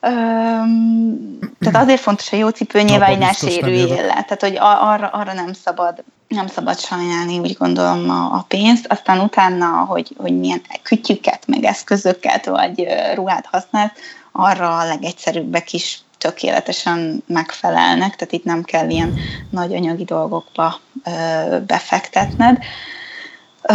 Öm, 0.00 1.38
tehát 1.60 1.82
azért 1.82 2.00
fontos 2.00 2.32
a 2.32 2.36
jó 2.36 2.48
cipő, 2.48 2.82
nyilván, 2.82 3.08
hogy 3.08 3.18
ne 3.18 3.32
sérüljél 3.32 4.06
le. 4.06 4.12
Tehát, 4.12 4.40
hogy 4.40 4.56
arra, 4.58 5.08
arra 5.08 5.32
nem 5.32 5.52
szabad 5.52 6.04
nem 6.32 6.46
szabad 6.46 6.78
sajnálni, 6.78 7.38
úgy 7.38 7.56
gondolom, 7.58 8.10
a, 8.10 8.34
a 8.34 8.44
pénzt, 8.48 8.86
aztán 8.86 9.20
utána, 9.20 9.66
hogy, 9.66 10.14
hogy 10.16 10.38
milyen 10.38 10.62
kütyüket, 10.82 11.46
meg 11.46 11.64
eszközöket, 11.64 12.46
vagy 12.46 12.86
ruhát 13.14 13.46
használsz, 13.50 13.92
arra 14.32 14.78
a 14.78 14.84
legegyszerűbbek 14.84 15.72
is 15.72 15.98
tökéletesen 16.18 17.22
megfelelnek, 17.26 18.16
tehát 18.16 18.32
itt 18.32 18.44
nem 18.44 18.62
kell 18.62 18.90
ilyen 18.90 19.18
nagy 19.50 19.74
anyagi 19.74 20.04
dolgokba 20.04 20.80
ö, 21.04 21.58
befektetned. 21.66 22.58
Ö, 23.62 23.74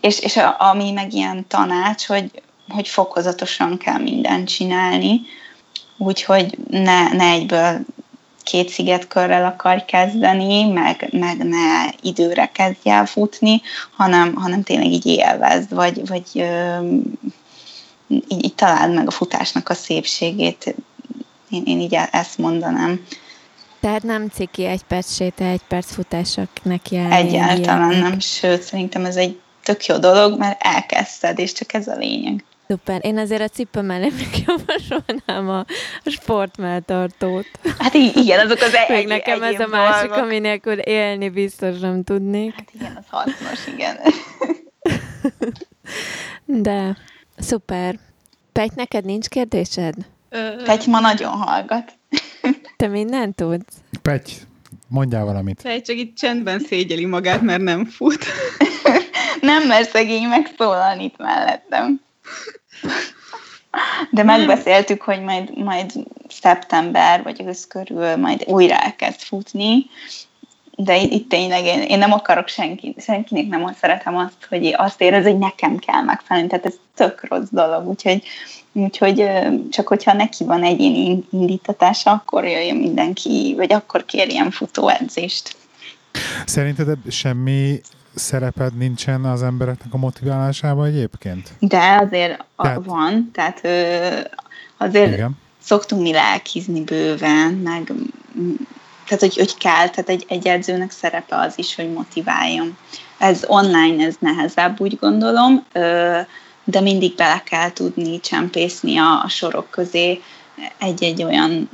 és, 0.00 0.20
és 0.20 0.36
a, 0.36 0.56
ami 0.58 0.90
meg 0.90 1.12
ilyen 1.12 1.46
tanács, 1.48 2.06
hogy 2.06 2.30
hogy 2.68 2.88
fokozatosan 2.88 3.78
kell 3.78 3.98
mindent 3.98 4.48
csinálni, 4.48 5.20
úgyhogy 5.96 6.58
ne, 6.70 7.12
ne 7.12 7.24
egyből 7.24 7.80
két 8.42 8.68
szigetkörrel 8.68 9.44
akarj 9.44 9.84
kezdeni, 9.86 10.64
meg, 10.64 11.08
meg 11.12 11.36
ne 11.36 11.90
időre 12.02 12.50
kezdj 12.52 12.88
el 12.88 13.06
futni, 13.06 13.60
hanem, 13.96 14.34
hanem 14.34 14.62
tényleg 14.62 14.92
így 14.92 15.06
élvezd, 15.06 15.74
vagy, 15.74 16.08
vagy 16.08 16.24
ö, 16.34 16.78
így, 18.08 18.44
így 18.44 18.54
találd 18.54 18.94
meg 18.94 19.06
a 19.06 19.10
futásnak 19.10 19.68
a 19.68 19.74
szépségét. 19.74 20.74
Én, 21.50 21.62
én 21.64 21.80
így 21.80 21.98
ezt 22.10 22.38
mondanám. 22.38 23.06
Tehát 23.80 24.02
nem 24.02 24.28
ciki 24.28 24.64
egy 24.64 24.82
perc 24.82 25.14
séta, 25.14 25.44
egy 25.44 25.62
perc 25.68 25.92
futások 25.92 26.48
neki 26.62 26.96
Egyáltalán 26.96 27.96
nem, 27.96 28.20
sőt, 28.20 28.62
szerintem 28.62 29.04
ez 29.04 29.16
egy 29.16 29.38
tök 29.68 29.86
jó 29.86 29.98
dolog, 29.98 30.38
mert 30.38 30.62
elkezdted, 30.62 31.38
és 31.38 31.52
csak 31.52 31.72
ez 31.74 31.88
a 31.88 31.96
lényeg. 31.96 32.44
Szuper. 32.68 33.00
Én 33.04 33.18
azért 33.18 33.42
a 33.42 33.48
cipő 33.48 33.80
mellé 33.80 34.12
még 34.16 34.44
javasolnám 34.46 35.48
a, 35.48 35.64
sportmelltartót. 36.04 37.46
Hát 37.78 37.94
igen, 37.94 38.46
azok 38.46 38.60
az 38.60 38.74
egy, 38.74 38.88
Még 38.96 39.06
nekem 39.06 39.42
ez 39.42 39.60
a 39.60 39.66
másik, 39.66 40.08
dolgok. 40.08 40.24
ami 40.24 40.38
nélkül 40.38 40.78
élni 40.78 41.28
biztos 41.28 41.78
nem 41.78 42.04
tudnék. 42.04 42.54
Hát 42.54 42.70
igen, 42.74 42.96
az 42.96 43.04
hasznos, 43.10 43.66
igen. 43.74 43.96
De 46.64 46.96
szuper. 47.38 47.98
Pety, 48.52 48.72
neked 48.74 49.04
nincs 49.04 49.28
kérdésed? 49.28 49.94
Pety 50.64 50.90
ma 50.90 51.00
nagyon 51.00 51.32
hallgat. 51.32 51.92
Te 52.76 52.86
mindent 52.86 53.34
tudsz? 53.34 53.76
Pety, 54.02 54.32
mondjál 54.88 55.24
valamit. 55.24 55.62
Pety 55.62 55.82
csak 55.82 55.96
itt 55.96 56.16
csendben 56.16 56.60
szégyeli 56.60 57.04
magát, 57.04 57.42
mert 57.42 57.62
nem 57.62 57.84
fut. 57.84 58.24
nem, 59.40 59.66
mert 59.66 59.90
szegény 59.90 60.28
megszólalni 60.28 61.04
itt 61.04 61.16
mellettem. 61.16 62.00
De 64.10 64.22
megbeszéltük, 64.22 65.02
hogy 65.02 65.22
majd, 65.22 65.58
majd 65.58 65.92
szeptember 66.28 67.22
vagy 67.22 67.42
ősz 67.46 67.66
körül 67.66 68.16
majd 68.16 68.44
újra 68.46 68.74
elkezd 68.74 69.20
futni, 69.20 69.86
de 70.76 70.96
itt 70.96 71.28
tényleg 71.28 71.64
én, 71.64 71.82
én 71.82 71.98
nem 71.98 72.12
akarok 72.12 72.48
senki, 72.48 72.94
senkinek 72.98 73.46
nem 73.46 73.74
szeretem 73.80 74.16
azt, 74.16 74.46
hogy 74.48 74.74
azt 74.76 75.00
érez, 75.00 75.24
hogy 75.24 75.38
nekem 75.38 75.76
kell 75.76 76.02
megfelelni, 76.02 76.48
tehát 76.48 76.66
ez 76.66 76.74
tök 76.94 77.28
rossz 77.28 77.48
dolog, 77.50 77.88
úgyhogy, 77.88 78.22
úgyhogy 78.72 79.30
csak 79.70 79.88
hogyha 79.88 80.12
neki 80.12 80.44
van 80.44 80.62
egyéni 80.62 81.24
indítatása, 81.30 82.10
akkor 82.10 82.44
jöjjön 82.44 82.76
mindenki, 82.76 83.54
vagy 83.56 83.72
akkor 83.72 84.04
kérjen 84.04 84.50
futóedzést. 84.50 85.56
Szerinted 86.44 86.98
semmi 87.08 87.80
szereped 88.14 88.76
nincsen 88.76 89.24
az 89.24 89.42
embereknek 89.42 89.94
a 89.94 89.96
motiválásában 89.96 90.86
egyébként? 90.86 91.48
De 91.58 92.00
azért 92.06 92.44
tehát... 92.56 92.84
van, 92.84 93.30
tehát 93.32 93.60
azért 94.76 95.12
Igen. 95.12 95.38
szoktunk 95.62 96.02
mi 96.02 96.12
lelkizni 96.12 96.84
bőven, 96.84 97.52
meg 97.52 97.92
tehát 99.08 99.22
hogy, 99.22 99.36
hogy 99.36 99.56
kell, 99.56 99.88
tehát 99.88 100.08
egy, 100.08 100.24
egy 100.28 100.46
edzőnek 100.46 100.90
szerepe 100.90 101.36
az 101.36 101.58
is, 101.58 101.74
hogy 101.74 101.92
motiváljon. 101.92 102.76
Ez 103.18 103.44
online, 103.46 104.04
ez 104.04 104.14
nehezebb, 104.18 104.80
úgy 104.80 104.98
gondolom, 105.00 105.64
de 106.70 106.80
mindig 106.80 107.14
bele 107.14 107.42
kell 107.42 107.72
tudni 107.72 108.20
csempészni 108.20 108.98
a, 108.98 109.24
sorok 109.28 109.70
közé 109.70 110.20
egy-egy 110.78 111.22
olyan 111.22 111.70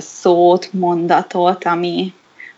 szót, 0.00 0.72
mondatot, 0.72 1.64
ami, 1.64 2.12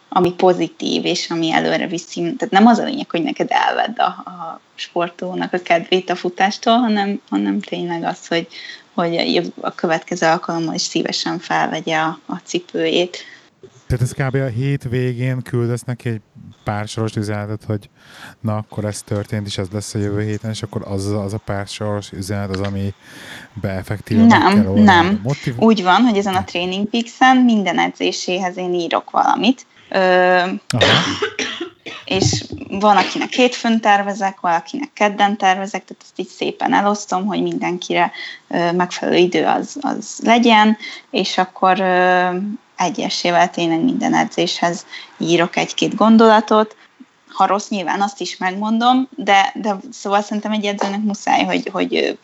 ami 0.08 0.32
pozitív, 0.32 1.04
és 1.04 1.30
ami 1.30 1.52
előre 1.52 1.86
viszi. 1.86 2.20
Tehát 2.20 2.50
nem 2.50 2.66
az 2.66 2.78
a 2.78 2.84
lényeg, 2.84 3.10
hogy 3.10 3.22
neked 3.22 3.48
elvedd 3.50 3.98
a, 3.98 4.04
a 4.04 4.60
sportolónak 4.74 5.52
a 5.52 5.62
kedvét 5.62 6.10
a 6.10 6.14
futástól, 6.14 6.76
hanem, 6.76 7.20
hanem 7.28 7.60
tényleg 7.60 8.04
az, 8.04 8.26
hogy, 8.26 8.46
hogy 8.94 9.52
a 9.60 9.74
következő 9.74 10.26
alkalommal 10.26 10.74
is 10.74 10.82
szívesen 10.82 11.38
felvegye 11.38 11.96
a, 11.96 12.18
a 12.26 12.36
cipőjét. 12.44 13.18
Tehát 13.86 14.02
ez 14.02 14.12
kb. 14.12 14.34
a 14.34 14.46
hét 14.46 14.82
végén 14.82 15.42
küldesz 15.42 15.82
neki 15.82 16.08
egy 16.08 16.20
pár 16.64 16.88
soros 16.88 17.16
üzenetet, 17.16 17.64
hogy 17.66 17.90
na, 18.40 18.56
akkor 18.56 18.84
ez 18.84 19.02
történt, 19.02 19.46
és 19.46 19.58
ez 19.58 19.68
lesz 19.72 19.94
a 19.94 19.98
jövő 19.98 20.22
héten, 20.22 20.50
és 20.50 20.62
akkor 20.62 20.82
az, 20.88 21.06
az 21.06 21.32
a 21.32 21.40
pár 21.44 21.66
soros 21.66 22.12
üzenet 22.12 22.50
az, 22.50 22.60
ami 22.60 22.94
beeffektíven 23.52 24.26
Nem, 24.26 24.62
kell 24.62 24.72
nem. 24.72 25.20
Motiv- 25.22 25.62
Úgy 25.62 25.82
van, 25.82 26.02
hogy 26.02 26.16
ezen 26.16 26.34
a 26.34 26.44
Training 26.44 26.88
Peaks-en 26.88 27.36
minden 27.36 27.78
edzéséhez 27.78 28.56
én 28.56 28.74
írok 28.74 29.10
valamit, 29.10 29.66
Ö, 29.88 30.42
és 32.04 32.44
van, 32.68 32.96
akinek 32.96 33.32
hétfőn 33.32 33.80
tervezek, 33.80 34.40
valakinek 34.40 34.92
kedden 34.92 35.36
tervezek, 35.36 35.84
tehát 35.84 36.02
ezt 36.02 36.18
így 36.18 36.28
szépen 36.28 36.74
elosztom, 36.74 37.26
hogy 37.26 37.42
mindenkire 37.42 38.12
ö, 38.48 38.72
megfelelő 38.72 39.16
idő 39.16 39.44
az, 39.44 39.76
az 39.80 40.20
legyen, 40.22 40.76
és 41.10 41.38
akkor 41.38 41.80
ö, 41.80 42.28
egyesével 42.76 43.50
tényleg 43.50 43.84
minden 43.84 44.14
edzéshez 44.14 44.86
írok 45.18 45.56
egy-két 45.56 45.94
gondolatot, 45.94 46.76
ha 47.34 47.46
rossz, 47.46 47.68
nyilván 47.68 48.00
azt 48.00 48.20
is 48.20 48.36
megmondom, 48.36 49.08
de, 49.16 49.52
de 49.54 49.76
szóval 49.90 50.22
szerintem 50.22 50.52
egy 50.52 50.64
edzőnek 50.64 51.02
muszáj, 51.02 51.44
hogy, 51.44 51.68
hogy 51.72 52.18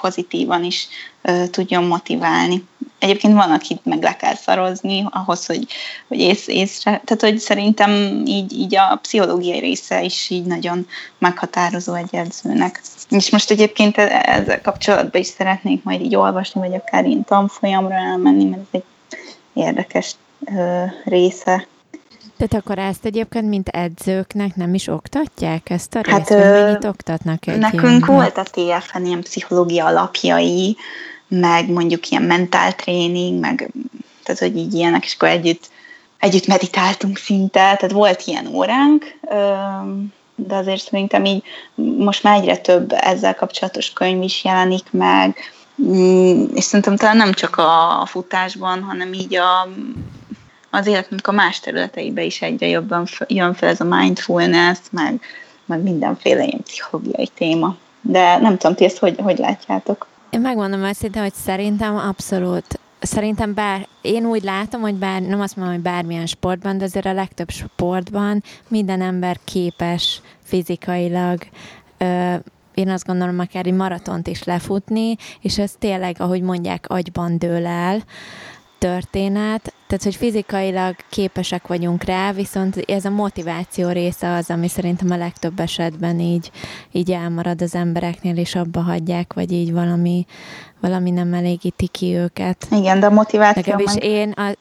pozitívan 0.00 0.64
is 0.64 0.88
ö, 1.22 1.46
tudjon 1.50 1.84
motiválni. 1.84 2.64
Egyébként 2.98 3.34
van, 3.34 3.50
akit 3.50 3.84
meg 3.84 4.02
le 4.02 4.16
kell 4.16 4.34
szarozni 4.34 5.06
ahhoz, 5.10 5.46
hogy, 5.46 5.66
hogy 6.08 6.18
ész, 6.18 6.46
észre, 6.46 6.90
tehát 6.90 7.20
hogy 7.20 7.38
szerintem 7.38 7.90
így, 8.26 8.52
így 8.52 8.76
a 8.76 8.98
pszichológiai 9.02 9.58
része 9.58 10.02
is 10.02 10.30
így 10.30 10.44
nagyon 10.44 10.86
meghatározó 11.18 11.94
egy 11.94 12.14
edzőnek. 12.14 12.82
És 13.08 13.30
most 13.30 13.50
egyébként 13.50 13.96
e, 13.96 14.22
ezzel 14.24 14.60
kapcsolatban 14.60 15.20
is 15.20 15.26
szeretnék 15.26 15.82
majd 15.82 16.00
így 16.00 16.16
olvasni, 16.16 16.60
vagy 16.60 16.74
akár 16.74 17.04
ilyen 17.04 17.24
tanfolyamra 17.24 17.94
elmenni, 17.94 18.44
mert 18.44 18.60
ez 18.62 18.68
egy 18.70 18.84
érdekes 19.52 20.14
ö, 20.56 20.84
része 21.04 21.66
tehát 22.36 22.64
akkor 22.64 22.78
ezt 22.78 23.04
egyébként, 23.04 23.48
mint 23.48 23.68
edzőknek 23.68 24.56
nem 24.56 24.74
is 24.74 24.86
oktatják 24.86 25.70
ezt 25.70 25.94
a 25.94 26.00
részt? 26.00 26.16
Hát, 26.16 26.30
ö, 26.30 26.88
oktatnak 26.88 27.46
egy 27.46 27.58
Nekünk 27.58 27.82
ilyen, 27.82 28.00
volt 28.00 28.38
a 28.38 28.42
TFN 28.42 29.04
ilyen 29.04 29.20
pszichológia 29.20 29.86
alapjai, 29.86 30.76
meg 31.28 31.70
mondjuk 31.70 32.08
ilyen 32.08 32.22
mentál 32.22 32.74
tréning, 32.74 33.40
meg 33.40 33.70
tehát, 34.22 34.40
hogy 34.40 34.56
így 34.56 34.74
ilyenek, 34.74 35.04
és 35.04 35.14
akkor 35.14 35.28
együtt, 35.28 35.70
együtt 36.18 36.46
meditáltunk 36.46 37.16
szinte, 37.16 37.50
tehát 37.50 37.90
volt 37.90 38.22
ilyen 38.24 38.46
óránk, 38.46 39.18
de 40.34 40.54
azért 40.54 40.82
szerintem 40.82 41.24
így 41.24 41.42
most 41.98 42.22
már 42.22 42.40
egyre 42.40 42.56
több 42.56 42.92
ezzel 42.92 43.34
kapcsolatos 43.34 43.92
könyv 43.92 44.22
is 44.22 44.44
jelenik 44.44 44.86
meg, 44.90 45.36
és 46.54 46.64
szerintem 46.64 46.96
talán 46.96 47.16
nem 47.16 47.32
csak 47.32 47.56
a 47.56 48.06
futásban, 48.06 48.82
hanem 48.82 49.12
így 49.12 49.34
a 49.34 49.68
az 50.70 50.86
életnek 50.86 51.28
a 51.28 51.32
más 51.32 51.60
területeibe 51.60 52.22
is 52.22 52.42
egyre 52.42 52.66
jobban 52.66 53.06
jön 53.26 53.54
fel 53.54 53.68
ez 53.68 53.80
a 53.80 53.84
mindfulness, 53.84 54.78
meg, 54.90 55.20
meg 55.64 55.82
mindenféle 55.82 56.44
ilyen 56.44 56.62
pszichológiai 56.62 57.28
téma. 57.34 57.76
De 58.00 58.38
nem 58.38 58.56
tudom, 58.56 58.76
ti 58.76 58.84
ezt 58.84 58.98
hogy, 58.98 59.16
hogy 59.22 59.38
látjátok? 59.38 60.06
Én 60.30 60.40
megmondom 60.40 60.82
őszintén, 60.82 61.22
hogy 61.22 61.34
szerintem 61.34 61.96
abszolút 61.96 62.80
Szerintem 63.02 63.54
bár, 63.54 63.86
én 64.00 64.26
úgy 64.26 64.42
látom, 64.42 64.80
hogy 64.80 64.94
bár, 64.94 65.22
nem 65.22 65.40
azt 65.40 65.56
mondom, 65.56 65.74
hogy 65.74 65.84
bármilyen 65.84 66.26
sportban, 66.26 66.78
de 66.78 66.84
azért 66.84 67.06
a 67.06 67.12
legtöbb 67.12 67.50
sportban 67.50 68.42
minden 68.68 69.00
ember 69.02 69.36
képes 69.44 70.20
fizikailag 70.44 71.40
én 72.80 72.88
azt 72.88 73.06
gondolom, 73.06 73.38
akár 73.38 73.66
egy 73.66 73.72
maratont 73.72 74.26
is 74.26 74.44
lefutni, 74.44 75.16
és 75.40 75.58
ez 75.58 75.72
tényleg, 75.78 76.16
ahogy 76.18 76.42
mondják, 76.42 76.84
agyban 76.88 77.38
dől 77.38 77.66
el 77.66 78.02
történet, 78.80 79.72
tehát, 79.86 80.04
hogy 80.04 80.14
fizikailag 80.16 80.94
képesek 81.08 81.66
vagyunk 81.66 82.04
rá, 82.04 82.32
viszont 82.32 82.76
ez 82.76 83.04
a 83.04 83.10
motiváció 83.10 83.88
része 83.88 84.34
az, 84.34 84.50
ami 84.50 84.68
szerintem 84.68 85.10
a 85.10 85.16
legtöbb 85.16 85.60
esetben 85.60 86.20
így, 86.20 86.50
így 86.92 87.10
elmarad 87.10 87.62
az 87.62 87.74
embereknél, 87.74 88.36
és 88.36 88.54
abba 88.54 88.80
hagyják, 88.80 89.32
vagy 89.32 89.52
így 89.52 89.72
valami, 89.72 90.26
valami 90.80 91.10
nem 91.10 91.34
elégíti 91.34 91.86
ki 91.86 92.14
őket. 92.14 92.66
Igen, 92.70 93.00
de 93.00 93.06
a 93.06 93.10
motiváció 93.10 93.62
Legalábbis 93.62 93.94
meg... 93.94 94.04
én... 94.04 94.30
A... 94.30 94.56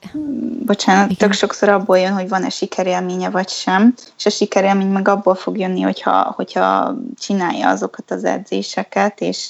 Bocsánat, 0.66 1.06
Igen. 1.06 1.18
tök 1.18 1.34
sokszor 1.34 1.70
abból 1.70 2.00
jön, 2.00 2.14
hogy 2.14 2.30
van-e 2.30 2.50
sikerélménye 2.50 3.30
vagy 3.30 3.50
sem, 3.50 3.94
és 4.18 4.26
a 4.26 4.30
sikerélmény 4.30 4.92
meg 4.92 5.08
abból 5.08 5.36
fog 5.36 5.58
jönni, 5.58 5.82
hogyha, 5.82 6.34
hogyha 6.36 6.96
csinálja 7.20 7.70
azokat 7.70 8.12
az 8.12 8.24
edzéseket, 8.24 9.22
és, 9.22 9.50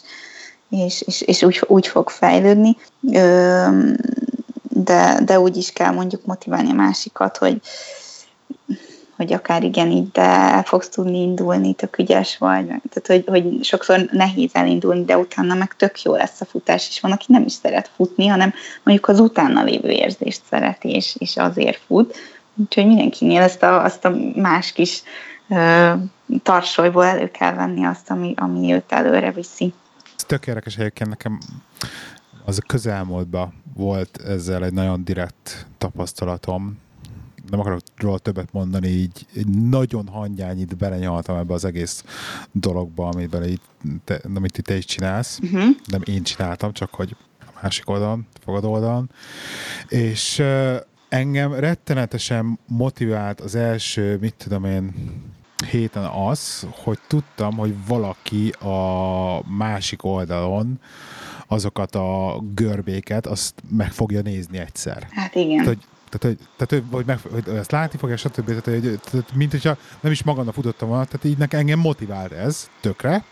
és, 0.69 1.01
és, 1.01 1.21
és 1.21 1.43
úgy, 1.43 1.63
úgy 1.67 1.87
fog 1.87 2.09
fejlődni. 2.09 2.77
Ö, 3.11 3.67
de, 4.83 5.19
de 5.25 5.39
úgy 5.39 5.57
is 5.57 5.71
kell 5.71 5.91
mondjuk 5.91 6.25
motiválni 6.25 6.69
a 6.69 6.73
másikat, 6.73 7.37
hogy, 7.37 7.61
hogy 9.15 9.33
akár 9.33 9.63
igen, 9.63 9.91
így 9.91 10.11
de 10.11 10.61
fogsz 10.63 10.89
tudni 10.89 11.21
indulni, 11.21 11.73
tök 11.73 11.97
ügyes 11.97 12.37
vagy. 12.37 12.65
Tehát, 12.65 13.07
hogy, 13.07 13.23
hogy 13.27 13.63
sokszor 13.63 14.09
nehéz 14.11 14.49
elindulni, 14.53 15.05
de 15.05 15.17
utána 15.17 15.53
meg 15.53 15.75
tök 15.75 16.01
jó 16.01 16.15
lesz 16.15 16.41
a 16.41 16.45
futás, 16.45 16.87
és 16.89 16.99
van, 16.99 17.11
aki 17.11 17.25
nem 17.27 17.43
is 17.45 17.53
szeret 17.53 17.91
futni, 17.95 18.27
hanem 18.27 18.53
mondjuk 18.83 19.07
az 19.07 19.19
utána 19.19 19.63
lévő 19.63 19.89
érzést 19.89 20.41
szereti, 20.49 20.89
és, 20.89 21.15
és 21.19 21.37
azért 21.37 21.81
fut. 21.87 22.15
Úgyhogy 22.55 22.85
mindenkinél 22.87 23.41
ezt 23.41 23.63
a, 23.63 23.83
azt 23.83 24.05
a 24.05 24.15
más 24.35 24.71
kis 24.71 25.03
ö, 25.49 25.93
tarsolyból 26.43 27.05
elő 27.05 27.31
kell 27.31 27.53
venni 27.53 27.85
azt, 27.85 28.09
ami, 28.09 28.33
ami 28.37 28.73
őt 28.73 28.91
előre 28.91 29.31
viszi. 29.31 29.73
Ez 30.15 30.23
tök 30.23 30.47
érdekes 30.47 30.77
egyébként 30.77 31.09
nekem 31.09 31.39
az 32.45 32.57
a 32.57 32.65
közelmúltban 32.67 33.53
volt 33.79 34.17
ezzel 34.17 34.63
egy 34.63 34.73
nagyon 34.73 35.03
direkt 35.03 35.67
tapasztalatom. 35.77 36.77
Nem 37.49 37.59
akarok 37.59 37.79
róla 37.97 38.17
többet 38.17 38.53
mondani, 38.53 38.87
így 38.87 39.25
nagyon 39.69 40.07
hangyányit 40.07 40.77
belenyaltam 40.77 41.37
ebbe 41.37 41.53
az 41.53 41.65
egész 41.65 42.03
dologba, 42.51 43.09
bele 43.29 43.47
így, 43.47 43.61
te, 44.03 44.21
amit 44.35 44.61
te 44.63 44.77
is 44.77 44.85
csinálsz. 44.85 45.39
Uh-huh. 45.43 45.75
Nem 45.85 46.01
én 46.05 46.23
csináltam, 46.23 46.73
csak 46.73 46.93
hogy 46.93 47.15
a 47.39 47.59
másik 47.61 47.89
oldalon, 47.89 48.27
fogadó 48.43 48.71
oldalon. 48.71 49.09
És 49.87 50.43
engem 51.09 51.53
rettenetesen 51.53 52.59
motivált 52.67 53.41
az 53.41 53.55
első, 53.55 54.17
mit 54.21 54.35
tudom 54.37 54.65
én, 54.65 54.93
héten 55.67 56.03
az, 56.03 56.67
hogy 56.71 56.99
tudtam, 57.07 57.57
hogy 57.57 57.75
valaki 57.87 58.49
a 58.49 59.43
másik 59.57 60.03
oldalon 60.03 60.79
azokat 61.51 61.95
a 61.95 62.41
görbéket, 62.55 63.27
azt 63.27 63.53
meg 63.69 63.91
fogja 63.91 64.21
nézni 64.21 64.57
egyszer. 64.57 65.07
Hát 65.11 65.35
igen. 65.35 65.57
Tehát, 65.57 65.65
hogy, 65.65 65.77
tehát, 66.09 66.37
hogy, 66.37 66.47
tehát, 66.57 66.83
hogy, 66.91 67.05
meg, 67.05 67.19
hogy 67.31 67.55
ezt 67.55 67.71
látni 67.71 67.97
fogja, 67.97 68.17
stb. 68.17 68.45
Tehát, 68.45 68.65
hogy, 68.65 68.99
tehát, 69.11 69.35
mint 69.35 69.51
hogyha 69.51 69.77
nem 69.99 70.11
is 70.11 70.23
magamnak 70.23 70.53
futottam 70.53 70.87
volna, 70.87 71.05
tehát 71.05 71.25
így 71.25 71.37
nekem 71.37 71.59
engem 71.59 71.79
motivált 71.79 72.31
ez 72.31 72.69
tökre. 72.81 73.23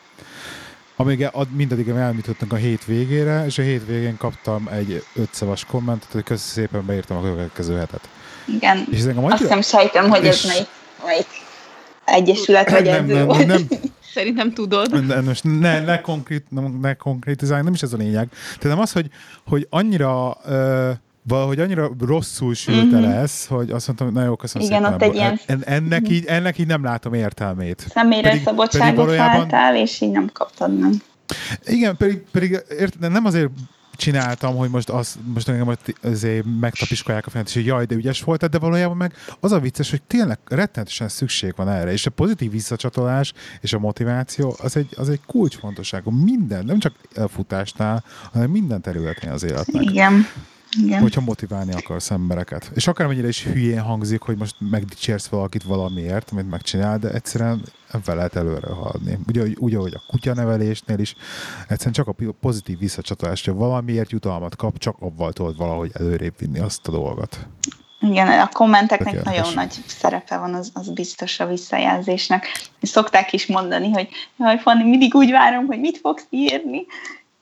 Amíg 0.96 1.30
mindaddig 1.56 1.88
elmítottunk 1.88 2.54
a 2.54 2.56
hét 2.56 2.86
végére, 2.86 3.46
és 3.46 3.58
a 3.58 3.62
hét 3.62 3.86
végén 3.86 4.18
kaptam 4.18 4.68
egy 4.68 5.04
ötszavas 5.16 5.66
kommentet, 5.66 6.12
hogy 6.12 6.24
köszönöm 6.24 6.68
szépen 6.68 6.86
beírtam 6.86 7.18
a 7.18 7.22
következő 7.22 7.78
hetet. 7.78 8.10
Igen. 8.46 8.88
És 8.92 8.98
ez 8.98 9.06
engem 9.06 9.26
Azt 9.26 9.50
nem 9.50 9.62
sejtem, 9.62 10.10
hogy 10.10 10.26
ez 10.26 10.46
melyik, 10.46 10.68
melyik 11.06 11.28
egyesület 12.06 12.70
vagy 12.70 12.84
nem, 12.84 13.06
nem, 13.06 13.28
nem, 13.28 13.48
nem, 13.48 13.68
Szerintem 14.14 14.54
tudod. 14.54 15.06
Ne, 15.06 15.22
most 15.22 15.44
ne, 15.44 15.80
ne, 15.80 16.02
konkrét, 16.02 16.46
ne 16.82 16.94
konkrétizálj, 16.94 17.62
nem 17.62 17.74
is 17.74 17.82
ez 17.82 17.94
a 17.94 17.98
lényeg. 17.98 18.30
Tehát 18.30 18.76
nem 18.76 18.80
az, 18.80 18.92
hogy, 18.92 19.10
hogy 19.46 19.68
annyira 19.70 20.38
uh, 20.46 20.90
valahogy 21.28 21.60
annyira 21.60 21.92
rosszul 22.00 22.54
sült 22.54 22.94
el 22.94 23.00
mm-hmm. 23.00 23.10
ez, 23.12 23.46
hogy 23.46 23.72
azt 23.72 23.88
mondtam, 23.88 24.12
na 24.12 24.24
jó, 24.24 24.36
köszönöm 24.36 24.68
Igen, 24.68 24.82
szépen. 24.82 24.94
ott 24.94 25.02
egy 25.02 25.16
ilyen... 25.16 25.40
En, 25.46 25.64
ennek, 25.66 26.10
így, 26.10 26.26
ennek 26.26 26.58
így 26.58 26.68
nem 26.68 26.84
látom 26.84 27.14
értelmét. 27.14 27.86
Személyre 27.90 28.30
pedig, 28.30 28.44
szabadságot 28.44 28.88
pedig 28.88 28.96
valójában... 28.96 29.38
váltál, 29.38 29.76
és 29.76 30.02
így 30.02 30.12
nem 30.12 30.30
kaptad 30.34 30.80
meg. 30.80 30.92
Igen, 31.66 31.98
pedig, 31.98 32.24
pedig 32.32 32.60
érted, 32.80 33.12
nem 33.12 33.26
azért 33.26 33.50
csináltam, 33.98 34.56
hogy 34.56 34.70
most, 34.70 34.90
az, 34.90 35.18
most 35.34 35.50
engem 35.50 35.78
azért 36.02 36.46
megtapiskolják 36.60 37.26
a 37.26 37.30
fenet, 37.30 37.48
és 37.48 37.54
hogy 37.54 37.66
jaj, 37.66 37.86
de 37.86 37.96
ügyes 37.96 38.22
volt, 38.22 38.50
de 38.50 38.60
valójában 38.60 38.98
meg 38.98 39.14
az 39.40 39.52
a 39.52 39.60
vicces, 39.60 39.90
hogy 39.90 40.02
tényleg 40.02 40.40
rettenetesen 40.46 41.10
szükség 41.10 41.54
van 41.56 41.70
erre, 41.70 41.92
és 41.92 42.06
a 42.06 42.10
pozitív 42.10 42.52
visszacsatolás 42.52 43.34
és 43.62 43.74
a 43.74 43.80
motiváció 43.80 44.56
az 44.62 44.78
egy, 44.78 44.90
az 44.96 45.10
egy 45.10 45.22
kulcsfontosságú 45.26 46.12
minden, 46.12 46.66
nem 46.66 46.80
csak 46.80 46.94
elfutásnál, 47.16 48.04
hanem 48.32 48.50
minden 48.50 48.82
területén 48.82 49.32
az 49.32 49.44
életnek. 49.44 49.84
Igen. 49.84 50.26
Igen. 50.84 51.02
hogyha 51.02 51.22
motiválni 51.22 51.74
akarsz 51.74 52.12
embereket. 52.12 52.72
És 52.74 52.88
akármennyire 52.88 53.28
is 53.28 53.44
hülyén 53.44 53.82
hangzik, 53.82 54.22
hogy 54.22 54.38
most 54.38 54.56
megdicsérsz 54.60 55.28
valakit 55.28 55.64
valamiért, 55.64 56.32
amit 56.32 56.50
megcsinál, 56.50 56.98
de 57.00 57.10
egyszerűen 57.10 57.62
ebben 57.92 58.16
lehet 58.16 58.36
előre 58.36 58.68
haladni. 58.68 59.20
Ugye, 59.28 59.44
úgy, 59.56 59.76
ahogy 59.76 59.94
a 59.94 60.04
kutyanevelésnél 60.08 61.00
is, 61.00 61.16
egyszerűen 61.68 61.94
csak 61.94 62.08
a 62.08 62.16
pozitív 62.42 62.78
visszacsatolás, 62.78 63.46
hogy 63.46 63.54
valamiért 63.54 64.12
jutalmat 64.12 64.56
kap, 64.56 64.78
csak 64.78 64.96
abban 65.00 65.32
tudod 65.32 65.58
valahogy 65.58 65.92
előrébb 65.94 66.34
vinni 66.38 66.60
azt 66.60 66.88
a 66.88 66.92
dolgot. 66.92 67.48
Igen, 68.00 68.40
a 68.40 68.50
kommenteknek 68.54 69.14
Tökéletes. 69.14 69.36
nagyon 69.36 69.54
nagy 69.54 69.84
szerepe 69.88 70.38
van, 70.38 70.54
az, 70.54 70.72
az 70.74 70.90
biztos 70.90 71.40
a 71.40 71.48
visszajelzésnek. 71.48 72.48
Szokták 72.82 73.34
is 73.34 73.46
mondani, 73.46 73.92
hogy 73.92 74.10
jaj, 74.38 74.60
Fanni, 74.60 74.90
mindig 74.90 75.16
úgy 75.16 75.32
várom, 75.32 75.66
hogy 75.66 75.80
mit 75.80 75.98
fogsz 75.98 76.28
írni, 76.30 76.86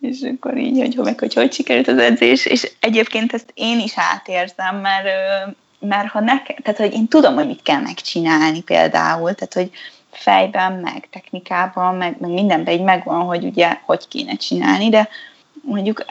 és 0.02 0.18
akkor 0.22 0.58
így, 0.58 0.78
hogy, 0.80 0.96
meg, 1.04 1.20
hogy 1.20 1.34
hogy 1.34 1.54
sikerült 1.54 1.88
az 1.88 1.98
edzés, 1.98 2.46
és 2.46 2.72
egyébként 2.80 3.34
ezt 3.34 3.52
én 3.54 3.80
is 3.80 3.94
átérzem, 3.96 4.76
mert, 4.76 5.08
mert 5.80 6.08
ha 6.08 6.20
nekem, 6.20 6.56
tehát 6.56 6.80
hogy 6.80 6.94
én 6.94 7.08
tudom, 7.08 7.34
hogy 7.36 7.48
mit 7.48 7.62
kell 7.62 7.82
megcsinálni 7.82 8.62
például, 8.62 9.34
tehát 9.34 9.54
hogy 9.54 9.72
fejben, 10.12 10.74
meg 10.74 11.08
technikában, 11.12 11.96
meg, 11.96 12.16
meg 12.20 12.32
mindenben 12.32 12.74
így 12.74 12.84
megvan, 12.84 13.22
hogy 13.22 13.44
ugye 13.44 13.78
hogy 13.86 14.08
kéne 14.08 14.36
csinálni, 14.36 14.90
de 14.90 15.10
mondjuk, 15.62 16.06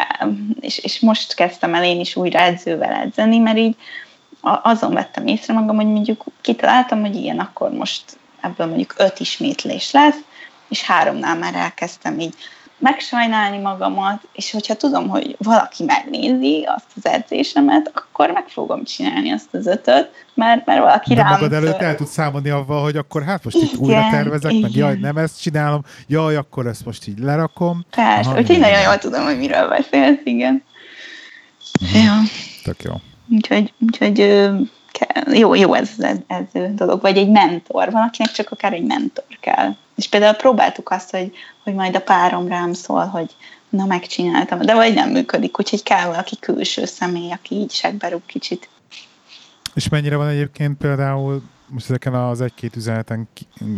és, 0.61 0.79
és 0.79 1.01
most 1.01 1.35
kezdtem 1.35 1.75
el 1.75 1.85
én 1.85 2.01
is 2.01 2.17
újra 2.17 2.39
edzővel 2.39 2.93
edzeni, 2.93 3.39
mert 3.39 3.59
így 3.59 3.77
azon 4.41 4.93
vettem 4.93 5.27
észre 5.27 5.55
magam, 5.55 5.77
hogy 5.77 5.87
mondjuk 5.87 6.25
kitaláltam, 6.41 7.01
hogy 7.01 7.15
ilyen, 7.15 7.39
akkor 7.39 7.71
most 7.71 8.03
ebből 8.41 8.67
mondjuk 8.67 8.95
öt 8.97 9.21
ismétlés 9.21 9.91
lesz, 9.91 10.19
és 10.69 10.83
háromnál 10.83 11.37
már 11.37 11.55
elkezdtem 11.55 12.19
így 12.19 12.35
megsajnálni 12.79 13.59
magamat, 13.59 14.23
és 14.33 14.51
hogyha 14.51 14.75
tudom, 14.75 15.09
hogy 15.09 15.37
valaki 15.39 15.85
megnézi 15.85 16.65
azt 16.77 16.87
az 16.97 17.07
edzésemet, 17.07 17.91
akkor 17.95 18.31
meg 18.31 18.49
fogom 18.49 18.85
csinálni 18.85 19.33
azt 19.33 19.55
az 19.55 19.67
ötöt, 19.67 20.11
mert, 20.35 20.67
mert 20.67 20.81
valaki 20.81 21.15
De 21.15 21.23
rám... 21.23 21.31
magad 21.31 21.53
előtt 21.53 21.81
el 21.81 21.95
tudsz 21.95 22.11
számolni 22.11 22.51
avval, 22.51 22.83
hogy 22.83 22.97
akkor 22.97 23.23
hát 23.23 23.45
most 23.45 23.57
itt 23.57 23.73
igen, 23.73 23.85
újra 23.85 24.09
tervezek, 24.11 24.53
igen. 24.53 24.63
meg 24.63 24.75
jaj, 24.75 24.97
nem 25.01 25.17
ezt 25.17 25.41
csinálom, 25.41 25.83
jaj, 26.07 26.37
akkor 26.37 26.67
ezt 26.67 26.85
most 26.85 27.07
így 27.07 27.19
lerakom. 27.19 27.85
Persze, 27.91 28.31
Aha, 28.31 28.39
úgyhogy 28.39 28.59
nagyon 28.59 28.81
jól 28.81 28.99
tudom, 28.99 29.25
hogy 29.25 29.39
miről 29.39 29.69
beszélsz, 29.69 30.21
igen. 30.25 30.63
Uh-huh. 31.83 32.05
Ja. 32.05 32.15
Tök 32.65 32.83
jó. 32.83 32.93
Úgyhogy, 33.29 33.73
úgyhogy 33.81 34.21
jó, 35.33 35.55
jó 35.55 35.75
ez 35.75 35.91
az 35.99 36.21
edző 36.27 36.75
dolog, 36.75 37.01
vagy 37.01 37.17
egy 37.17 37.31
mentor, 37.31 37.91
van, 37.91 38.03
akinek 38.03 38.33
csak 38.33 38.51
akár 38.51 38.73
egy 38.73 38.85
mentor 38.85 39.39
kell. 39.41 39.75
És 39.95 40.09
például 40.09 40.35
próbáltuk 40.35 40.91
azt, 40.91 41.11
hogy, 41.11 41.33
hogy 41.63 41.75
majd 41.75 41.97
a 41.97 42.01
párom 42.01 42.49
rám 42.49 42.73
szól, 42.73 43.05
hogy 43.05 43.35
na 43.69 43.85
megcsináltam, 43.85 44.61
de 44.61 44.75
vagy 44.75 44.95
nem 44.95 45.11
működik, 45.11 45.59
úgyhogy 45.59 45.83
kell 45.83 46.07
valaki 46.07 46.39
külső 46.39 46.85
személy, 46.85 47.33
aki 47.33 47.55
így 47.55 47.71
segberúg 47.71 48.27
kicsit. 48.27 48.69
És 49.75 49.89
mennyire 49.89 50.17
van 50.17 50.29
egyébként 50.29 50.77
például 50.77 51.43
most 51.67 51.91
ezeken 51.91 52.15
az 52.15 52.41
egy-két 52.41 52.77
üzeneten 52.77 53.29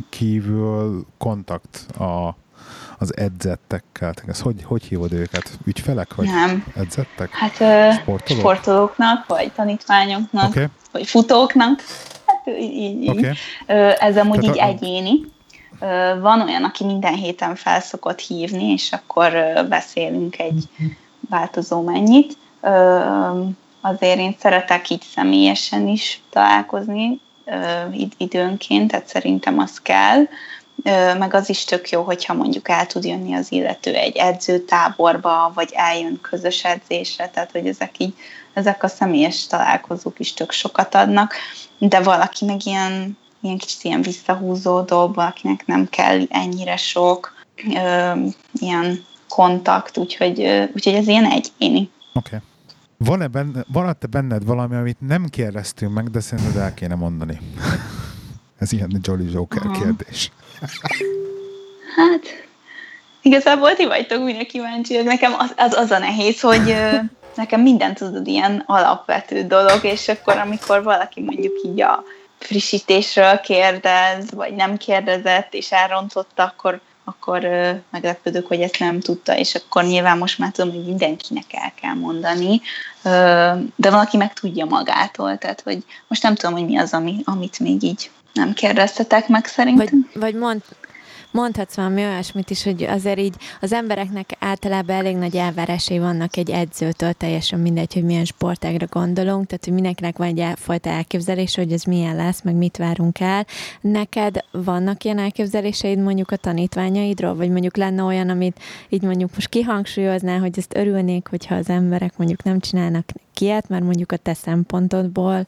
kívül 0.09 1.07
kontakt 1.19 1.87
a 1.99 2.37
az 2.99 3.17
edzettekkel? 3.17 4.15
Ez 4.27 4.41
hogy, 4.41 4.63
hogy 4.65 4.83
hívod 4.85 5.13
őket? 5.13 5.51
Ügyfelek? 5.65 6.15
Vagy 6.15 6.27
Nem. 6.27 6.65
edzettek? 6.77 7.31
Hát 7.31 7.55
Sportolók? 7.95 8.41
sportolóknak, 8.41 9.27
vagy 9.27 9.53
tanítványoknak, 9.53 10.49
okay. 10.49 10.67
vagy 10.93 11.07
futóknak. 11.07 11.81
Hát 12.27 12.47
így, 12.61 13.03
így. 13.03 13.09
Okay. 13.09 13.33
Ez 13.99 14.17
amúgy 14.17 14.39
Tehát 14.39 14.57
így 14.57 14.63
a... 14.63 14.65
egyéni. 14.65 15.35
Van 16.21 16.41
olyan, 16.41 16.65
aki 16.65 16.85
minden 16.85 17.15
héten 17.15 17.55
felszokott 17.55 18.21
hívni, 18.21 18.65
és 18.65 18.93
akkor 18.93 19.33
beszélünk 19.69 20.39
egy 20.39 20.65
változó 21.29 21.83
mennyit. 21.83 22.37
Azért 23.81 24.19
én 24.19 24.35
szeretek 24.39 24.91
így 24.91 25.03
személyesen 25.15 25.89
is 25.89 26.21
találkozni 26.31 27.21
időnként, 28.17 28.91
tehát 28.91 29.07
szerintem 29.07 29.59
az 29.59 29.81
kell 29.83 30.27
meg 31.19 31.35
az 31.35 31.49
is 31.49 31.65
tök 31.65 31.91
jó, 31.91 32.03
hogyha 32.03 32.35
mondjuk 32.35 32.69
el 32.69 32.87
tud 32.87 33.05
jönni 33.05 33.35
az 33.35 33.53
illető 33.53 33.95
egy 33.95 34.17
edzőtáborba, 34.17 35.53
vagy 35.55 35.71
eljön 35.75 36.21
közös 36.21 36.65
edzésre, 36.65 37.29
tehát 37.29 37.51
hogy 37.51 37.67
ezek 37.67 37.99
így, 37.99 38.15
ezek 38.53 38.83
a 38.83 38.89
személyes 38.89 39.47
találkozók 39.47 40.19
is 40.19 40.35
tök 40.35 40.51
sokat 40.51 40.95
adnak, 40.95 41.35
de 41.79 42.01
valaki 42.01 42.45
meg 42.45 42.67
ilyen, 42.67 43.19
ilyen 43.41 43.59
kicsit 43.59 43.85
ilyen 43.85 44.03
visszahúzódó, 44.03 45.13
valakinek 45.13 45.67
nem 45.67 45.89
kell 45.89 46.21
ennyire 46.29 46.77
sok 46.77 47.35
ö, 47.75 48.13
ilyen 48.53 49.05
kontakt, 49.29 49.97
úgyhogy, 49.97 50.41
ö, 50.41 50.65
úgyhogy 50.75 50.95
ez 50.95 51.09
ilyen 51.09 51.25
egyéni. 51.25 51.91
Oké. 52.15 52.37
Okay. 52.37 52.39
Van-e 52.99 53.27
benne, 53.27 53.65
van-e 53.73 53.95
benned 54.11 54.45
valami, 54.45 54.77
amit 54.77 55.01
nem 55.01 55.27
kérdeztünk 55.27 55.93
meg, 55.93 56.11
de 56.11 56.21
szerinted 56.21 56.57
el 56.57 56.75
kéne 56.75 56.95
mondani? 56.95 57.39
Ez 58.59 58.73
ilyen 58.73 59.01
Jolly 59.03 59.31
Joker 59.33 59.67
Aha. 59.67 59.81
kérdés. 59.81 60.31
Hát, 61.97 62.47
igazából 63.23 63.75
ti 63.75 63.87
vagytok 63.87 64.25
minden 64.25 64.47
kíváncsi. 64.47 65.03
Nekem 65.03 65.35
az, 65.39 65.53
az, 65.57 65.75
az 65.75 65.91
a 65.91 65.99
nehéz, 65.99 66.41
hogy 66.41 66.77
nekem 67.35 67.61
minden 67.61 67.95
tudod 67.95 68.27
ilyen 68.27 68.63
alapvető 68.67 69.47
dolog, 69.47 69.85
és 69.85 70.09
akkor 70.09 70.37
amikor 70.37 70.83
valaki 70.83 71.21
mondjuk 71.21 71.55
így 71.65 71.81
a 71.81 72.05
frissítésről 72.39 73.41
kérdez, 73.41 74.31
vagy 74.31 74.55
nem 74.55 74.77
kérdezett, 74.77 75.55
és 75.55 75.73
elrontotta, 75.73 76.43
akkor, 76.43 76.81
akkor 77.05 77.45
ö, 77.45 77.71
meglepődök, 77.91 78.47
hogy 78.47 78.61
ezt 78.61 78.79
nem 78.79 79.01
tudta, 79.01 79.37
és 79.37 79.55
akkor 79.55 79.85
nyilván 79.85 80.19
most 80.19 80.39
már 80.39 80.51
tudom, 80.51 80.75
hogy 80.75 80.85
mindenkinek 80.85 81.45
el 81.51 81.73
kell 81.81 81.95
mondani, 81.95 82.61
ö, 83.03 83.11
de 83.77 83.91
valaki 83.91 84.17
meg 84.17 84.33
tudja 84.33 84.65
magától, 84.65 85.39
tehát 85.39 85.61
hogy 85.61 85.85
most 86.09 86.23
nem 86.23 86.35
tudom, 86.35 86.55
hogy 86.55 86.67
mi 86.67 86.77
az, 86.77 86.93
ami, 86.93 87.17
amit 87.25 87.59
még 87.59 87.83
így 87.83 88.11
nem 88.37 88.53
kérdeztetek 88.53 89.29
meg 89.29 89.47
szerintem. 89.47 90.07
Vagy, 90.13 90.21
vagy 90.21 90.35
mond, 90.35 90.63
mondhatsz 91.37 91.77
valami 91.77 92.05
olyasmit 92.05 92.51
is, 92.51 92.63
hogy 92.63 92.83
azért 92.83 93.19
így 93.19 93.35
az 93.61 93.73
embereknek 93.73 94.37
általában 94.39 94.97
elég 94.97 95.17
nagy 95.17 95.37
elvárásai 95.37 95.99
vannak 95.99 96.37
egy 96.37 96.51
edzőtől, 96.51 97.13
teljesen 97.13 97.61
mindegy, 97.61 97.95
hogy 97.95 98.05
milyen 98.05 98.25
sportágra 98.25 98.87
gondolunk, 98.91 99.47
tehát 99.47 99.65
hogy 99.65 99.75
mindenkinek 99.75 100.17
van 100.17 100.27
egy 100.27 100.45
fajta 100.55 100.91
elképzelés, 100.91 101.55
hogy 101.55 101.73
ez 101.73 101.83
milyen 101.83 102.17
lesz, 102.17 102.43
meg 102.43 102.55
mit 102.55 102.77
várunk 102.77 103.21
el. 103.21 103.47
Neked 103.81 104.45
vannak 104.51 105.05
ilyen 105.05 105.19
elképzeléseid 105.19 105.99
mondjuk 105.99 106.31
a 106.31 106.37
tanítványaidról, 106.37 107.35
vagy 107.35 107.51
mondjuk 107.51 107.77
lenne 107.77 108.03
olyan, 108.03 108.29
amit 108.29 108.61
így 108.89 109.03
mondjuk 109.03 109.31
most 109.35 109.49
kihangsúlyozná, 109.49 110.39
hogy 110.39 110.59
ezt 110.59 110.77
örülnék, 110.77 111.27
hogyha 111.29 111.55
az 111.55 111.69
emberek 111.69 112.17
mondjuk 112.17 112.43
nem 112.43 112.61
csinálnak 112.61 113.05
kiet, 113.33 113.69
mert 113.69 113.85
mondjuk 113.85 114.13
a 114.13 114.17
te 114.17 114.35
szempontodból, 114.35 115.47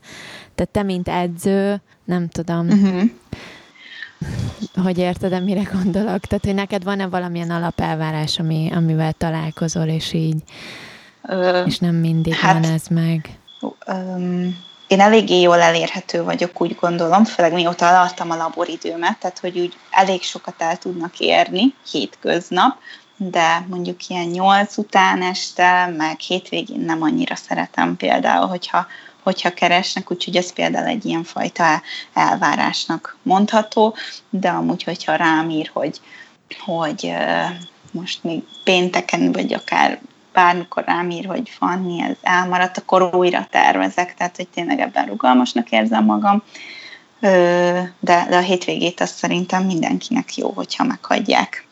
tehát 0.55 0.73
te, 0.73 0.83
mint 0.83 1.09
edző, 1.09 1.81
nem 2.09 2.29
tudom. 2.29 2.69
Uh-huh 2.69 3.11
hogy 4.83 4.99
érted, 4.99 5.45
mire 5.45 5.63
gondolok? 5.73 6.21
Tehát, 6.21 6.45
hogy 6.45 6.55
neked 6.55 6.85
van-e 6.85 7.07
valamilyen 7.07 7.51
alapelvárás, 7.51 8.39
ami, 8.39 8.71
amivel 8.75 9.13
találkozol, 9.13 9.87
és 9.87 10.13
így, 10.13 10.43
Ö, 11.23 11.65
és 11.65 11.79
nem 11.79 11.95
mindig 11.95 12.35
hát, 12.35 12.53
van 12.53 12.73
ez 12.73 12.87
meg? 12.87 13.39
Um, 13.87 14.59
én 14.87 15.01
eléggé 15.01 15.41
jól 15.41 15.61
elérhető 15.61 16.23
vagyok, 16.23 16.61
úgy 16.61 16.77
gondolom, 16.81 17.25
főleg 17.25 17.53
mióta 17.53 17.87
eladtam 17.87 18.31
a 18.31 18.37
laboridőmet, 18.37 19.19
tehát, 19.19 19.39
hogy 19.39 19.59
úgy 19.59 19.77
elég 19.91 20.23
sokat 20.23 20.55
el 20.59 20.77
tudnak 20.77 21.19
érni 21.19 21.75
hétköznap, 21.91 22.79
de 23.17 23.67
mondjuk 23.69 24.09
ilyen 24.09 24.27
nyolc 24.27 24.77
után 24.77 25.23
este, 25.23 25.95
meg 25.97 26.19
hétvégén 26.19 26.81
nem 26.81 27.03
annyira 27.03 27.35
szeretem 27.35 27.97
például, 27.97 28.47
hogyha 28.47 28.87
hogyha 29.29 29.55
keresnek, 29.55 30.11
úgyhogy 30.11 30.37
ez 30.37 30.53
például 30.53 30.87
egy 30.87 31.05
ilyen 31.05 31.25
fajta 31.25 31.83
elvárásnak 32.13 33.17
mondható, 33.23 33.95
de 34.31 34.49
amúgy, 34.49 34.83
hogyha 34.83 35.15
rám 35.15 35.51
ír, 35.51 35.71
hogy, 35.73 36.01
hogy 36.65 37.15
most 37.91 38.25
még 38.25 38.43
pénteken, 38.65 39.33
vagy 39.33 39.53
akár 39.53 40.01
bármikor 40.33 40.85
rám 40.85 41.11
ír, 41.11 41.27
hogy 41.27 41.49
Fanni, 41.49 42.03
ez 42.03 42.17
elmaradt, 42.23 42.79
akkor 42.79 43.15
újra 43.15 43.47
tervezek, 43.51 44.15
tehát 44.15 44.37
hogy 44.37 44.49
tényleg 44.49 44.81
ebben 44.81 45.07
rugalmasnak 45.07 45.71
érzem 45.71 46.05
magam, 46.05 46.43
de, 47.21 48.27
de 48.29 48.37
a 48.37 48.41
hétvégét 48.41 49.01
azt 49.01 49.17
szerintem 49.17 49.65
mindenkinek 49.65 50.37
jó, 50.37 50.51
hogyha 50.51 50.85
meghagyják. 50.85 51.67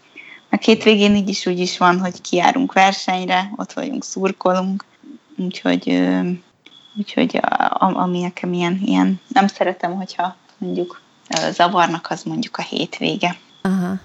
A 0.50 0.56
hétvégén 0.60 1.14
így 1.14 1.28
is 1.28 1.46
úgy 1.46 1.58
is 1.58 1.78
van, 1.78 2.00
hogy 2.00 2.20
kiárunk 2.20 2.72
versenyre, 2.72 3.50
ott 3.56 3.72
vagyunk, 3.72 4.04
szurkolunk, 4.04 4.84
úgyhogy 5.36 6.08
Úgyhogy 6.96 7.36
a, 7.36 7.76
ami 7.78 8.20
nekem 8.20 8.52
ilyen, 8.52 8.80
ilyen, 8.84 9.20
nem 9.28 9.46
szeretem, 9.46 9.94
hogyha 9.94 10.36
mondjuk 10.58 11.00
zavarnak, 11.50 12.06
az 12.10 12.22
mondjuk 12.22 12.56
a 12.56 12.62
hétvége. 12.62 13.36
Aha. 13.62 13.98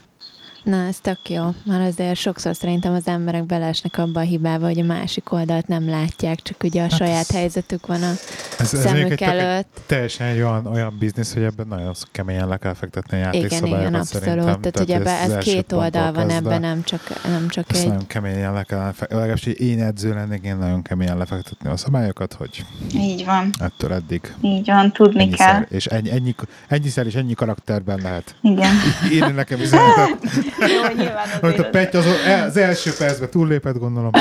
Na, 0.64 0.86
ez 0.88 1.00
tök 1.00 1.30
jó, 1.30 1.44
mert 1.66 1.88
azért 1.88 2.16
sokszor 2.16 2.56
szerintem 2.56 2.94
az 2.94 3.08
emberek 3.08 3.46
belesnek 3.46 3.98
abba 3.98 4.20
a 4.20 4.24
hibába, 4.24 4.66
hogy 4.66 4.80
a 4.80 4.84
másik 4.84 5.32
oldalt 5.32 5.68
nem 5.68 5.90
látják, 5.90 6.42
csak 6.42 6.64
ugye 6.64 6.80
a 6.80 6.90
hát 6.90 6.96
saját 6.96 7.30
ez, 7.30 7.36
helyzetük 7.36 7.88
van 7.88 8.04
a 8.04 8.12
ez, 8.60 8.68
szemük 8.68 9.22
ez 9.22 9.28
előtt. 9.28 9.82
Teljesen 9.86 10.28
egy 10.28 10.38
olyan, 10.38 10.66
olyan 10.66 10.96
biznisz, 11.00 11.34
hogy 11.34 11.44
ebben 11.44 11.68
nagyon 11.68 11.94
keményen 12.12 12.48
le 12.48 12.58
kell 12.58 12.74
fektetni 12.74 13.18
a 13.18 13.20
játékszabályokat 13.20 13.68
Igen, 13.68 13.80
igen, 13.80 14.00
abszolút. 14.00 14.26
Tehát, 14.26 14.60
Tehát 14.60 14.80
ugye 14.80 14.96
ebbe, 14.96 15.20
ez, 15.20 15.32
ez 15.32 15.44
két 15.44 15.72
oldal 15.72 16.12
van 16.12 16.30
ebben, 16.30 16.62
nem 16.62 16.84
csak, 16.84 17.02
nem 17.24 17.48
csak 17.48 17.66
egy... 17.74 17.88
nagyon 17.88 18.08
keményen 18.08 18.54
le 18.54 18.64
kell 18.64 18.80
fektetni. 18.80 19.16
Legalábbis 19.16 19.46
én 19.46 19.84
edző 19.84 20.14
lennék, 20.14 20.44
én 20.44 20.58
nagyon 20.58 20.82
keményen 20.82 21.18
lefektetni 21.18 21.70
a 21.70 21.78
szabályokat, 21.78 22.34
hogy 22.34 22.66
így 22.94 23.26
van. 23.26 23.50
Ettől 23.60 23.94
eddig. 23.94 24.34
Így 24.42 24.66
van, 24.66 24.92
tudni 24.92 25.22
ennyiszer, 25.22 25.52
kell. 25.52 25.66
És 25.70 25.86
ennyi, 25.86 26.12
ennyi, 26.12 26.36
ennyiszer 26.68 27.06
és 27.06 27.16
ennyi 27.16 27.34
karakterben 27.34 28.00
lehet. 28.02 28.36
Igen. 28.42 28.74
Én 29.18 29.34
nekem 29.34 29.60
üzenetet. 29.60 30.20
Jó, 30.60 30.96
nyilván 30.96 31.28
azért. 31.42 31.60
a 31.60 31.70
Petty 31.70 31.96
az, 31.96 32.06
az 32.48 32.58
első 32.58 32.94
percben 32.98 33.30
túllépett, 33.30 33.78
gondolom. 33.78 34.12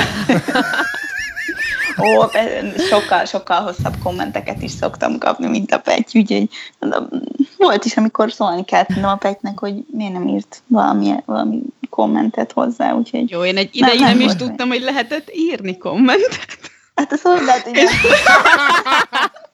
Ó, 1.97 2.25
sokkal, 2.89 3.25
sokkal 3.25 3.61
hosszabb 3.61 3.95
kommenteket 4.03 4.61
is 4.61 4.71
szoktam 4.71 5.17
kapni, 5.17 5.47
mint 5.47 5.71
a 5.71 5.79
Petty, 5.79 6.17
úgyhogy 6.17 6.49
volt 7.57 7.85
is, 7.85 7.97
amikor 7.97 8.31
szólni 8.31 8.65
kellett 8.65 9.03
a 9.03 9.15
Pettynek, 9.15 9.59
hogy 9.59 9.73
miért 9.91 10.13
nem 10.13 10.27
írt 10.27 10.61
valami, 10.67 11.15
valami 11.25 11.61
kommentet 11.89 12.51
hozzá, 12.51 12.91
úgyhogy... 12.93 13.29
Jó, 13.29 13.45
én 13.45 13.57
egy 13.57 13.69
ideig 13.71 13.99
nem, 13.99 14.09
nem, 14.09 14.17
nem 14.17 14.27
is 14.27 14.35
tudtam, 14.35 14.69
hogy 14.69 14.81
lehetett 14.81 15.31
írni 15.33 15.77
kommentet. 15.77 16.57
Hát 16.95 17.11
az 17.11 17.21
hogy 17.21 17.41
igen. 17.65 17.87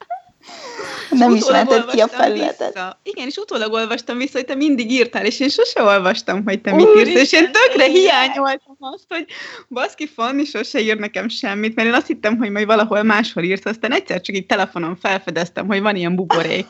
Nem 1.09 1.35
ismerted 1.35 1.85
ki 1.85 1.99
a 1.99 2.07
felületet. 2.07 2.73
Vissza. 2.73 2.99
Igen, 3.03 3.27
és 3.27 3.37
utólag 3.37 3.73
olvastam 3.73 4.17
vissza, 4.17 4.37
hogy 4.37 4.45
te 4.45 4.55
mindig 4.55 4.91
írtál, 4.91 5.25
és 5.25 5.39
én 5.39 5.49
sose 5.49 5.83
olvastam, 5.83 6.43
hogy 6.43 6.61
te 6.61 6.73
mit 6.73 6.87
írsz, 6.97 7.21
és 7.21 7.31
én 7.31 7.51
tökre 7.51 7.85
hiányoltam 7.85 8.75
azt, 8.79 9.05
hogy 9.09 9.25
baszki 9.69 10.07
Fanni 10.07 10.43
sose 10.43 10.79
ír 10.79 10.97
nekem 10.97 11.29
semmit, 11.29 11.75
mert 11.75 11.87
én 11.87 11.93
azt 11.93 12.07
hittem, 12.07 12.37
hogy 12.37 12.51
majd 12.51 12.65
valahol 12.65 13.03
máshol 13.03 13.43
írsz, 13.43 13.65
aztán 13.65 13.91
egyszer 13.91 14.21
csak 14.21 14.35
így 14.35 14.45
telefonon 14.45 14.97
felfedeztem, 15.01 15.67
hogy 15.67 15.81
van 15.81 15.95
ilyen 15.95 16.15
buborék. 16.15 16.65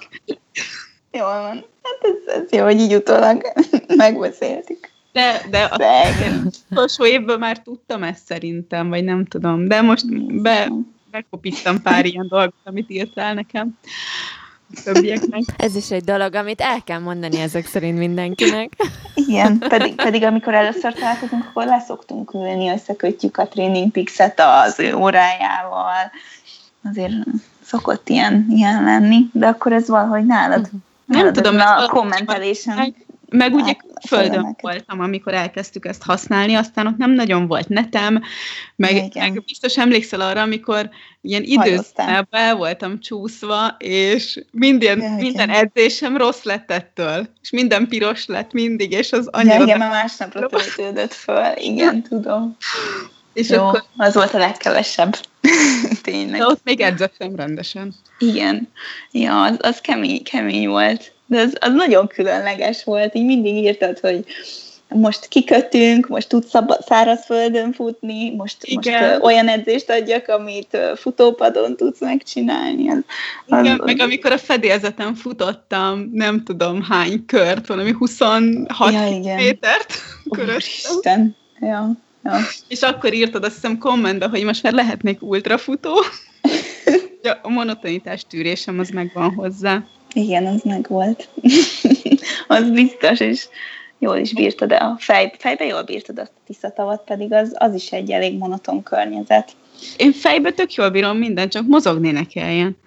Jól 1.11 1.41
van. 1.41 1.65
Hát 1.83 1.99
ez, 2.01 2.35
ez 2.35 2.51
jó, 2.51 2.63
hogy 2.63 2.79
így 2.79 2.95
utólag 2.95 3.41
megbeszéltük. 3.95 4.89
De, 5.11 5.41
de 5.49 5.63
a 5.63 5.77
utolsó 6.69 7.05
évben 7.05 7.39
már 7.39 7.61
tudtam 7.61 8.03
ezt 8.03 8.25
szerintem, 8.25 8.89
vagy 8.89 9.03
nem 9.03 9.25
tudom, 9.25 9.67
de 9.67 9.81
most 9.81 10.05
be, 10.41 10.71
bekopítam 11.11 11.81
pár 11.81 12.05
ilyen 12.05 12.27
dolgot, 12.27 12.53
amit 12.63 12.89
írtál 12.89 13.33
nekem. 13.33 13.77
Többieknek. 14.83 15.41
Ez 15.57 15.75
is 15.75 15.91
egy 15.91 16.03
dolog, 16.03 16.35
amit 16.35 16.61
el 16.61 16.83
kell 16.83 16.99
mondani 16.99 17.39
ezek 17.39 17.65
szerint 17.65 17.97
mindenkinek. 17.97 18.71
Igen, 19.13 19.57
pedig, 19.57 19.95
pedig 19.95 20.23
amikor 20.23 20.53
először 20.53 20.93
találkozunk, 20.93 21.45
akkor 21.45 21.65
leszoktunk 21.65 22.33
ülni, 22.33 22.69
összekötjük 22.69 23.37
a 23.37 23.47
Training 23.47 23.91
Pixet 23.91 24.39
az 24.39 24.79
ő 24.79 24.95
órájával. 24.95 26.11
Azért 26.89 27.13
szokott 27.63 28.09
ilyen, 28.09 28.45
ilyen 28.49 28.83
lenni, 28.83 29.29
de 29.33 29.47
akkor 29.47 29.73
ez 29.73 29.87
valahogy 29.87 30.25
nálad. 30.25 30.59
Uh-huh. 30.59 30.79
Nem 31.05 31.33
tudom, 31.33 31.59
a 31.59 31.87
kommentelésen. 31.87 32.95
Meg 33.29 33.53
ugye 33.53 33.75
földön 34.07 34.55
voltam, 34.61 34.99
amikor 34.99 35.33
elkezdtük 35.33 35.85
ezt 35.85 36.03
használni, 36.03 36.55
aztán 36.55 36.87
ott 36.87 36.97
nem 36.97 37.11
nagyon 37.11 37.47
volt 37.47 37.67
netem, 37.67 38.21
meg, 38.75 39.11
meg 39.13 39.43
biztos 39.45 39.77
emlékszel 39.77 40.21
arra, 40.21 40.41
amikor 40.41 40.89
ilyen 41.21 41.43
időszakban 41.43 42.41
el 42.41 42.55
voltam 42.55 42.99
csúszva, 42.99 43.75
és 43.77 44.43
minden, 44.51 45.01
ja, 45.01 45.15
minden 45.15 45.49
edzésem 45.49 46.17
rossz 46.17 46.43
lett 46.43 46.71
ettől, 46.71 47.27
és 47.41 47.49
minden 47.49 47.87
piros 47.87 48.25
lett 48.25 48.51
mindig, 48.51 48.91
és 48.91 49.11
az 49.11 49.27
annyira... 49.27 49.53
Ja, 49.53 49.63
igen, 49.63 49.77
mert 49.77 49.91
másnapra 49.91 50.47
töltődött 50.47 51.13
föl, 51.13 51.57
igen, 51.57 52.01
tudom. 52.09 52.57
És 53.33 53.49
Jó, 53.49 53.63
akkor... 53.63 53.83
az 53.97 54.13
volt 54.13 54.33
a 54.33 54.37
legkevesebb. 54.37 55.17
Tényleg. 56.01 56.39
De 56.39 56.45
ott 56.45 56.61
még 56.63 56.81
edzett 56.81 57.15
rendesen. 57.35 57.93
Igen. 58.19 58.67
Ja, 59.11 59.41
az, 59.41 59.57
az 59.59 59.81
kemény, 59.81 60.23
kemény 60.23 60.67
volt. 60.67 61.15
De 61.27 61.39
az, 61.39 61.57
az 61.59 61.73
nagyon 61.73 62.07
különleges 62.07 62.83
volt, 62.83 63.15
így 63.15 63.25
mindig 63.25 63.55
írtad, 63.55 63.99
hogy 63.99 64.25
most 64.89 65.27
kikötünk, 65.27 66.07
most 66.07 66.29
tudsz 66.29 66.51
szárazföldön 66.79 67.71
futni, 67.71 68.35
most, 68.35 68.73
most 68.75 68.87
uh, 68.87 69.23
olyan 69.23 69.47
edzést 69.47 69.89
adjak, 69.89 70.27
amit 70.27 70.77
futópadon 70.95 71.75
tudsz 71.75 71.99
megcsinálni. 71.99 72.89
Az, 72.89 73.03
az, 73.47 73.59
Igen, 73.59 73.79
az, 73.79 73.85
meg 73.85 73.99
amikor 73.99 74.31
a 74.31 74.37
fedélzeten 74.37 75.15
futottam, 75.15 76.09
nem 76.13 76.43
tudom 76.43 76.83
hány 76.83 77.25
kört, 77.25 77.67
valami 77.67 77.91
26 77.91 78.91
ja, 78.91 79.35
métert 79.35 79.93
köröztem. 80.29 81.35
Ja, 81.59 81.91
ja. 82.23 82.37
És 82.67 82.81
akkor 82.81 83.13
írtad 83.13 83.43
azt 83.43 83.53
hiszem 83.53 83.77
kommentbe, 83.77 84.27
hogy 84.27 84.43
most 84.43 84.63
már 84.63 84.73
lehetnék 84.73 85.21
ultrafutó. 85.21 85.93
a 87.43 87.49
monotonitás 87.49 88.25
tűrésem 88.29 88.79
az 88.79 88.89
megvan 88.89 89.33
hozzá. 89.33 89.83
Igen, 90.17 90.45
az 90.45 90.61
meg 90.63 90.85
volt. 90.89 91.29
az 92.47 92.69
biztos, 92.71 93.19
és 93.19 93.47
jól 93.99 94.17
is 94.17 94.33
bírtad, 94.33 94.71
a 94.71 94.95
fej, 94.99 95.33
fejbe 95.37 95.65
jól 95.65 95.83
bírtad 95.83 96.19
a 96.19 96.27
tiszatavat, 96.45 97.03
pedig 97.03 97.33
az, 97.33 97.55
az 97.57 97.73
is 97.73 97.91
egy 97.91 98.11
elég 98.11 98.37
monoton 98.37 98.83
környezet. 98.83 99.51
Én 99.97 100.11
fejbe 100.11 100.51
tök 100.51 100.73
jól 100.73 100.89
bírom 100.89 101.17
minden, 101.17 101.49
csak 101.49 101.67
mozogni 101.67 102.11
ne 102.11 102.25
kelljen. 102.25 102.77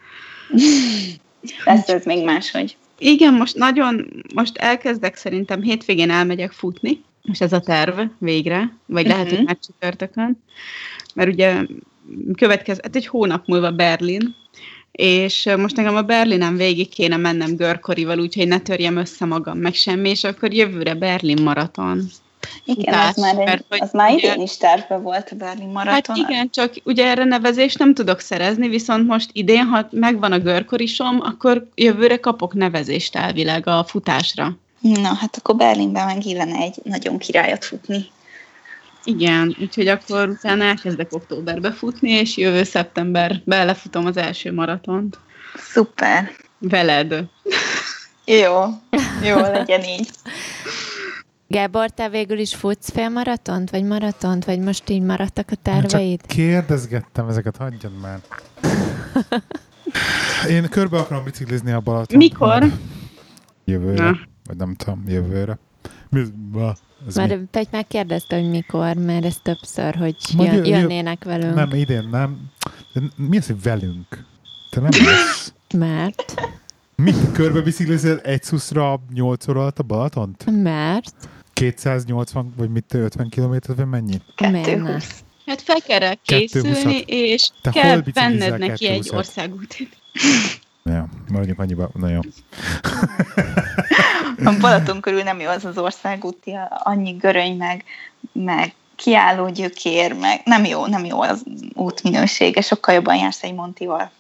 Lesz 1.65 1.89
ez 1.89 2.05
még 2.05 2.25
máshogy. 2.25 2.77
Igen, 2.99 3.35
most 3.35 3.57
nagyon, 3.57 4.25
most 4.35 4.57
elkezdek 4.57 5.17
szerintem, 5.17 5.63
hétvégén 5.63 6.11
elmegyek 6.11 6.53
futni, 6.53 7.03
és 7.23 7.41
ez 7.41 7.53
a 7.53 7.61
terv 7.61 8.01
végre, 8.19 8.77
vagy 8.87 9.07
lehet, 9.07 9.23
uh-huh. 9.23 9.39
hogy 9.39 9.47
már 9.47 9.59
csütörtökön, 9.59 10.43
mert 11.15 11.31
ugye 11.31 11.55
következő, 12.37 12.81
hát 12.83 12.97
egy 12.97 13.07
hónap 13.07 13.47
múlva 13.47 13.71
Berlin, 13.71 14.35
és 14.93 15.49
most 15.57 15.77
nekem 15.77 15.97
a 15.97 16.03
Berlinen 16.03 16.57
végig 16.57 16.89
kéne 16.89 17.17
mennem 17.17 17.57
görkorival, 17.57 18.19
úgyhogy 18.19 18.49
ne 18.49 18.59
törjem 18.59 18.97
össze 18.97 19.25
magam, 19.25 19.59
meg 19.59 19.75
semmi, 19.75 20.09
és 20.09 20.25
akkor 20.25 20.53
jövőre 20.53 20.95
Berlin 20.95 21.43
maraton. 21.43 22.11
Igen, 22.65 22.95
Utás, 22.95 23.09
az 23.09 23.17
már, 23.17 23.39
egy, 23.39 23.45
mert, 23.45 23.65
az 23.69 23.93
már 23.93 24.13
idén 24.13 24.41
is 24.41 24.57
terve 24.57 24.97
volt 24.97 25.29
a 25.31 25.37
Berlin 25.37 25.69
maraton. 25.69 26.17
Hát 26.17 26.31
igen, 26.31 26.51
csak 26.51 26.75
ugye 26.85 27.07
erre 27.07 27.25
nevezést 27.25 27.79
nem 27.79 27.95
tudok 27.95 28.21
szerezni, 28.21 28.69
viszont 28.69 29.07
most 29.07 29.31
idén, 29.33 29.65
ha 29.65 29.89
megvan 29.91 30.33
a 30.33 30.39
görkorisom, 30.39 31.21
akkor 31.21 31.69
jövőre 31.75 32.17
kapok 32.17 32.55
nevezést 32.55 33.17
elvileg 33.17 33.67
a 33.67 33.85
futásra. 33.85 34.57
Na, 34.81 35.15
hát 35.15 35.37
akkor 35.37 35.57
Berlinben 35.57 36.07
meg 36.07 36.27
illene 36.27 36.57
egy 36.57 36.75
nagyon 36.83 37.19
királyot 37.19 37.65
futni. 37.65 38.07
Igen, 39.05 39.57
úgyhogy 39.61 39.89
akkor 39.89 40.29
utána 40.29 40.65
elkezdek 40.65 41.13
októberbe 41.13 41.73
futni, 41.73 42.11
és 42.11 42.37
jövő 42.37 42.63
szeptemberben 42.63 43.67
lefutom 43.67 44.07
az 44.07 44.17
első 44.17 44.53
maratont. 44.53 45.19
Szuper. 45.55 46.31
Veled. 46.59 47.25
Jó, 48.25 48.65
jó, 49.25 49.37
legyen 49.41 49.83
így. 49.83 50.11
Gábor, 51.47 51.91
te 51.91 52.09
végül 52.09 52.39
is 52.39 52.55
futsz 52.55 52.93
maratont, 52.95 53.71
vagy 53.71 53.85
maratont, 53.85 54.45
vagy 54.45 54.59
most 54.59 54.89
így 54.91 55.03
maradtak 55.03 55.49
a 55.51 55.57
terveid? 55.63 56.21
Csak 56.21 56.29
kérdezgettem 56.29 57.29
ezeket, 57.29 57.57
hagyjad 57.57 57.93
már. 58.01 58.21
Én 60.49 60.69
körbe 60.69 60.99
akarom 60.99 61.25
biciklizni 61.25 61.73
a 61.73 61.81
Balaton. 61.81 62.17
Mikor? 62.17 62.73
Jövőre, 63.65 64.05
Na. 64.05 64.19
vagy 64.45 64.57
nem 64.57 64.75
tudom, 64.75 65.05
jövőre. 65.07 65.59
Mi, 67.01 67.07
ez 67.09 67.15
Már 67.15 67.29
mi? 67.29 67.45
Pegy 67.51 67.69
megkérdezte, 67.71 68.37
hogy 68.37 68.51
mikor, 68.51 68.97
mert 68.97 69.25
ez 69.25 69.37
többször, 69.43 69.95
hogy 69.95 70.17
Majd 70.37 70.53
jön, 70.53 70.65
jönnének 70.65 71.25
velünk. 71.25 71.55
Nem, 71.55 71.75
idén 71.75 72.09
nem. 72.11 72.51
De 72.93 73.01
mi 73.17 73.37
az, 73.37 73.47
hogy 73.47 73.63
velünk? 73.63 74.25
Te 74.71 74.81
nem 74.81 74.91
lesz. 75.05 75.53
Mert? 75.75 76.35
Mit? 76.95 77.33
Körbe 77.33 77.61
biciklizel 77.61 78.19
egy 78.19 78.43
szuszra 78.43 79.01
8 79.15 79.49
óra 79.49 79.61
alatt 79.61 79.79
a 79.79 79.83
Balatont? 79.83 80.63
Mert? 80.63 81.15
280 81.53 82.53
vagy 82.57 82.71
mit 82.71 82.95
50 82.95 83.29
kilométer, 83.29 83.77
vagy 83.77 83.87
mennyi? 83.87 84.21
Miért 84.51 85.29
Hát 85.47 85.63
fel 85.63 85.81
kell 85.87 86.15
készülni, 86.25 86.99
és 87.07 87.49
Te 87.63 87.71
kell 87.71 88.03
venned 88.15 88.59
neki 88.59 88.87
egy 88.87 89.11
országútit. 89.13 89.97
Ja, 90.85 91.09
maradjunk 91.29 91.59
annyiba. 91.59 91.91
Na 91.95 92.09
jó. 92.09 92.21
a 94.45 94.57
Balaton 94.61 95.01
körül 95.01 95.23
nem 95.23 95.41
jó 95.41 95.49
az 95.49 95.65
az 95.65 95.79
országúti, 95.79 96.57
annyi 96.69 97.11
göröny, 97.11 97.57
meg, 97.57 97.85
meg 98.33 98.75
kiálló 98.97 99.49
gyökér, 99.49 100.13
meg 100.13 100.41
nem 100.45 100.65
jó, 100.65 100.87
nem 100.87 101.05
jó 101.05 101.23
az 101.23 101.43
útminősége, 101.75 102.61
sokkal 102.61 102.95
jobban 102.95 103.17
jársz 103.17 103.43
egy 103.43 103.55
Montival. 103.55 104.11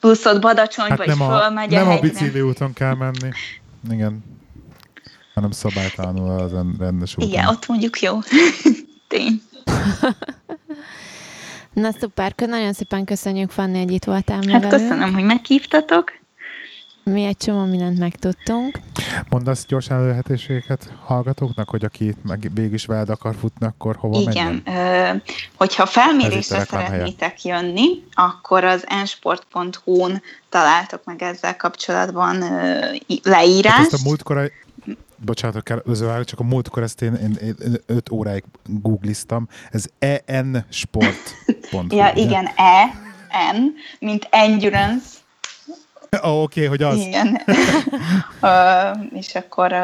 Plusz 0.00 0.24
ott 0.24 0.40
Badacsony, 0.40 0.88
hát 0.88 0.98
vagy 0.98 1.06
nem 1.06 1.20
a, 1.20 1.38
fölmegy 1.38 1.70
Nem 1.70 1.88
a, 1.88 1.92
a 1.92 2.00
bicikli 2.00 2.40
úton 2.40 2.72
kell 2.72 2.94
menni. 2.94 3.30
Igen. 3.90 4.24
Hanem 5.34 5.50
szabálytalanul 5.50 6.30
az 6.40 6.52
rendes 6.78 7.16
úton. 7.16 7.28
Igen, 7.28 7.46
ott 7.46 7.66
mondjuk 7.66 8.00
jó. 8.00 8.18
Tény. 9.08 9.42
Na 11.72 11.92
szuper, 12.00 12.32
nagyon 12.36 12.72
szépen 12.72 13.04
köszönjük, 13.04 13.50
Fanni, 13.50 13.78
hogy 13.78 13.90
itt 13.90 14.04
voltál 14.04 14.36
Hát 14.36 14.46
velünk. 14.46 14.68
köszönöm, 14.68 15.14
hogy 15.14 15.24
meghívtatok. 15.24 16.12
Mi 17.10 17.24
egy 17.24 17.36
csomó 17.36 17.64
mindent 17.64 17.98
megtudtunk. 17.98 18.78
Mondasz 19.28 19.66
gyorsan 19.66 20.06
lehetőségeket 20.06 20.92
hallgatóknak, 21.04 21.68
hogy 21.68 21.84
aki 21.84 22.14
meg 22.22 22.50
végig 22.54 22.72
is 22.72 22.86
veled 22.86 23.08
akar 23.08 23.34
futni, 23.40 23.66
akkor 23.66 23.96
hova 23.96 24.30
Igen, 24.30 24.62
ö, 24.66 25.10
hogyha 25.54 25.86
felmérésre 25.86 26.64
szeretnétek 26.64 27.40
helye. 27.42 27.60
jönni, 27.60 27.86
akkor 28.14 28.64
az 28.64 28.84
ensport.hu-n 28.88 30.22
találtok 30.48 31.04
meg 31.04 31.22
ezzel 31.22 31.56
kapcsolatban 31.56 32.42
ö, 32.42 32.78
leírás. 33.22 33.72
Hát 33.72 33.92
ezt 33.92 34.04
a 34.04 34.08
múltkor 34.08 34.50
bocsánat, 35.16 35.62
kell 35.62 35.82
özövállni, 35.84 36.24
csak 36.24 36.40
a 36.40 36.44
múltkor 36.44 36.82
ezt 36.82 37.02
én, 37.02 37.14
én, 37.14 37.36
én 37.42 37.76
öt 37.86 38.10
óráig 38.10 38.44
googliztam. 38.64 39.48
Ez 39.70 39.84
en 40.24 40.66
sport. 40.70 41.34
ja, 41.88 42.12
igen, 42.14 42.48
E, 42.56 42.84
N, 43.52 43.72
mint 43.98 44.28
endurance. 44.30 45.06
Oh, 46.22 46.42
Oké, 46.42 46.42
okay, 46.42 46.66
hogy 46.66 46.82
az. 46.82 46.96
Igen. 46.96 47.34
uh, 48.42 48.96
és 49.12 49.34
akkor, 49.34 49.72
uh, 49.72 49.78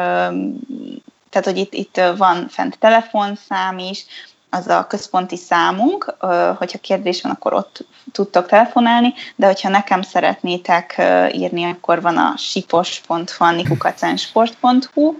tehát, 1.29 1.43
hogy 1.43 1.57
itt, 1.57 1.73
itt 1.73 2.01
van 2.17 2.47
fent 2.47 2.79
telefonszám 2.79 3.77
is, 3.77 4.05
az 4.53 4.67
a 4.67 4.87
központi 4.87 5.37
számunk, 5.37 6.15
hogyha 6.57 6.77
kérdés 6.81 7.21
van, 7.21 7.31
akkor 7.31 7.53
ott 7.53 7.85
tudtok 8.11 8.47
telefonálni, 8.47 9.13
de 9.35 9.45
hogyha 9.45 9.69
nekem 9.69 10.01
szeretnétek 10.01 11.01
írni, 11.31 11.63
akkor 11.63 12.01
van 12.01 12.17
a 12.17 12.33
sipos.fannikukacensport.hu, 12.37 15.13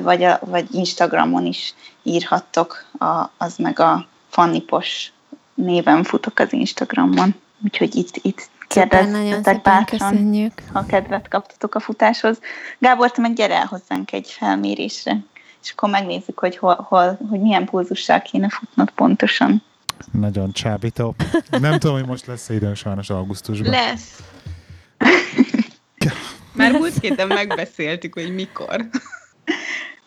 vagy, 0.00 0.22
a, 0.22 0.38
vagy 0.40 0.74
Instagramon 0.74 1.46
is 1.46 1.74
írhattok, 2.02 2.84
a, 2.98 3.30
az 3.38 3.56
meg 3.56 3.80
a 3.80 4.06
Fannipos 4.28 5.12
néven 5.54 6.02
futok 6.02 6.38
az 6.38 6.52
Instagramon. 6.52 7.34
Úgyhogy 7.64 7.96
itt, 7.96 8.16
itt 8.22 8.48
kérdeztetek 8.74 9.62
bátran, 9.62 10.52
ha 10.72 10.86
kedvet 10.86 11.28
kaptatok 11.28 11.74
a 11.74 11.80
futáshoz. 11.80 12.38
Gábor, 12.78 13.10
te 13.10 13.20
meg 13.20 13.32
gyere 13.32 13.54
el 13.54 13.66
hozzánk 13.66 14.12
egy 14.12 14.30
felmérésre 14.30 15.16
és 15.64 15.70
akkor 15.70 15.90
megnézzük, 15.90 16.38
hogy, 16.38 16.56
hol, 16.56 16.86
hol, 16.88 17.18
hogy 17.30 17.40
milyen 17.40 17.64
pulzussal 17.64 18.22
kéne 18.22 18.48
futnod 18.48 18.90
pontosan. 18.90 19.62
Nagyon 20.10 20.52
csábító. 20.52 21.14
Nem 21.50 21.78
tudom, 21.78 21.96
hogy 21.96 22.06
most 22.06 22.26
lesz 22.26 22.48
időn 22.48 22.74
sajnos 22.74 23.10
augusztusban. 23.10 23.70
Lesz. 23.70 24.22
Már 26.56 26.72
múlt 26.72 26.98
héten 27.00 27.26
megbeszéltük, 27.26 28.14
hogy 28.14 28.34
mikor. 28.34 28.88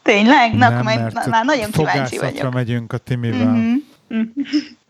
Tényleg? 0.01 0.53
Na, 0.53 0.69
Nem, 0.69 0.83
majd, 0.83 1.13
na, 1.13 1.21
már 1.29 1.45
nagyon 1.45 1.71
kíváncsi 1.71 2.17
vagyok. 2.17 2.53
megyünk 2.53 2.93
a 2.93 2.97
Timivel. 2.97 3.47
Mm-hmm. 3.47 4.21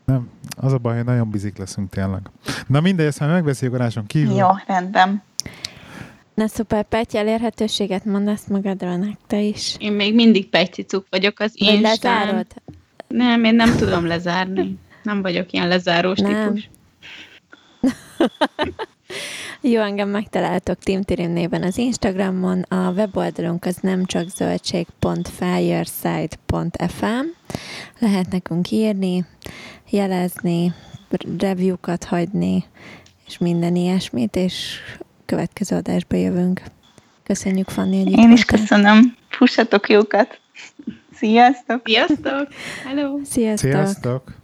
Nem, 0.07 0.29
az 0.57 0.73
a 0.73 0.77
baj, 0.77 0.95
hogy 0.95 1.05
nagyon 1.05 1.29
bizik 1.29 1.57
leszünk 1.57 1.89
tényleg. 1.89 2.21
Na 2.67 2.81
mindegy, 2.81 3.05
ezt 3.05 3.19
már 3.19 3.29
megbeszéljük 3.29 3.79
a 3.79 4.03
kívül. 4.07 4.35
Jó, 4.35 4.47
rendben. 4.67 5.23
Na 6.33 6.47
szuper, 6.47 6.83
Petty, 6.83 7.17
elérhetőséget 7.17 8.05
mondasz 8.05 8.47
magadra 8.47 8.95
nekte 8.95 9.39
is. 9.39 9.75
Én 9.79 9.91
még 9.91 10.15
mindig 10.15 10.49
Petty 10.49 10.85
vagyok 11.09 11.39
az 11.39 11.53
Vagy 11.59 11.81
lezárod? 11.81 12.45
Nem, 13.07 13.43
én 13.43 13.55
nem 13.55 13.75
tudom 13.75 14.05
lezárni. 14.05 14.77
Nem 15.03 15.21
vagyok 15.21 15.51
ilyen 15.51 15.67
lezárós 15.67 16.19
nem. 16.19 16.53
típus. 16.53 16.69
Jó, 19.61 19.81
engem 19.81 20.09
megtaláltok 20.09 20.79
Tim 20.79 21.01
Tirim 21.01 21.31
néven 21.31 21.63
az 21.63 21.77
Instagramon, 21.77 22.61
a 22.61 22.91
weboldalunk 22.91 23.65
az 23.65 23.77
nem 23.81 24.05
csak 24.05 24.29
zöldség.fireside.fm 24.29 27.25
lehet 27.99 28.31
nekünk 28.31 28.71
írni, 28.71 29.25
jelezni, 29.89 30.73
review-kat 31.37 32.03
hagyni, 32.03 32.63
és 33.27 33.37
minden 33.37 33.75
ilyesmit, 33.75 34.35
és 34.35 34.79
következő 35.25 35.75
adásba 35.75 36.15
jövünk. 36.15 36.61
Köszönjük, 37.23 37.69
Fanni, 37.69 38.03
hogy 38.03 38.17
Én 38.17 38.31
is 38.31 38.45
köszönöm. 38.45 39.15
Fussatok 39.29 39.89
jókat! 39.89 40.39
Sziasztok! 41.19 41.81
Sziasztok! 41.85 42.47
Hello! 42.85 43.19
Sziasztok! 43.23 43.71
Sziasztok! 43.71 44.36